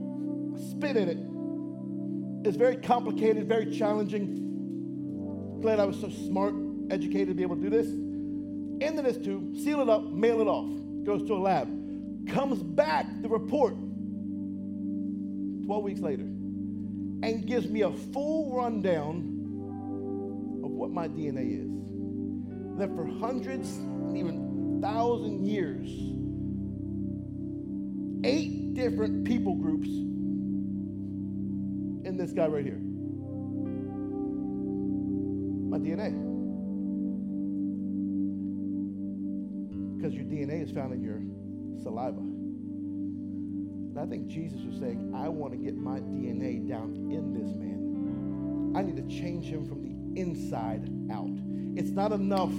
spit 0.56 0.96
in 0.96 1.08
it. 1.08 1.18
It's 2.48 2.56
very 2.56 2.76
complicated, 2.76 3.48
very 3.48 3.70
challenging. 3.76 5.60
Glad 5.60 5.78
I 5.78 5.84
was 5.84 6.00
so 6.00 6.10
smart, 6.10 6.54
educated 6.90 7.28
to 7.28 7.34
be 7.34 7.42
able 7.42 7.56
to 7.56 7.62
do 7.62 7.70
this. 7.70 7.86
Into 7.86 9.02
this 9.02 9.16
tube, 9.16 9.56
seal 9.56 9.80
it 9.80 9.88
up, 9.88 10.02
mail 10.02 10.40
it 10.40 10.48
off. 10.48 10.68
Goes 11.04 11.26
to 11.28 11.34
a 11.34 11.38
lab. 11.38 11.68
Comes 12.28 12.62
back 12.62 13.06
the 13.22 13.28
report 13.28 13.74
12 15.64 15.84
weeks 15.84 16.00
later 16.00 16.24
and 16.24 17.46
gives 17.46 17.68
me 17.68 17.82
a 17.82 17.92
full 17.92 18.52
rundown 18.56 19.18
of 20.64 20.70
what 20.70 20.90
my 20.90 21.06
DNA 21.06 21.60
is. 21.62 22.78
That 22.78 22.94
for 22.96 23.06
hundreds 23.06 23.76
and 23.76 24.16
even 24.16 24.80
thousand 24.82 25.46
years, 25.46 25.88
eight 28.24 28.74
different 28.74 29.24
people 29.24 29.54
groups 29.54 29.88
in 32.12 32.18
this 32.18 32.32
guy 32.32 32.46
right 32.46 32.64
here. 32.64 32.78
My 35.70 35.78
DNA. 35.78 36.12
Because 39.96 40.14
your 40.14 40.24
DNA 40.24 40.62
is 40.62 40.70
found 40.70 40.92
in 40.92 41.02
your 41.02 41.22
saliva. 41.82 42.20
And 42.20 43.98
I 43.98 44.06
think 44.06 44.26
Jesus 44.28 44.60
was 44.60 44.78
saying, 44.78 45.12
I 45.16 45.28
want 45.28 45.52
to 45.54 45.58
get 45.58 45.76
my 45.76 46.00
DNA 46.00 46.68
down 46.68 46.94
in 47.10 47.32
this 47.32 47.56
man. 47.56 48.72
I 48.76 48.82
need 48.82 48.96
to 48.96 49.08
change 49.08 49.46
him 49.46 49.66
from 49.66 49.82
the 49.82 50.20
inside 50.20 50.90
out. 51.10 51.30
It's 51.76 51.90
not 51.90 52.12
enough 52.12 52.52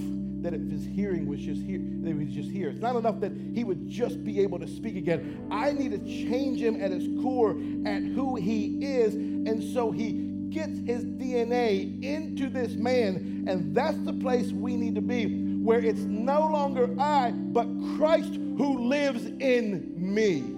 that 0.44 0.52
if 0.52 0.60
his 0.70 0.84
hearing 0.84 1.26
was 1.26 1.40
just 1.40 1.62
here, 1.62 1.80
that 1.80 2.08
he 2.08 2.14
was 2.14 2.32
just 2.32 2.50
here. 2.50 2.68
It's 2.68 2.80
not 2.80 2.96
enough 2.96 3.18
that 3.20 3.32
he 3.32 3.64
would 3.64 3.88
just 3.88 4.22
be 4.24 4.40
able 4.40 4.58
to 4.58 4.68
speak 4.68 4.94
again. 4.94 5.48
I 5.50 5.72
need 5.72 5.92
to 5.92 5.98
change 5.98 6.60
him 6.60 6.80
at 6.82 6.90
his 6.90 7.08
core, 7.22 7.52
at 7.86 8.02
who 8.02 8.36
he 8.36 8.78
is. 8.84 9.14
And 9.46 9.62
so 9.72 9.90
he 9.90 10.30
gets 10.50 10.78
his 10.80 11.04
DNA 11.04 12.02
into 12.02 12.48
this 12.48 12.74
man. 12.74 13.44
And 13.46 13.74
that's 13.74 13.98
the 14.04 14.12
place 14.12 14.52
we 14.52 14.76
need 14.76 14.94
to 14.94 15.02
be, 15.02 15.56
where 15.62 15.80
it's 15.80 16.00
no 16.00 16.40
longer 16.40 16.88
I, 16.98 17.32
but 17.32 17.66
Christ 17.96 18.34
who 18.56 18.88
lives 18.88 19.26
in 19.40 19.94
me 19.96 20.54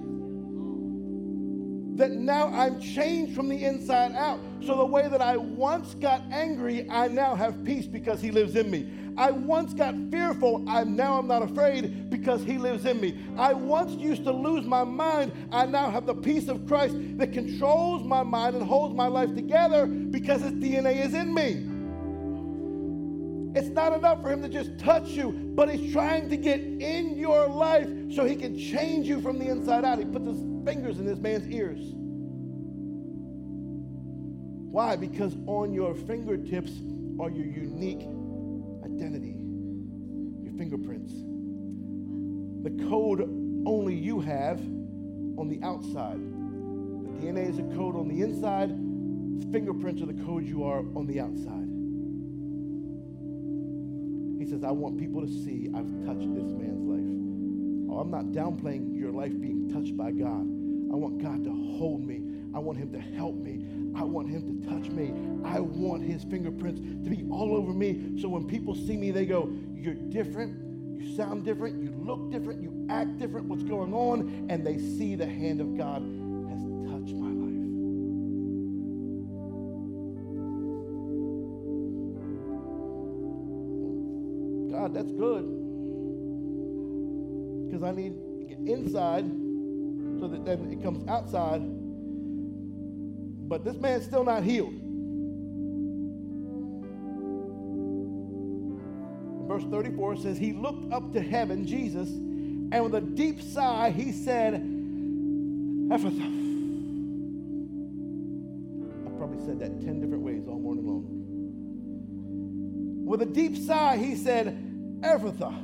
that 1.96 2.10
now 2.10 2.48
I'm 2.48 2.78
changed 2.78 3.34
from 3.34 3.48
the 3.48 3.64
inside 3.64 4.12
out. 4.12 4.38
So 4.64 4.76
the 4.76 4.84
way 4.84 5.08
that 5.08 5.22
I 5.22 5.36
once 5.36 5.94
got 5.94 6.22
angry, 6.30 6.88
I 6.90 7.08
now 7.08 7.34
have 7.34 7.64
peace 7.64 7.86
because 7.86 8.20
he 8.20 8.30
lives 8.30 8.54
in 8.54 8.70
me. 8.70 8.86
I 9.16 9.30
once 9.30 9.72
got 9.72 9.94
fearful, 10.10 10.64
I'm 10.68 10.94
now 10.94 11.18
I'm 11.18 11.26
not 11.26 11.42
afraid 11.42 12.10
because 12.10 12.42
he 12.42 12.58
lives 12.58 12.84
in 12.84 13.00
me. 13.00 13.18
I 13.36 13.54
once 13.54 13.92
used 13.92 14.24
to 14.24 14.32
lose 14.32 14.66
my 14.66 14.84
mind, 14.84 15.32
I 15.50 15.66
now 15.66 15.90
have 15.90 16.04
the 16.06 16.14
peace 16.14 16.48
of 16.48 16.66
Christ 16.66 16.96
that 17.18 17.32
controls 17.32 18.02
my 18.02 18.22
mind 18.22 18.56
and 18.56 18.64
holds 18.64 18.94
my 18.94 19.06
life 19.06 19.34
together 19.34 19.86
because 19.86 20.42
his 20.42 20.52
DNA 20.52 21.04
is 21.04 21.14
in 21.14 21.32
me. 21.32 21.72
It's 23.58 23.68
not 23.68 23.94
enough 23.94 24.20
for 24.20 24.30
him 24.30 24.42
to 24.42 24.50
just 24.50 24.78
touch 24.78 25.08
you, 25.08 25.32
but 25.32 25.70
he's 25.70 25.90
trying 25.90 26.28
to 26.28 26.36
get 26.36 26.60
in 26.60 27.16
your 27.16 27.46
life 27.46 27.88
so 28.14 28.26
he 28.26 28.36
can 28.36 28.58
change 28.58 29.06
you 29.06 29.22
from 29.22 29.38
the 29.38 29.48
inside 29.48 29.82
out. 29.82 29.98
He 29.98 30.04
puts 30.04 30.26
his 30.26 30.44
fingers 30.66 30.98
in 30.98 31.06
this 31.06 31.18
man's 31.18 31.48
ears. 31.48 31.78
Why? 34.70 34.94
Because 34.94 35.34
on 35.46 35.72
your 35.72 35.94
fingertips 35.94 36.72
are 37.18 37.30
your 37.30 37.46
unique 37.46 38.06
identity, 38.96 39.36
your 40.42 40.52
fingerprints. 40.56 41.12
The 42.64 42.88
code 42.88 43.20
only 43.66 43.94
you 43.94 44.20
have 44.20 44.58
on 45.38 45.48
the 45.48 45.60
outside. 45.62 46.18
The 46.18 47.26
DNA 47.26 47.50
is 47.50 47.58
a 47.58 47.76
code 47.76 47.94
on 47.94 48.08
the 48.08 48.22
inside, 48.22 48.70
fingerprints 49.52 50.00
are 50.02 50.06
the 50.06 50.24
code 50.24 50.46
you 50.46 50.64
are 50.64 50.80
on 50.96 51.06
the 51.06 51.20
outside. 51.20 51.68
He 54.38 54.50
says, 54.50 54.64
I 54.64 54.70
want 54.70 54.98
people 54.98 55.20
to 55.20 55.28
see 55.28 55.68
I've 55.74 55.90
touched 56.06 56.32
this 56.34 56.52
man's 56.52 56.84
life. 56.84 57.92
Oh, 57.92 58.00
I'm 58.00 58.10
not 58.10 58.26
downplaying 58.26 58.98
your 58.98 59.12
life 59.12 59.38
being 59.38 59.70
touched 59.72 59.96
by 59.96 60.10
God. 60.10 60.42
I 60.92 60.96
want 60.96 61.22
God 61.22 61.44
to 61.44 61.50
hold 61.50 62.06
me. 62.06 62.22
I 62.54 62.58
want 62.58 62.78
him 62.78 62.92
to 62.92 63.00
help 63.00 63.34
me. 63.34 63.65
I 63.96 64.02
want 64.02 64.28
him 64.28 64.60
to 64.60 64.68
touch 64.68 64.90
me. 64.90 65.14
I 65.42 65.58
want 65.60 66.02
his 66.02 66.22
fingerprints 66.24 66.80
to 66.80 67.10
be 67.10 67.26
all 67.30 67.56
over 67.56 67.72
me. 67.72 68.20
So 68.20 68.28
when 68.28 68.46
people 68.46 68.74
see 68.74 68.96
me, 68.96 69.10
they 69.10 69.24
go, 69.24 69.50
You're 69.74 69.94
different. 69.94 71.00
You 71.00 71.16
sound 71.16 71.44
different. 71.44 71.82
You 71.82 71.92
look 72.04 72.30
different. 72.30 72.62
You 72.62 72.86
act 72.90 73.18
different. 73.18 73.46
What's 73.46 73.62
going 73.62 73.94
on? 73.94 74.46
And 74.50 74.66
they 74.66 74.78
see 74.78 75.14
the 75.14 75.26
hand 75.26 75.62
of 75.62 75.78
God 75.78 76.02
has 76.02 76.60
touched 76.92 77.14
my 77.16 77.30
life. 77.30 77.46
God, 84.72 84.92
that's 84.92 85.12
good. 85.12 85.44
Because 87.66 87.82
I 87.82 87.92
need 87.92 88.12
to 88.40 88.46
get 88.46 88.58
inside 88.58 89.24
so 90.20 90.28
that 90.28 90.44
then 90.44 90.70
it 90.70 90.82
comes 90.82 91.06
outside. 91.08 91.62
But 93.48 93.64
this 93.64 93.76
man's 93.76 94.04
still 94.04 94.24
not 94.24 94.42
healed. 94.42 94.74
Verse 99.46 99.64
34 99.70 100.16
says, 100.16 100.38
He 100.38 100.52
looked 100.52 100.92
up 100.92 101.12
to 101.12 101.20
heaven, 101.20 101.64
Jesus, 101.66 102.08
and 102.08 102.82
with 102.82 102.96
a 102.96 103.00
deep 103.00 103.40
sigh, 103.40 103.90
he 103.90 104.10
said, 104.10 104.54
Ephphatha. 104.54 106.44
I 109.06 109.10
probably 109.16 109.46
said 109.46 109.60
that 109.60 109.80
10 109.80 110.00
different 110.00 110.24
ways 110.24 110.42
all 110.48 110.58
morning 110.58 110.86
long. 110.86 111.04
With 113.06 113.22
a 113.22 113.26
deep 113.26 113.56
sigh, 113.56 113.96
he 113.96 114.16
said, 114.16 114.58
Ephphatha. 115.02 115.54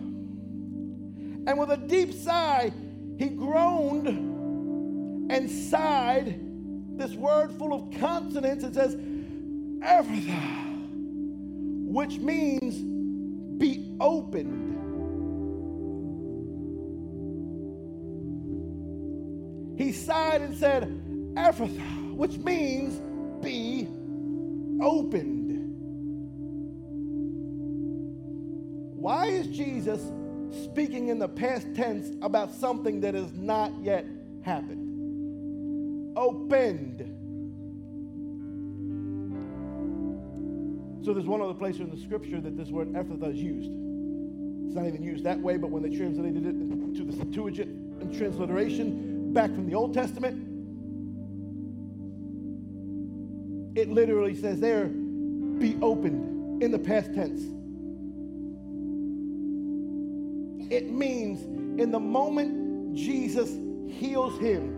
And 1.45 1.59
with 1.59 1.71
a 1.71 1.77
deep 1.77 2.13
sigh, 2.15 2.73
he 3.19 3.29
groaned 3.31 4.07
and 5.33 5.51
sighed 5.51 6.52
this 7.03 7.17
word 7.17 7.53
full 7.59 7.73
of 7.73 7.91
consonants. 7.99 8.63
It 8.63 8.75
says, 8.75 8.95
Ephphatha, 8.95 10.87
which 11.91 12.19
means 12.19 12.77
be 13.59 13.97
opened. 14.01 14.69
He 19.77 19.91
sighed 19.91 20.43
and 20.43 20.57
said, 20.57 20.85
Ephphatha, 21.35 22.15
which 22.15 22.39
means 22.39 23.01
be 23.43 23.89
opened. 24.81 25.41
Why 28.95 29.27
is 29.27 29.49
Jesus 29.49 30.01
speaking 30.65 31.09
in 31.09 31.19
the 31.19 31.29
past 31.29 31.67
tense 31.75 32.09
about 32.23 32.55
something 32.55 33.01
that 33.01 33.15
has 33.15 33.33
not 33.33 33.73
yet 33.83 34.07
happened? 34.43 34.92
Opened. 36.17 37.01
So 41.05 41.13
there's 41.13 41.27
one 41.27 41.41
other 41.41 41.55
place 41.55 41.79
in 41.79 41.91
the 41.91 41.97
scripture 41.97 42.41
that 42.41 42.57
this 42.57 42.69
word 42.69 42.93
Ephphatha 42.93 43.33
is 43.33 43.41
used. 43.41 43.71
It's 44.67 44.77
not 44.77 44.87
even 44.87 45.03
used 45.03 45.25
that 45.25 45.39
way, 45.41 45.57
but 45.57 45.71
when 45.71 45.83
they 45.83 45.95
translated 45.95 46.47
it 46.47 46.97
to 46.97 47.05
the 47.05 47.13
Septuagint 47.13 47.69
and 48.01 48.17
transliteration 48.17 49.33
back 49.33 49.51
from 49.51 49.67
the 49.69 49.75
Old 49.75 49.93
Testament, 49.95 50.49
it 53.77 53.89
literally 53.91 54.35
says 54.35 54.61
there, 54.61 54.87
be 54.87 55.77
opened 55.83 56.63
in 56.63 56.71
the 56.71 56.79
past 56.79 57.13
tense. 57.15 57.43
It 60.71 60.91
means 60.91 61.43
in 61.81 61.91
the 61.91 62.01
moment 62.01 62.95
Jesus 62.95 63.51
heals 63.93 64.39
him 64.39 64.72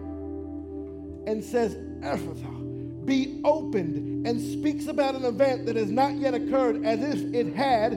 and 1.26 1.42
says, 1.42 1.76
Ephphatha, 2.00 3.04
be 3.04 3.40
opened, 3.44 4.26
and 4.26 4.40
speaks 4.40 4.86
about 4.86 5.14
an 5.14 5.24
event 5.24 5.66
that 5.66 5.76
has 5.76 5.90
not 5.90 6.14
yet 6.14 6.34
occurred 6.34 6.84
as 6.84 7.02
if 7.02 7.34
it 7.34 7.54
had, 7.54 7.92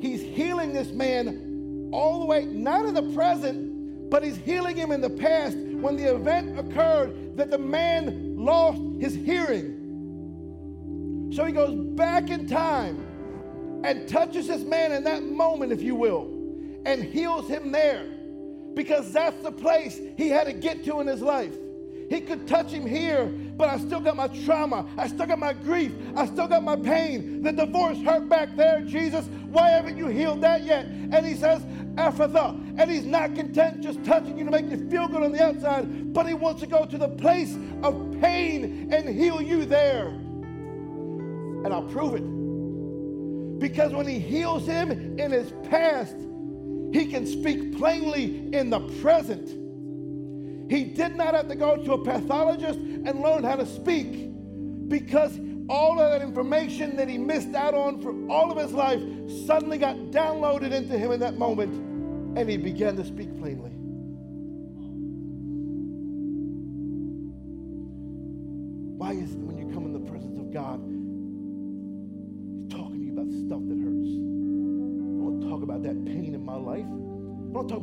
he's 0.00 0.22
healing 0.22 0.72
this 0.72 0.90
man 0.90 1.90
all 1.92 2.20
the 2.20 2.26
way, 2.26 2.44
not 2.44 2.86
in 2.86 2.94
the 2.94 3.12
present, 3.14 4.10
But 4.10 4.24
he's 4.24 4.36
healing 4.36 4.76
him 4.76 4.90
in 4.90 5.00
the 5.00 5.08
past 5.08 5.56
when 5.56 5.96
the 5.96 6.12
event 6.12 6.58
occurred 6.58 7.36
that 7.36 7.48
the 7.50 7.58
man 7.58 8.36
lost 8.36 8.82
his 9.00 9.14
hearing. 9.14 9.76
So 11.32 11.44
he 11.44 11.52
goes 11.52 11.72
back 11.94 12.28
in 12.28 12.48
time 12.48 13.06
and 13.84 14.08
touches 14.08 14.48
this 14.48 14.64
man 14.64 14.90
in 14.90 15.04
that 15.04 15.22
moment, 15.22 15.70
if 15.70 15.80
you 15.80 15.94
will, 15.94 16.24
and 16.84 17.04
heals 17.04 17.48
him 17.48 17.70
there 17.70 18.04
because 18.74 19.12
that's 19.12 19.42
the 19.42 19.52
place 19.52 20.00
he 20.16 20.28
had 20.28 20.44
to 20.46 20.52
get 20.52 20.84
to 20.84 21.00
in 21.00 21.06
his 21.06 21.20
life. 21.20 21.54
He 22.10 22.20
could 22.20 22.48
touch 22.48 22.72
him 22.72 22.84
here, 22.84 23.26
but 23.26 23.68
I 23.68 23.78
still 23.78 24.00
got 24.00 24.16
my 24.16 24.26
trauma. 24.44 24.84
I 24.98 25.06
still 25.06 25.26
got 25.26 25.38
my 25.38 25.52
grief. 25.52 25.92
I 26.16 26.26
still 26.26 26.48
got 26.48 26.64
my 26.64 26.74
pain. 26.74 27.40
The 27.40 27.52
divorce 27.52 27.98
hurt 27.98 28.28
back 28.28 28.56
there, 28.56 28.80
Jesus. 28.80 29.26
Why 29.50 29.68
haven't 29.70 29.96
you 29.96 30.08
healed 30.08 30.40
that 30.40 30.64
yet? 30.64 30.86
And 30.86 31.24
he 31.24 31.34
says, 31.34 31.62
Ephphatha. 31.94 32.78
And 32.78 32.90
he's 32.90 33.06
not 33.06 33.36
content 33.36 33.80
just 33.80 34.02
touching 34.04 34.36
you 34.38 34.44
to 34.44 34.50
make 34.50 34.68
you 34.68 34.90
feel 34.90 35.06
good 35.06 35.22
on 35.22 35.30
the 35.30 35.40
outside, 35.42 36.12
but 36.12 36.26
he 36.26 36.34
wants 36.34 36.60
to 36.62 36.66
go 36.66 36.84
to 36.84 36.98
the 36.98 37.10
place 37.10 37.56
of 37.84 38.16
pain 38.20 38.92
and 38.92 39.08
heal 39.08 39.40
you 39.40 39.64
there. 39.64 40.08
And 40.08 41.68
I'll 41.68 41.84
prove 41.84 42.16
it. 42.16 43.60
Because 43.60 43.92
when 43.92 44.08
he 44.08 44.18
heals 44.18 44.66
him 44.66 44.90
in 44.90 45.30
his 45.30 45.52
past, 45.68 46.16
he 46.92 47.06
can 47.06 47.26
speak 47.26 47.76
plainly 47.76 48.54
in 48.54 48.70
the 48.70 48.80
present. 49.00 49.48
He 50.70 50.84
did 50.84 51.16
not 51.16 51.34
have 51.34 51.48
to 51.48 51.56
go 51.56 51.76
to 51.76 51.92
a 51.94 52.04
pathologist 52.04 52.78
and 52.78 53.20
learn 53.20 53.42
how 53.44 53.56
to 53.56 53.66
speak 53.66 54.30
because 54.88 55.38
all 55.68 56.00
of 56.00 56.10
that 56.10 56.22
information 56.22 56.96
that 56.96 57.08
he 57.08 57.16
missed 57.16 57.54
out 57.54 57.74
on 57.74 58.00
for 58.02 58.12
all 58.30 58.50
of 58.50 58.58
his 58.58 58.72
life 58.72 59.00
suddenly 59.46 59.78
got 59.78 59.96
downloaded 60.10 60.72
into 60.72 60.98
him 60.98 61.12
in 61.12 61.20
that 61.20 61.38
moment 61.38 61.72
and 62.36 62.48
he 62.48 62.56
began 62.56 62.96
to 62.96 63.04
speak 63.04 63.36
plainly. 63.38 63.70
Why 68.96 69.12
is 69.12 69.30
when 69.36 69.59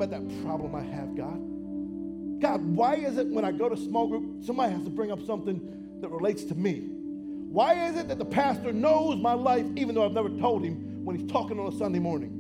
about 0.02 0.12
that 0.12 0.44
problem 0.44 0.76
I 0.76 0.84
have, 0.84 1.16
God. 1.16 1.40
God, 2.40 2.64
why 2.64 2.96
is 2.96 3.18
it 3.18 3.28
when 3.28 3.44
I 3.44 3.52
go 3.52 3.68
to 3.68 3.76
small 3.76 4.08
group, 4.08 4.44
somebody 4.44 4.74
has 4.74 4.84
to 4.84 4.90
bring 4.90 5.12
up 5.12 5.20
something 5.26 5.60
that 6.02 6.10
relates 6.10 6.44
to 6.46 6.56
me? 6.56 6.88
Why 7.50 7.88
is 7.88 7.98
it 7.98 8.08
that 8.10 8.20
the 8.20 8.26
pastor 8.26 8.72
knows 8.72 9.20
my 9.20 9.34
life 9.34 9.66
even 9.76 9.96
though 9.96 10.06
I've 10.06 10.12
never 10.12 10.30
told 10.30 10.64
him 10.64 11.04
when 11.04 11.18
he's 11.18 11.30
talking 11.30 11.60
on 11.60 11.74
a 11.74 11.78
Sunday 11.78 12.00
morning? 12.00 12.37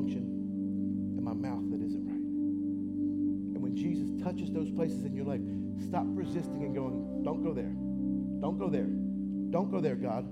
Function 0.00 0.22
and 1.16 1.22
my 1.22 1.34
mouth 1.34 1.70
that 1.70 1.82
isn't 1.84 2.04
right. 2.06 2.24
And 3.54 3.60
when 3.60 3.76
Jesus 3.76 4.08
touches 4.22 4.50
those 4.50 4.70
places 4.70 5.04
in 5.04 5.14
your 5.14 5.26
life, 5.26 5.40
stop 5.86 6.04
resisting 6.06 6.64
and 6.64 6.74
going, 6.74 7.22
don't 7.22 7.42
go 7.42 7.52
there. 7.52 7.74
Don't 8.40 8.58
go 8.58 8.70
there. 8.70 8.88
Don't 9.50 9.70
go 9.70 9.80
there, 9.80 9.96
God. 9.96 10.24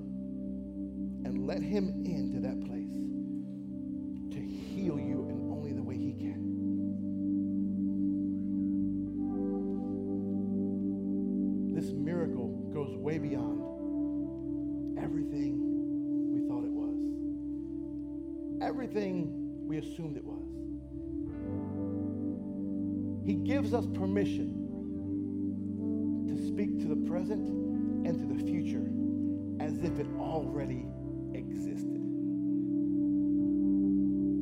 And 1.27 1.47
let 1.47 1.61
Him 1.61 2.03
into 2.07 2.41
that 2.41 2.65
place 2.65 2.78
present 27.29 28.07
and 28.07 28.19
to 28.19 28.27
the 28.35 28.51
future 28.51 28.89
as 29.61 29.79
if 29.85 29.99
it 29.99 30.07
already 30.19 30.87
existed. 31.35 32.01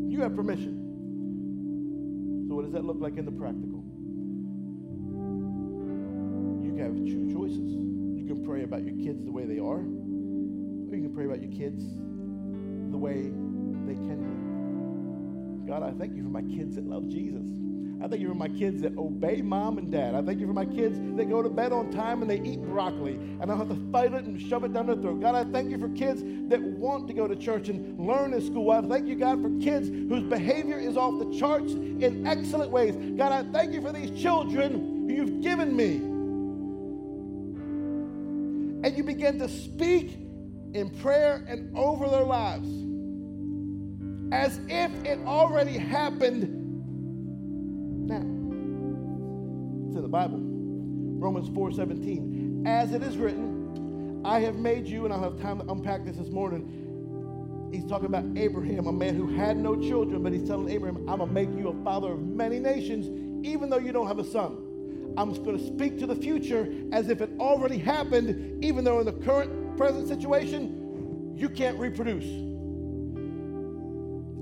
You 0.08 0.20
have 0.22 0.36
permission. 0.36 0.84
So, 2.48 2.54
what 2.54 2.62
does 2.62 2.72
that 2.74 2.84
look 2.84 2.98
like 3.00 3.16
in 3.16 3.24
the 3.24 3.32
practical? 3.32 3.82
You 6.62 6.76
have 6.82 6.94
two 6.94 7.32
choices. 7.32 7.74
You 7.74 8.24
can 8.24 8.44
pray 8.46 8.62
about 8.62 8.84
your 8.84 8.94
kids 8.94 9.24
the 9.24 9.32
way 9.32 9.46
they 9.46 9.58
are, 9.58 9.82
or 9.82 10.94
you 10.94 11.02
can 11.02 11.12
pray 11.12 11.24
about 11.24 11.42
your 11.42 11.50
kids 11.50 11.82
the 12.92 12.98
way 12.98 13.32
they 13.84 13.94
can 13.94 15.64
be. 15.64 15.72
God, 15.72 15.82
I 15.82 15.90
thank 15.90 16.14
you 16.14 16.22
for 16.22 16.30
my 16.30 16.42
kids 16.42 16.76
that 16.76 16.86
love 16.86 17.08
Jesus. 17.08 17.48
I 18.02 18.08
thank 18.08 18.20
you 18.20 18.28
for 18.28 18.34
my 18.34 18.48
kids 18.48 18.82
that 18.82 18.96
obey 18.98 19.40
mom 19.40 19.78
and 19.78 19.90
dad. 19.90 20.14
I 20.14 20.22
thank 20.22 20.38
you 20.38 20.46
for 20.46 20.52
my 20.52 20.66
kids 20.66 20.98
that 21.16 21.30
go 21.30 21.42
to 21.42 21.48
bed 21.48 21.72
on 21.72 21.90
time 21.90 22.20
and 22.20 22.30
they 22.30 22.40
eat 22.40 22.62
broccoli 22.62 23.14
and 23.14 23.42
I 23.42 23.46
don't 23.46 23.58
have 23.58 23.70
to 23.70 23.90
fight 23.90 24.12
it 24.12 24.24
and 24.24 24.40
shove 24.40 24.64
it 24.64 24.74
down 24.74 24.86
their 24.86 24.96
throat. 24.96 25.20
God, 25.20 25.34
I 25.34 25.44
thank 25.44 25.70
you 25.70 25.78
for 25.78 25.88
kids 25.88 26.22
that 26.48 26.60
want 26.60 27.08
to 27.08 27.14
go 27.14 27.26
to 27.26 27.34
church 27.34 27.68
and 27.70 27.98
learn 27.98 28.34
in 28.34 28.42
school. 28.42 28.70
I 28.70 28.82
thank 28.82 29.06
you, 29.08 29.16
God, 29.16 29.40
for 29.40 29.48
kids 29.60 29.88
whose 29.88 30.24
behavior 30.24 30.78
is 30.78 30.96
off 30.96 31.18
the 31.18 31.38
charts 31.38 31.72
in 31.72 32.26
excellent 32.26 32.70
ways. 32.70 32.96
God, 33.16 33.32
I 33.32 33.50
thank 33.50 33.72
you 33.72 33.80
for 33.80 33.92
these 33.92 34.10
children 34.20 35.06
who 35.08 35.14
you've 35.14 35.40
given 35.40 35.74
me. 35.74 35.96
And 38.86 38.96
you 38.96 39.04
begin 39.04 39.38
to 39.38 39.48
speak 39.48 40.18
in 40.74 40.90
prayer 41.00 41.44
and 41.48 41.74
over 41.76 42.08
their 42.08 42.24
lives 42.24 42.68
as 44.32 44.60
if 44.68 44.92
it 45.04 45.18
already 45.24 45.78
happened 45.78 46.65
Bible. 50.16 50.40
Romans 50.40 51.50
4:17. 51.50 52.66
As 52.66 52.94
it 52.94 53.02
is 53.02 53.18
written, 53.18 54.22
I 54.24 54.40
have 54.40 54.56
made 54.56 54.86
you, 54.86 55.04
and 55.04 55.12
I'll 55.12 55.20
have 55.20 55.38
time 55.38 55.58
to 55.58 55.70
unpack 55.70 56.06
this 56.06 56.16
this 56.16 56.30
morning. 56.30 57.68
He's 57.70 57.84
talking 57.84 58.06
about 58.06 58.24
Abraham, 58.34 58.86
a 58.86 58.92
man 58.94 59.14
who 59.14 59.26
had 59.26 59.58
no 59.58 59.76
children, 59.76 60.22
but 60.22 60.32
he's 60.32 60.48
telling 60.48 60.70
Abraham, 60.70 61.06
I'm 61.06 61.18
gonna 61.18 61.30
make 61.30 61.50
you 61.54 61.68
a 61.68 61.84
father 61.84 62.12
of 62.12 62.26
many 62.26 62.58
nations, 62.58 63.10
even 63.46 63.68
though 63.68 63.76
you 63.76 63.92
don't 63.92 64.06
have 64.06 64.18
a 64.18 64.24
son. 64.24 64.56
I'm 65.18 65.34
just 65.34 65.44
gonna 65.44 65.58
speak 65.58 65.98
to 65.98 66.06
the 66.06 66.16
future 66.16 66.66
as 66.92 67.10
if 67.10 67.20
it 67.20 67.28
already 67.38 67.76
happened, 67.76 68.64
even 68.64 68.84
though 68.84 69.00
in 69.00 69.04
the 69.04 69.12
current 69.12 69.76
present 69.76 70.08
situation, 70.08 71.34
you 71.36 71.50
can't 71.50 71.78
reproduce. 71.78 72.24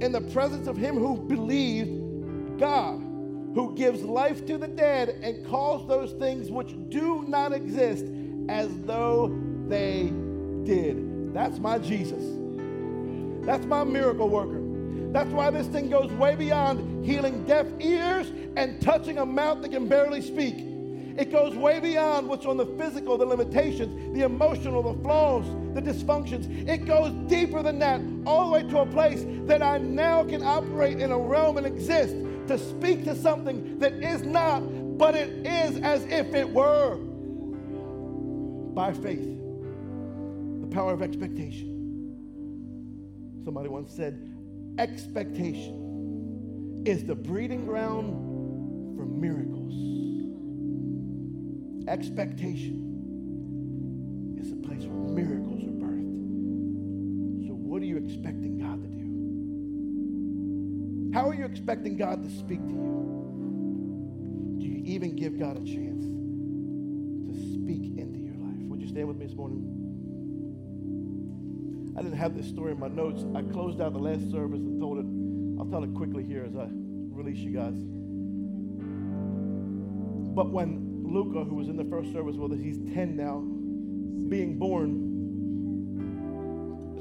In 0.01 0.13
the 0.13 0.21
presence 0.33 0.69
of 0.69 0.77
him 0.77 0.97
who 0.97 1.17
believed 1.17 2.61
God 2.61 3.04
who 3.55 3.75
gives 3.75 4.03
life 4.03 4.45
to 4.47 4.59
the 4.59 4.67
dead 4.67 5.11
and 5.23 5.47
calls 5.47 5.87
those 5.87 6.13
things 6.13 6.51
which 6.51 6.75
do 6.89 7.25
not 7.29 7.53
exist 7.53 8.05
as 8.49 8.69
though 8.81 9.37
they 9.69 10.13
did. 10.65 11.33
That's 11.33 11.59
my 11.59 11.79
Jesus. 11.79 12.23
That's 13.47 13.65
my 13.65 13.85
miracle 13.85 14.29
worker. 14.29 14.61
That's 15.13 15.31
why 15.31 15.51
this 15.51 15.69
thing 15.69 15.89
goes 15.89 16.11
way 16.13 16.35
beyond 16.35 17.05
healing 17.05 17.45
deaf 17.45 17.67
ears 17.79 18.33
and 18.57 18.81
touching 18.81 19.19
a 19.19 19.27
mouth 19.27 19.63
that 19.63 19.71
can 19.71 19.87
barely 19.87 20.21
speak. 20.21 20.57
It 21.17 21.31
goes 21.31 21.55
way 21.55 21.79
beyond 21.79 22.29
what's 22.29 22.47
on 22.47 22.57
the 22.57 22.67
physical, 22.67 23.17
the 23.17 23.25
limitations, 23.25 24.17
the 24.17 24.25
emotional, 24.25 24.83
the 24.83 25.01
flaws, 25.01 25.45
the 25.73 25.81
dysfunctions. 25.81 26.69
It 26.69 26.87
goes 26.87 27.13
deeper 27.29 27.63
than 27.63 27.79
that, 27.79 28.01
all 28.27 28.47
the 28.47 28.53
way 28.53 28.63
to 28.69 28.79
a 28.79 28.87
place 28.87 29.25
that 29.47 29.63
I 29.63 29.79
now 29.79 30.25
can 30.25 30.43
operate 30.43 30.99
in 30.99 31.13
a 31.13 31.19
realm 31.19 31.57
and 31.57 31.67
exist 31.67 32.17
to 32.49 32.59
speak 32.59 33.05
to 33.05 33.17
something 33.17 33.79
that 33.79 33.95
is 33.95 34.23
not, 34.23 34.61
but 34.99 35.15
it 35.15 35.47
is 35.47 35.79
as 35.79 36.05
if 36.05 36.35
it 36.35 36.49
were. 36.49 36.97
By 38.75 38.93
faith, 38.93 39.39
the 40.61 40.67
power 40.67 40.93
of 40.93 41.01
expectation. 41.03 41.71
Somebody 43.45 43.69
once 43.69 43.93
said, 43.93 44.35
expectation 44.79 46.83
is 46.87 47.05
the 47.05 47.15
breeding 47.15 47.67
ground 47.67 48.97
for 48.97 49.05
miracles. 49.05 49.75
Expectation 51.89 52.81
is 54.41 54.53
a 54.53 54.57
place 54.57 54.85
where 54.85 55.15
miracles 55.15 55.65
are 55.65 55.69
birthed. 55.69 57.47
So, 57.47 57.55
what 57.55 57.83
are 57.83 57.87
you 57.87 57.99
expecting? 57.99 58.54
How 61.15 61.29
are 61.29 61.35
you 61.35 61.45
expecting 61.45 61.97
God 61.97 62.25
to 62.25 62.31
speak 62.31 62.59
to 62.59 62.73
you? 62.73 64.59
Do 64.59 64.67
you 64.67 64.83
even 64.85 65.15
give 65.15 65.39
God 65.39 65.57
a 65.57 65.65
chance 65.65 66.03
to 66.03 67.35
speak 67.55 67.97
into 67.97 68.19
your 68.19 68.35
life? 68.35 68.59
Would 68.67 68.81
you 68.81 68.89
stand 68.89 69.07
with 69.07 69.19
me 69.19 69.27
this 69.27 69.37
morning? 69.37 69.63
I 71.97 72.03
didn't 72.03 72.19
have 72.19 72.37
this 72.37 72.49
story 72.49 72.73
in 72.73 72.81
my 72.81 72.89
notes. 72.89 73.25
I 73.33 73.43
closed 73.43 73.81
out 73.81 73.93
the 73.93 74.01
last 74.01 74.29
service 74.33 74.59
and 74.59 74.81
told 74.81 74.99
it. 74.99 75.07
I'll 75.61 75.71
tell 75.71 75.85
it 75.85 75.95
quickly 75.95 76.25
here 76.25 76.45
as 76.45 76.57
I 76.57 76.67
release 76.73 77.39
you 77.39 77.53
guys. 77.53 77.77
But 80.35 80.51
when 80.51 81.05
Luca, 81.05 81.45
who 81.45 81.55
was 81.55 81.69
in 81.69 81.77
the 81.77 81.85
first 81.85 82.13
service 82.13 82.35
with 82.35 82.51
us, 82.55 82.59
he's 82.59 82.79
10 82.93 83.17
now, 83.17 83.39
being 84.29 84.59
born, 84.59 85.13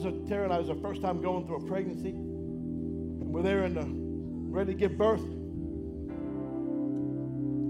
so 0.04 0.12
Tara 0.30 0.44
and 0.44 0.54
I, 0.54 0.60
was 0.60 0.70
our 0.70 0.76
first 0.76 1.02
time 1.02 1.20
going 1.20 1.48
through 1.48 1.66
a 1.66 1.68
pregnancy. 1.68 2.10
And 2.10 3.34
we're 3.34 3.42
there 3.42 3.64
in 3.66 3.74
the, 3.74 4.03
ready 4.54 4.74
to 4.74 4.80
give 4.80 4.98
birth. 4.98 5.24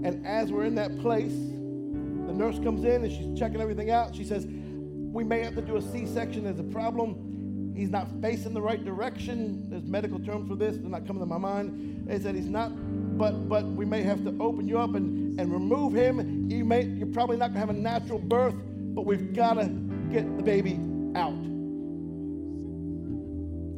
And 0.04 0.26
as 0.26 0.52
we're 0.52 0.64
in 0.64 0.74
that 0.74 0.98
place, 1.00 1.32
the 1.32 2.34
nurse 2.34 2.58
comes 2.58 2.84
in 2.84 3.04
and 3.04 3.10
she's 3.10 3.38
checking 3.38 3.60
everything 3.60 3.90
out. 3.90 4.14
She 4.14 4.22
says, 4.22 4.46
We 4.46 5.24
may 5.24 5.40
have 5.42 5.54
to 5.54 5.62
do 5.62 5.76
a 5.76 5.82
C 5.82 6.06
section. 6.06 6.44
There's 6.44 6.60
a 6.60 6.64
problem. 6.64 7.72
He's 7.74 7.88
not 7.88 8.06
facing 8.20 8.52
the 8.52 8.60
right 8.60 8.84
direction. 8.84 9.70
There's 9.70 9.84
medical 9.84 10.20
terms 10.20 10.46
for 10.46 10.56
this. 10.56 10.76
They're 10.76 10.90
not 10.90 11.06
coming 11.06 11.20
to 11.20 11.26
my 11.26 11.38
mind. 11.38 12.06
They 12.06 12.18
said 12.20 12.34
he's 12.34 12.50
not, 12.50 12.68
but 13.16 13.48
but 13.48 13.64
we 13.64 13.86
may 13.86 14.02
have 14.02 14.22
to 14.24 14.36
open 14.38 14.68
you 14.68 14.78
up 14.78 14.94
and, 14.94 15.40
and 15.40 15.50
remove 15.50 15.94
him. 15.94 16.50
You 16.50 16.66
may 16.66 16.82
you're 16.84 17.06
probably 17.06 17.38
not 17.38 17.48
gonna 17.48 17.60
have 17.60 17.70
a 17.70 17.72
natural 17.72 18.18
birth, 18.18 18.54
but 18.94 19.06
we've 19.06 19.32
gotta 19.32 19.68
get 20.12 20.36
the 20.36 20.42
baby 20.42 20.74
out. 21.16 21.32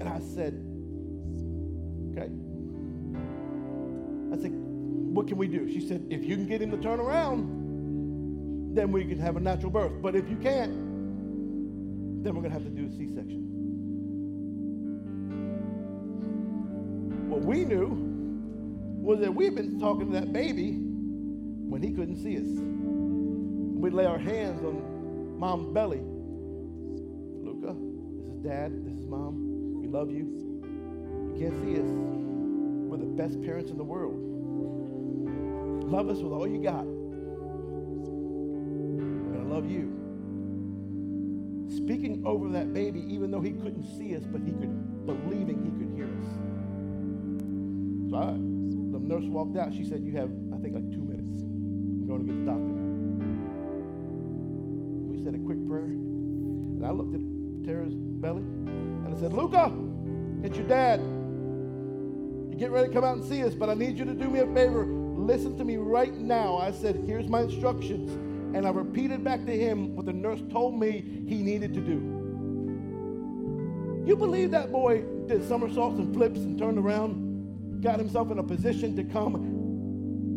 And 0.00 0.08
I 0.08 0.18
said, 0.34 0.75
what 5.26 5.30
can 5.30 5.38
we 5.38 5.48
do? 5.48 5.68
She 5.68 5.80
said, 5.80 6.06
if 6.08 6.24
you 6.24 6.36
can 6.36 6.46
get 6.46 6.62
him 6.62 6.70
to 6.70 6.76
turn 6.76 7.00
around, 7.00 8.76
then 8.76 8.92
we 8.92 9.04
can 9.04 9.18
have 9.18 9.36
a 9.36 9.40
natural 9.40 9.72
birth. 9.72 10.00
But 10.00 10.14
if 10.14 10.30
you 10.30 10.36
can't, 10.36 12.22
then 12.22 12.32
we're 12.32 12.42
going 12.42 12.52
to 12.52 12.58
have 12.60 12.62
to 12.62 12.70
do 12.70 12.86
a 12.86 12.90
C 12.92 13.08
section. 13.12 13.42
What 17.28 17.42
we 17.42 17.64
knew 17.64 17.88
was 19.02 19.18
that 19.18 19.34
we'd 19.34 19.56
been 19.56 19.80
talking 19.80 20.12
to 20.12 20.20
that 20.20 20.32
baby 20.32 20.74
when 20.78 21.82
he 21.82 21.90
couldn't 21.90 22.22
see 22.22 22.36
us. 22.36 22.46
We'd 22.46 23.94
lay 23.94 24.06
our 24.06 24.20
hands 24.20 24.62
on 24.62 25.40
mom's 25.40 25.74
belly. 25.74 26.02
Luca, 27.42 27.74
this 28.20 28.28
is 28.32 28.38
dad, 28.44 28.70
this 28.86 28.96
is 28.96 29.06
mom. 29.06 29.80
We 29.80 29.88
love 29.88 30.08
you. 30.08 30.52
You 31.34 31.36
can't 31.36 31.64
see 31.64 31.80
us. 31.80 31.90
We're 31.90 32.98
the 32.98 33.06
best 33.06 33.42
parents 33.42 33.72
in 33.72 33.76
the 33.76 33.82
world. 33.82 34.34
Love 35.86 36.08
us 36.08 36.18
with 36.18 36.32
all 36.32 36.48
you 36.48 36.60
got. 36.60 36.84
We're 36.84 36.98
going 39.32 39.46
to 39.46 39.54
love 39.54 39.70
you. 39.70 39.92
Speaking 41.76 42.24
over 42.26 42.48
that 42.48 42.74
baby, 42.74 43.04
even 43.08 43.30
though 43.30 43.40
he 43.40 43.52
couldn't 43.52 43.84
see 43.96 44.16
us, 44.16 44.24
but 44.24 44.40
he 44.40 44.50
could, 44.50 45.06
believing 45.06 45.62
he 45.62 45.70
could 45.78 45.94
hear 45.94 46.06
us. 46.06 46.26
So 48.10 48.16
I, 48.16 48.32
the 48.32 48.98
nurse 48.98 49.26
walked 49.26 49.56
out. 49.56 49.72
She 49.72 49.84
said, 49.84 50.02
You 50.02 50.16
have, 50.16 50.30
I 50.52 50.58
think, 50.58 50.74
like 50.74 50.90
two 50.90 51.02
minutes. 51.02 51.30
I'm 51.40 52.06
going 52.08 52.26
to 52.26 52.32
get 52.32 52.44
the 52.44 52.50
doctor. 52.50 52.74
We 55.06 55.22
said 55.22 55.34
a 55.36 55.38
quick 55.38 55.64
prayer. 55.68 55.84
And 55.84 56.84
I 56.84 56.90
looked 56.90 57.14
at 57.14 57.20
Tara's 57.64 57.94
belly 57.94 58.42
and 58.42 59.14
I 59.14 59.20
said, 59.20 59.32
Luca, 59.32 59.72
it's 60.42 60.56
your 60.56 60.66
dad. 60.66 60.98
You 60.98 62.56
get 62.58 62.72
ready 62.72 62.88
to 62.88 62.92
come 62.92 63.04
out 63.04 63.18
and 63.18 63.24
see 63.24 63.44
us, 63.44 63.54
but 63.54 63.70
I 63.70 63.74
need 63.74 63.96
you 63.98 64.04
to 64.04 64.14
do 64.14 64.28
me 64.28 64.40
a 64.40 64.46
favor. 64.52 65.05
Listen 65.26 65.58
to 65.58 65.64
me 65.64 65.76
right 65.76 66.14
now. 66.14 66.56
I 66.56 66.70
said, 66.70 67.02
Here's 67.04 67.26
my 67.26 67.40
instructions. 67.42 68.12
And 68.54 68.64
I 68.64 68.70
repeated 68.70 69.24
back 69.24 69.44
to 69.46 69.58
him 69.58 69.96
what 69.96 70.06
the 70.06 70.12
nurse 70.12 70.40
told 70.52 70.78
me 70.78 71.24
he 71.26 71.42
needed 71.42 71.74
to 71.74 71.80
do. 71.80 71.94
You 74.06 74.14
believe 74.14 74.52
that 74.52 74.70
boy 74.70 75.02
did 75.26 75.46
somersaults 75.48 75.98
and 75.98 76.14
flips 76.14 76.38
and 76.38 76.56
turned 76.56 76.78
around, 76.78 77.82
got 77.82 77.98
himself 77.98 78.30
in 78.30 78.38
a 78.38 78.42
position 78.42 78.94
to 78.94 79.02
come 79.02 79.34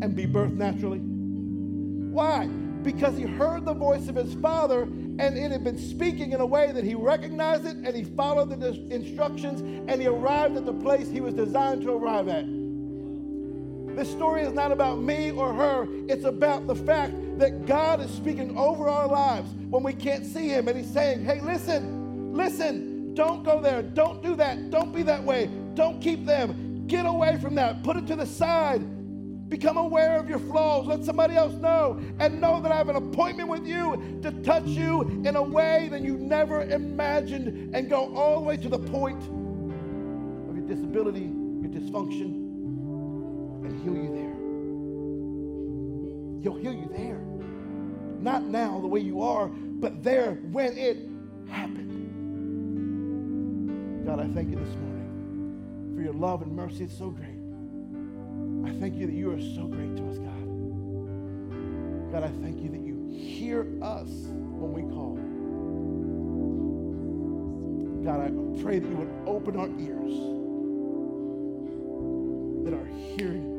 and 0.02 0.16
be 0.16 0.26
birthed 0.26 0.56
naturally? 0.56 0.98
Why? 0.98 2.48
Because 2.48 3.16
he 3.16 3.26
heard 3.26 3.66
the 3.66 3.76
voice 3.76 4.08
of 4.08 4.16
his 4.16 4.34
father 4.36 4.82
and 4.82 5.38
it 5.38 5.52
had 5.52 5.64
been 5.64 5.78
speaking 5.78 6.32
in 6.32 6.42
a 6.42 6.46
way 6.46 6.72
that 6.72 6.84
he 6.84 6.96
recognized 6.96 7.68
it 7.68 7.78
and 7.78 7.96
he 7.96 8.06
followed 8.06 8.50
the 8.50 8.70
instructions 8.92 9.62
and 9.62 10.02
he 10.02 10.08
arrived 10.08 10.58
at 10.58 10.66
the 10.66 10.74
place 10.74 11.10
he 11.10 11.22
was 11.22 11.36
designed 11.36 11.84
to 11.84 11.92
arrive 11.92 12.28
at. 12.28 12.59
This 14.00 14.12
story 14.12 14.44
is 14.44 14.54
not 14.54 14.72
about 14.72 15.00
me 15.00 15.32
or 15.32 15.54
her. 15.54 15.86
It's 16.08 16.24
about 16.24 16.68
the 16.68 16.76
fact 16.76 17.14
that 17.38 17.66
God 17.66 18.00
is 18.00 18.10
speaking 18.10 18.58
over 18.58 18.88
our 18.88 19.08
lives 19.08 19.52
when 19.70 19.84
we 19.84 19.92
can't 19.92 20.26
see 20.26 20.48
Him. 20.48 20.70
And 20.70 20.78
He's 20.78 20.90
saying, 20.90 21.26
hey, 21.26 21.42
listen, 21.42 22.34
listen, 22.34 23.14
don't 23.14 23.44
go 23.44 23.62
there. 23.62 23.82
Don't 23.84 24.24
do 24.24 24.38
that. 24.38 24.70
Don't 24.70 24.96
be 24.96 25.04
that 25.04 25.22
way. 25.22 25.50
Don't 25.74 26.00
keep 26.00 26.26
them. 26.26 26.88
Get 26.88 27.06
away 27.06 27.40
from 27.42 27.56
that. 27.56 27.84
Put 27.84 27.98
it 27.98 28.08
to 28.08 28.16
the 28.16 28.26
side. 28.26 28.80
Become 29.50 29.76
aware 29.76 30.18
of 30.18 30.30
your 30.30 30.40
flaws. 30.40 30.88
Let 30.88 31.04
somebody 31.04 31.36
else 31.36 31.56
know. 31.56 32.00
And 32.20 32.40
know 32.40 32.62
that 32.62 32.72
I 32.72 32.78
have 32.78 32.88
an 32.88 32.96
appointment 32.96 33.50
with 33.50 33.68
you 33.68 34.22
to 34.24 34.32
touch 34.44 34.66
you 34.66 35.02
in 35.26 35.36
a 35.36 35.44
way 35.44 35.90
that 35.92 36.00
you 36.00 36.14
never 36.18 36.62
imagined 36.62 37.76
and 37.76 37.90
go 37.90 38.16
all 38.16 38.40
the 38.40 38.46
way 38.46 38.56
to 38.56 38.70
the 38.70 38.80
point 38.80 39.22
of 39.24 40.56
your 40.56 40.66
disability, 40.66 41.34
your 41.60 41.70
dysfunction, 41.70 42.39
and 43.70 43.82
heal 43.84 43.96
you 43.96 44.12
there. 44.14 44.36
He'll 46.42 46.56
heal 46.60 46.74
you 46.74 46.90
there. 46.96 47.20
Not 48.20 48.44
now, 48.44 48.80
the 48.80 48.88
way 48.88 49.00
you 49.00 49.22
are, 49.22 49.48
but 49.48 50.04
there 50.04 50.34
when 50.52 50.78
it 50.78 50.98
happened. 51.50 51.88
God, 54.06 54.20
I 54.20 54.28
thank 54.34 54.50
you 54.50 54.56
this 54.56 54.76
morning 54.76 55.94
for 55.96 56.02
your 56.02 56.14
love 56.14 56.42
and 56.42 56.56
mercy. 56.56 56.84
It's 56.86 56.98
so 56.98 57.10
great. 57.10 57.30
I 58.66 58.72
thank 58.80 58.96
you 58.96 59.06
that 59.06 59.14
you 59.14 59.32
are 59.32 59.40
so 59.40 59.68
great 59.68 59.96
to 59.98 60.10
us, 60.10 60.18
God. 60.18 60.46
God, 62.12 62.24
I 62.24 62.32
thank 62.42 62.60
you 62.62 62.70
that 62.70 62.82
you 62.82 63.08
hear 63.10 63.68
us 63.82 64.10
when 64.10 64.74
we 64.74 64.82
call. 64.82 65.18
God, 68.04 68.20
I 68.22 68.32
pray 68.62 68.80
that 68.80 68.90
you 68.90 68.96
would 68.98 69.14
open 69.28 69.56
our 69.58 69.70
ears, 69.80 70.14
that 72.66 72.74
our 72.74 72.86
hearing. 73.16 73.59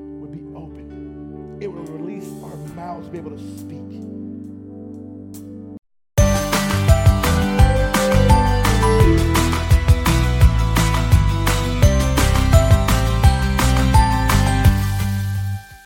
It 1.61 1.71
will 1.71 1.85
release 1.85 2.27
our 2.43 2.57
mouths 2.75 3.07
to 3.07 3.13
be 3.13 3.19
able 3.19 3.33
to 3.33 3.59
speak. 3.59 4.20